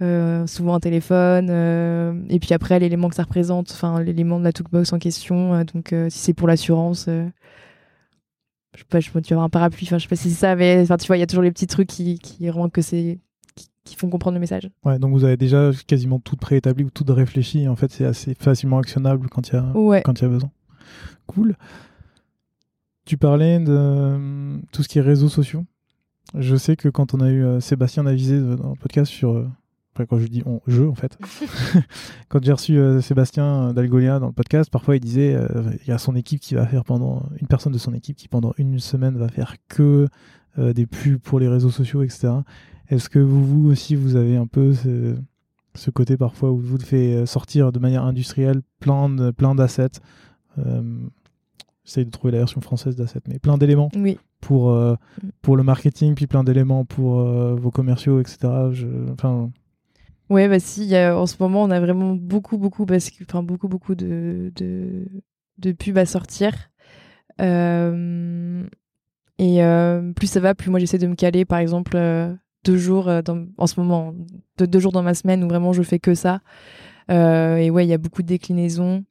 [0.04, 4.44] euh, souvent un téléphone, euh, et puis après l'élément que ça représente, enfin l'élément de
[4.44, 5.54] la toolbox en question.
[5.54, 10.00] Euh, donc si c'est pour l'assurance, je sais pas, je peux avoir un parapluie, enfin
[10.00, 11.52] je sais pas si c'est ça, mais enfin tu vois, il y a toujours les
[11.52, 13.20] petits trucs qui, qui rendent que c'est
[13.86, 14.70] qui, font comprendre le message.
[14.84, 17.68] Ouais, donc vous avez déjà quasiment tout préétabli ou tout réfléchi.
[17.68, 20.52] En fait, c'est assez facilement actionnable quand il y a quand il y a besoin.
[21.28, 21.56] Cool.
[23.06, 25.66] Tu parlais de tout ce qui est réseaux sociaux.
[26.38, 29.45] Je sais que quand on a eu Sébastien Navisé dans le podcast sur
[29.93, 31.20] après, quand je dis on, je, en fait.
[32.28, 35.45] quand j'ai reçu euh, Sébastien d'Algolia dans le podcast, parfois il disait euh,
[35.84, 37.30] il y a son équipe qui va faire pendant.
[37.39, 40.08] Une personne de son équipe qui pendant une semaine va faire que
[40.58, 42.30] euh, des pubs pour les réseaux sociaux, etc.
[42.89, 47.28] Est-ce que vous, vous aussi, vous avez un peu ce, côté parfois où vous devez
[47.28, 49.99] sortir de manière industrielle plein de, plein d'assets
[51.86, 54.18] J'essaye de trouver la version française d'assets, mais plein d'éléments oui.
[54.40, 54.74] pour,
[55.42, 58.38] pour le marketing, puis plein d'éléments pour vos commerciaux, etc.
[58.72, 59.52] Je, enfin,
[60.30, 63.68] Ouais, bah si, en ce moment, on a vraiment beaucoup, beaucoup, parce que, enfin, beaucoup,
[63.68, 65.06] beaucoup de, de,
[65.58, 66.54] de pubs à sortir.
[67.42, 68.64] Euh,
[69.40, 72.78] et euh, plus ça va, plus moi j'essaie de me caler, par exemple, euh, deux
[72.78, 74.14] jours dans, en ce moment,
[74.58, 76.40] deux, deux, jours dans ma semaine où vraiment je fais que ça.
[77.10, 79.04] et ouais, il y a beaucoup de déclinaisons.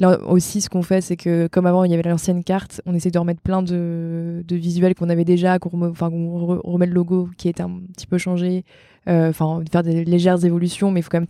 [0.00, 2.94] Là aussi, ce qu'on fait, c'est que comme avant, il y avait l'ancienne carte, on
[2.94, 7.50] essaie de remettre plein de, de visuels qu'on avait déjà, qu'on remet, le logo qui
[7.50, 8.64] était un petit peu changé,
[9.08, 11.26] euh, enfin, faire des légères évolutions, mais il faut quand même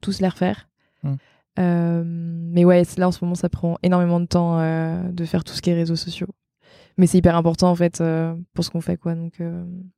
[0.00, 0.68] tous les refaire.
[1.04, 1.16] Hum.
[1.58, 5.44] Euh, mais ouais, là en ce moment, ça prend énormément de temps euh, de faire
[5.44, 6.28] tout ce qui est réseaux sociaux.
[6.98, 8.02] Mais c'est hyper important en fait
[8.52, 9.14] pour ce qu'on fait quoi.
[9.14, 9.40] Donc.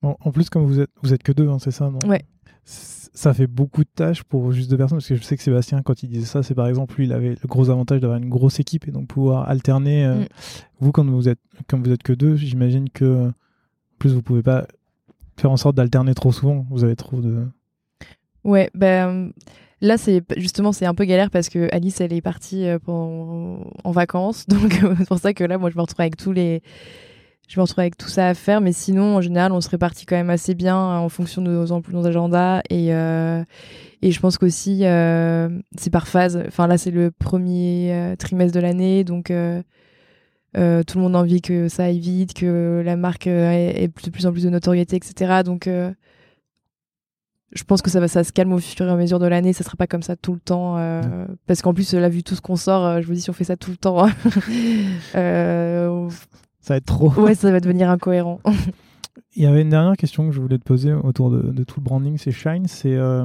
[0.03, 1.99] En, plus, comme vous êtes, vous êtes que deux, hein, c'est ça, non?
[2.07, 2.23] Ouais
[2.65, 5.83] ça fait beaucoup de tâches pour juste deux personnes parce que je sais que Sébastien
[5.83, 8.29] quand il disait ça c'est par exemple lui il avait le gros avantage d'avoir une
[8.29, 10.27] grosse équipe et donc pouvoir alterner euh, mm.
[10.81, 13.31] vous quand vous êtes comme vous êtes que deux j'imagine que
[13.99, 14.67] plus vous pouvez pas
[15.37, 17.47] faire en sorte d'alterner trop souvent vous avez trop de
[18.45, 19.33] ouais ben
[19.81, 23.91] là c'est justement c'est un peu galère parce que Alice elle est partie euh, en
[23.91, 26.63] vacances donc c'est pour ça que là moi je me retrouve avec tous les
[27.53, 28.63] je me retrouve avec tout ça à faire.
[28.63, 31.67] Mais sinon, en général, on se répartit quand même assez bien en fonction de nos,
[31.67, 32.63] nos agendas.
[32.71, 33.45] Et, euh,
[34.01, 36.43] et je pense qu'aussi, euh, c'est par phase.
[36.49, 39.05] Enfin, là, c'est le premier euh, trimestre de l'année.
[39.05, 39.33] Donc, tout
[40.55, 44.33] le monde a envie que ça aille vite, que la marque ait, de plus en
[44.33, 45.43] plus de notoriété, etc.
[45.45, 45.69] Donc,
[47.55, 49.53] je pense que ça va ça se calme au fur et à mesure de l'année
[49.53, 50.77] ça sera pas comme ça tout le temps
[51.47, 53.45] parce qu'en plus là vu tout ce qu'on sort je vous dis si on fait
[53.45, 54.07] ça tout le temps
[56.63, 57.11] ça va être trop.
[57.21, 58.41] Ouais, ça va devenir incohérent.
[59.37, 61.85] Il y avait une dernière question que je voulais te poser autour de, tout le
[61.85, 62.67] branding, c'est Shine.
[62.67, 63.25] C'est euh,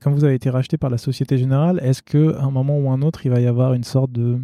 [0.00, 3.00] quand vous avez été racheté par la Société Générale, est-ce que un moment ou un
[3.02, 4.40] autre, il va y avoir une sorte de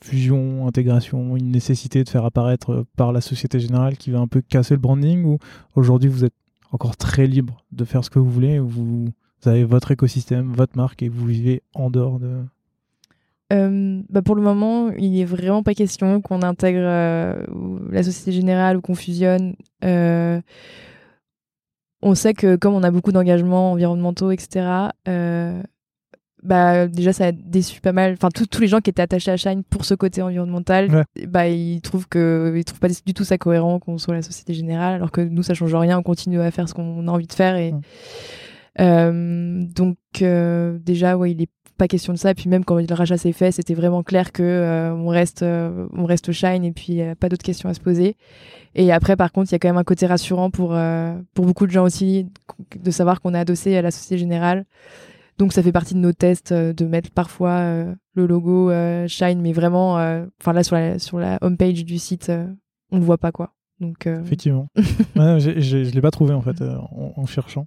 [0.00, 4.40] fusion, intégration, une nécessité de faire apparaître par la Société Générale qui va un peu
[4.40, 5.38] casser le branding ou
[5.76, 6.34] aujourd'hui vous êtes
[6.72, 10.76] encore très libre de faire ce que vous voulez, vous, vous avez votre écosystème, votre
[10.76, 12.40] marque et vous vivez en dehors de
[13.52, 16.80] bah pour le moment, il est vraiment pas question qu'on intègre
[17.90, 19.54] la Société Générale ou qu'on fusionne.
[19.82, 20.42] on
[22.14, 24.90] sait que comme on a beaucoup d'engagements environnementaux, etc.,
[26.42, 29.36] bah déjà ça a déçu pas mal enfin tous les gens qui étaient attachés à
[29.36, 33.38] Shine pour ce côté environnemental bah ils trouvent que ils trouvent pas du tout ça
[33.38, 36.50] cohérent qu'on soit la société générale alors que nous ça change rien on continue à
[36.50, 37.72] faire ce qu'on a envie de faire et
[38.80, 42.76] euh, donc euh, déjà ouais il est pas question de ça et puis même quand
[42.76, 46.72] le rachat s'est fait c'était vraiment clair que euh, on reste on reste Shine et
[46.72, 48.16] puis pas d'autres questions à se poser
[48.74, 50.76] et après par contre il y a quand même un côté rassurant pour
[51.34, 52.26] pour beaucoup de gens aussi
[52.76, 54.64] de savoir qu'on est adossé à la société générale
[55.38, 59.08] donc ça fait partie de nos tests euh, de mettre parfois euh, le logo euh,
[59.08, 59.94] Shine, mais vraiment,
[60.40, 62.30] enfin là sur la sur la homepage du site,
[62.90, 63.54] on le voit pas quoi.
[63.80, 64.68] Donc effectivement,
[65.16, 67.66] ouais, je l'ai pas trouvé en fait en, cherchant.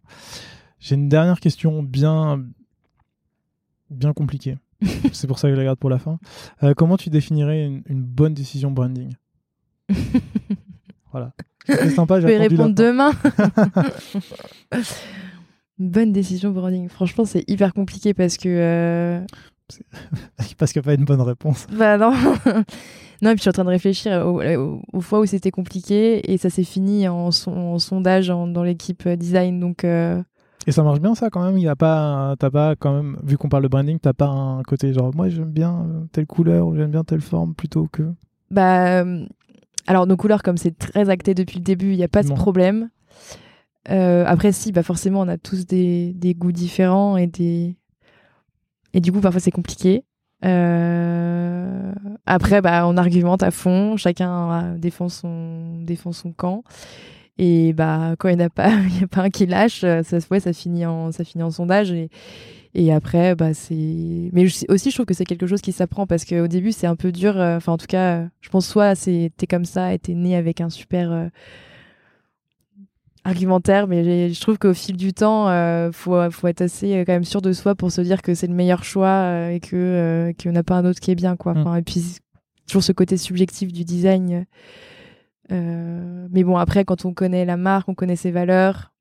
[0.80, 2.42] J'ai une dernière question bien
[3.90, 4.58] bien compliquée.
[5.14, 6.20] C'est pour ça que je la garde pour la fin.
[6.76, 9.14] comment tu définirais une, bonne décision branding?
[11.12, 11.32] Voilà.
[11.66, 12.20] C'est sympa.
[12.20, 13.12] Je vais répondre demain.
[15.80, 16.90] Une bonne décision branding.
[16.90, 18.50] Franchement, c'est hyper compliqué parce que.
[18.50, 19.22] Euh,
[20.58, 21.68] parce qu'il n'y a pas une bonne réponse.
[21.72, 22.12] Bah non.
[23.22, 26.38] non, et puis je suis en train de réfléchir aux, fois où c'était compliqué et
[26.38, 29.60] ça s'est fini en, sondage dans l'équipe design.
[29.60, 29.84] Donc.
[29.84, 30.22] Euh,
[30.68, 31.58] et ça marche bien ça quand même.
[31.58, 34.28] Il y a pas, t'as pas quand même, vu qu'on parle de branding, t'as pas
[34.28, 38.04] un côté genre moi j'aime bien telle couleur ou j'aime bien telle forme plutôt que.
[38.52, 39.04] Bah
[39.88, 42.34] alors nos couleurs comme c'est très acté depuis le début, il n'y a pas de
[42.34, 42.90] problème.
[43.92, 47.78] Euh, après, si, bah forcément, on a tous des, des, goûts différents et des
[48.96, 50.06] et du coup, parfois, c'est compliqué.
[50.46, 51.92] Euh...
[52.26, 56.64] Après, bah, on argumente à fond, chacun défend son défend son camp.
[57.38, 60.40] Et bah, quand il n'y a pas, il a pas un qui lâche, ça, ouais,
[60.40, 62.10] ça finit en ça finit en sondage et
[62.78, 64.30] et après, bah, c'est.
[64.34, 66.98] Mais aussi, je trouve que c'est quelque chose qui s'apprend parce qu'au début, c'est un
[66.98, 67.40] peu dur.
[67.40, 70.60] Euh, enfin, en tout cas, je pense soit t'es comme ça et t'es né avec
[70.60, 71.28] un super euh,
[73.26, 77.14] argumentaire, mais je trouve qu'au fil du temps, euh, faut, faut être assez euh, quand
[77.14, 79.76] même sûr de soi pour se dire que c'est le meilleur choix euh, et que
[79.76, 81.54] euh, qu'il n'y en a pas un autre qui est bien, quoi.
[81.56, 81.78] Mm.
[81.78, 82.18] et puis
[82.68, 84.46] toujours ce côté subjectif du design.
[85.50, 88.92] Mais bon, après, quand on connaît la marque, on connaît ses valeurs.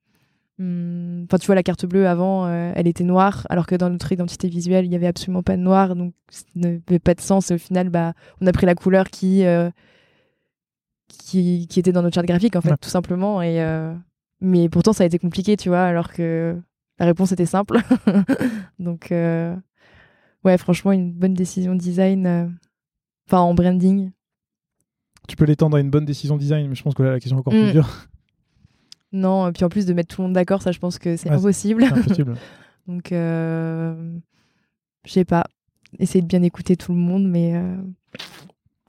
[0.59, 4.12] Hmm, enfin, tu vois, la carte bleue avant, elle était noire, alors que dans notre
[4.12, 7.51] identité visuelle, il n'y avait absolument pas de noir, donc ça n'avait pas de sens.
[7.51, 9.45] Et au final, bah, on a pris la couleur qui
[11.09, 13.43] qui, qui était dans notre charte graphique, en fait, tout simplement.
[13.43, 13.61] Et
[14.45, 16.61] mais pourtant, ça a été compliqué, tu vois, alors que
[16.99, 17.79] la réponse était simple.
[18.79, 19.57] Donc, euh,
[20.45, 22.47] ouais, franchement, une bonne décision design, euh,
[23.27, 24.11] enfin en branding.
[25.28, 27.36] Tu peux l'étendre à une bonne décision design, mais je pense que là, la question
[27.36, 27.72] est encore plus mm.
[27.72, 27.88] dure.
[29.12, 31.16] Non, et puis en plus de mettre tout le monde d'accord, ça, je pense que
[31.16, 31.84] c'est impossible.
[31.84, 32.34] impossible.
[32.88, 34.18] Donc, euh,
[35.05, 35.44] je sais pas.
[36.01, 37.55] Essayer de bien écouter tout le monde, mais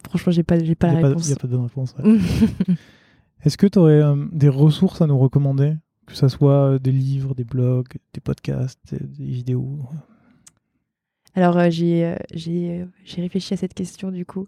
[0.09, 1.25] franchement, j'ai pas, j'ai pas la réponse.
[1.25, 1.95] Il n'y a pas de bonne réponse.
[3.43, 5.75] Est-ce que tu aurais euh, des ressources à nous recommander?
[6.07, 9.79] Que ce soit euh, des livres, des blogs, des podcasts, des, vidéos
[11.35, 14.47] alors euh, j'ai j'ai réfléchi à cette question du coup,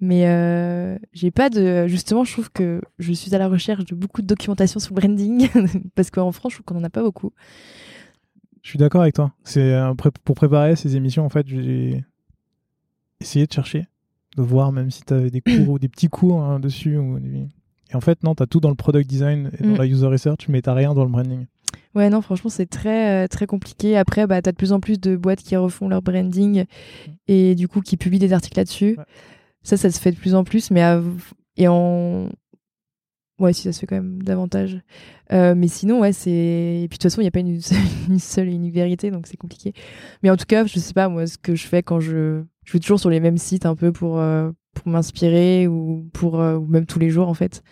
[0.00, 4.22] mais j'ai pas de justement je trouve que je suis à la recherche de beaucoup
[4.22, 5.48] de documentation sur le branding
[5.94, 7.32] parce qu'en France je trouve qu'on en a pas beaucoup.
[8.62, 9.32] Je suis d'accord avec toi.
[9.44, 9.74] C'est
[10.24, 12.04] pour préparer ces émissions en fait j'ai
[13.20, 13.86] essayé de chercher,
[14.36, 17.18] de voir même si tu avais des cours ou des petits cours hein, dessus ou
[17.90, 19.76] et en fait, non, tu as tout dans le product design et dans mm.
[19.76, 21.46] la user research, mais tu rien dans le branding.
[21.96, 23.96] Ouais, non, franchement, c'est très, euh, très compliqué.
[23.96, 26.66] Après, bah, tu as de plus en plus de boîtes qui refont leur branding
[27.26, 28.98] et du coup qui publient des articles là-dessus.
[29.62, 30.82] Ça, ça se fait de plus en plus, mais
[31.56, 32.28] et en.
[33.38, 34.78] Ouais, si ça se fait quand même davantage.
[35.32, 36.30] Euh, mais sinon, ouais, c'est.
[36.30, 37.60] Et puis de toute façon, il n'y a pas une,
[38.08, 39.72] une seule et unique vérité, donc c'est compliqué.
[40.22, 42.42] Mais en tout cas, je sais pas, moi, ce que je fais quand je.
[42.64, 46.40] Je vais toujours sur les mêmes sites un peu pour, euh, pour m'inspirer ou pour
[46.40, 47.62] euh, ou même tous les jours en fait.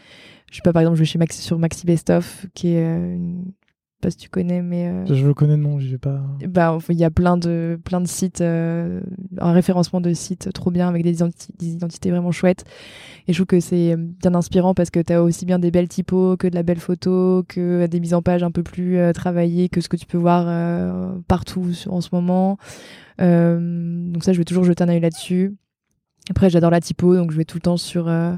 [0.50, 2.84] Je sais pas, par exemple, je vais chez Maxi sur Maxi Best Of, qui est
[2.84, 3.52] une...
[4.04, 6.20] pas si tu connais, mais euh, je le connais non, j'ai pas.
[6.46, 9.00] Bah, il y a plein de plein de sites, un
[9.38, 11.22] référencement de sites trop bien avec des,
[11.60, 12.64] identités vraiment chouettes.
[13.26, 15.88] Et je trouve que c'est bien inspirant parce que tu as aussi bien des belles
[15.88, 19.68] typos que de la belle photo, que des mises en page un peu plus travaillées
[19.68, 20.46] que ce que tu peux voir
[21.26, 22.58] partout en ce moment.
[23.18, 25.56] donc ça, je vais toujours jeter un œil là-dessus.
[26.30, 28.08] Après, j'adore la typo, donc je vais tout le temps sur.
[28.08, 28.36] Euh, euh,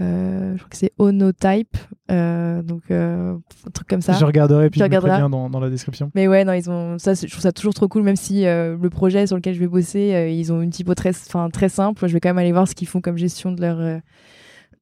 [0.00, 1.76] je crois que c'est Onotype,
[2.10, 3.40] euh, donc un
[3.72, 4.14] truc comme ça.
[4.14, 6.10] Je regarderai puis je mettrai bien dans, dans, la description.
[6.14, 8.88] Mais ouais, non, ils ont ça, je trouve ça toujours trop cool, même si le
[8.88, 12.06] projet sur lequel je vais bosser, ils ont une typo très, enfin très simple.
[12.06, 14.00] Je vais quand même aller voir ce qu'ils font comme gestion de leur,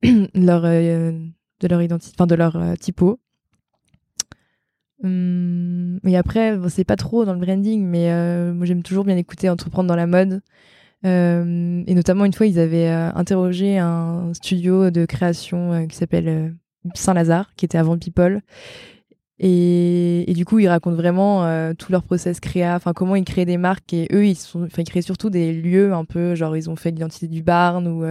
[0.34, 3.18] leur de leur identité, enfin de leur typo.
[5.04, 9.48] Hum, et après, c'est pas trop dans le branding, mais moi j'aime toujours bien écouter
[9.48, 10.42] entreprendre dans la mode.
[11.04, 15.96] Euh, et notamment, une fois, ils avaient euh, interrogé un studio de création euh, qui
[15.96, 16.54] s'appelle
[16.94, 18.40] Saint-Lazare, qui était avant People.
[19.40, 23.56] Et, du coup, ils racontent vraiment tout leur process créa, enfin comment ils créent des
[23.56, 23.92] marques.
[23.92, 27.28] Et eux, ils, sont, créent surtout des lieux un peu, genre ils ont fait l'identité
[27.28, 28.04] du Barn ou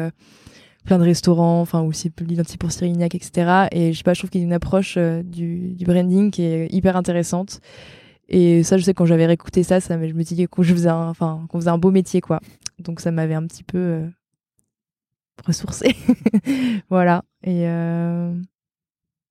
[0.85, 3.67] plein de restaurants, enfin aussi l'identité pour Cyrignac, etc.
[3.73, 6.73] Et je sais pas, je trouve qu'il y a une approche du, branding qui est
[6.73, 7.59] hyper intéressante.
[8.29, 11.45] Et ça, je sais quand j'avais réécouté ça, ça je me disais qu'on faisait enfin
[11.49, 12.39] qu'on faisait un beau métier, quoi.
[12.79, 14.07] Donc ça m'avait un petit peu euh,
[15.45, 15.95] ressourcé.
[16.89, 17.23] voilà.
[17.43, 18.33] Et euh...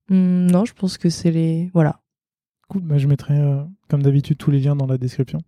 [0.09, 1.69] Hmm, non, je pense que c'est les.
[1.73, 1.99] Voilà.
[2.69, 2.81] Cool.
[2.81, 5.39] Bah, je mettrai, euh, comme d'habitude, tous les liens dans la description.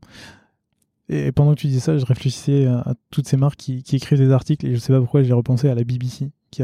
[1.10, 4.32] Et pendant que tu disais ça, je réfléchissais à, toutes ces marques qui, écrivent des
[4.32, 6.62] articles et je sais pas pourquoi j'ai repensé à la BBC qui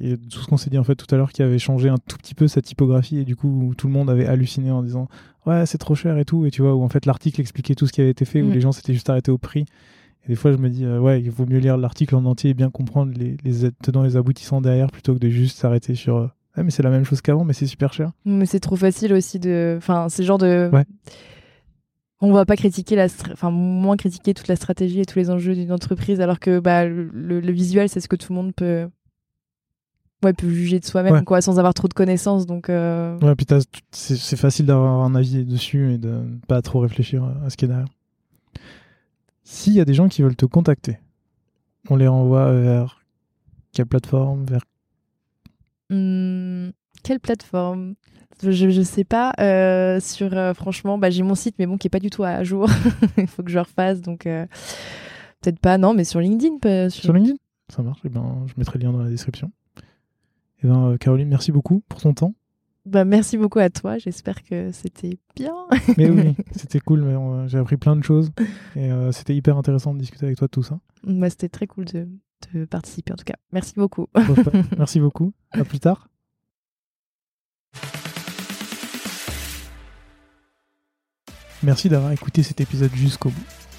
[0.00, 1.98] et tout ce qu'on s'est dit en fait tout à l'heure qui avait changé un
[1.98, 5.08] tout petit peu sa typographie et du coup tout le monde avait halluciné en disant
[5.46, 7.86] ouais c'est trop cher et tout et tu vois où en fait l'article expliquait tout
[7.86, 8.52] ce qui avait été fait où mm.
[8.52, 9.64] les gens s'étaient juste arrêtés au prix
[10.24, 12.50] et des fois je me dis euh, ouais il vaut mieux lire l'article en entier
[12.50, 15.94] et bien comprendre les, les tenants et les aboutissants derrière plutôt que de juste s'arrêter
[15.94, 18.60] sur euh, ah, mais c'est la même chose qu'avant mais c'est super cher mais c'est
[18.60, 20.84] trop facile aussi de enfin c'est genre de ouais.
[22.20, 25.54] on va pas critiquer la enfin moins critiquer toute la stratégie et tous les enjeux
[25.54, 27.10] d'une entreprise alors que bah le,
[27.40, 28.88] le visuel c'est ce que tout le monde peut
[30.24, 32.46] ouais, peut juger de soi-même quoi, sans avoir trop de connaissances.
[32.46, 33.18] Donc, euh...
[33.20, 33.46] Ouais, puis
[33.90, 37.68] c'est facile d'avoir un avis dessus et de pas trop réfléchir à ce qui est
[37.68, 37.88] derrière.
[39.44, 40.98] S'il y a des gens qui veulent te contacter,
[41.88, 43.00] on les renvoie vers
[43.72, 44.62] quelle plateforme vers...
[45.90, 46.70] Mmh,
[47.02, 47.94] quelle plateforme?
[48.42, 49.32] Je, je sais pas.
[49.40, 52.24] Euh, sur euh, franchement, bah, j'ai mon site, mais bon, qui est pas du tout
[52.24, 52.68] à jour.
[53.16, 55.78] Il faut que je refasse, donc peut-être pas.
[55.78, 56.90] Non, mais sur LinkedIn.
[56.90, 57.04] Sur...
[57.04, 57.36] sur LinkedIn,
[57.68, 57.98] ça marche.
[58.04, 59.50] Et eh ben, je mettrai le lien dans la description.
[60.62, 62.34] Eh ben, euh, Caroline, merci beaucoup pour ton temps.
[62.84, 63.98] Bah, merci beaucoup à toi.
[63.98, 65.54] J'espère que c'était bien.
[65.96, 67.02] mais oui, c'était cool.
[67.02, 68.30] Mais j'ai appris plein de choses
[68.76, 70.80] et euh, c'était hyper intéressant de discuter avec toi de tout ça.
[71.04, 72.08] Bah, c'était très cool de,
[72.54, 73.36] de, participer en tout cas.
[73.52, 74.06] Merci beaucoup.
[74.78, 75.32] merci beaucoup.
[75.52, 76.08] À plus tard.
[81.62, 83.67] Merci d'avoir écouté cet épisode jusqu'au bout.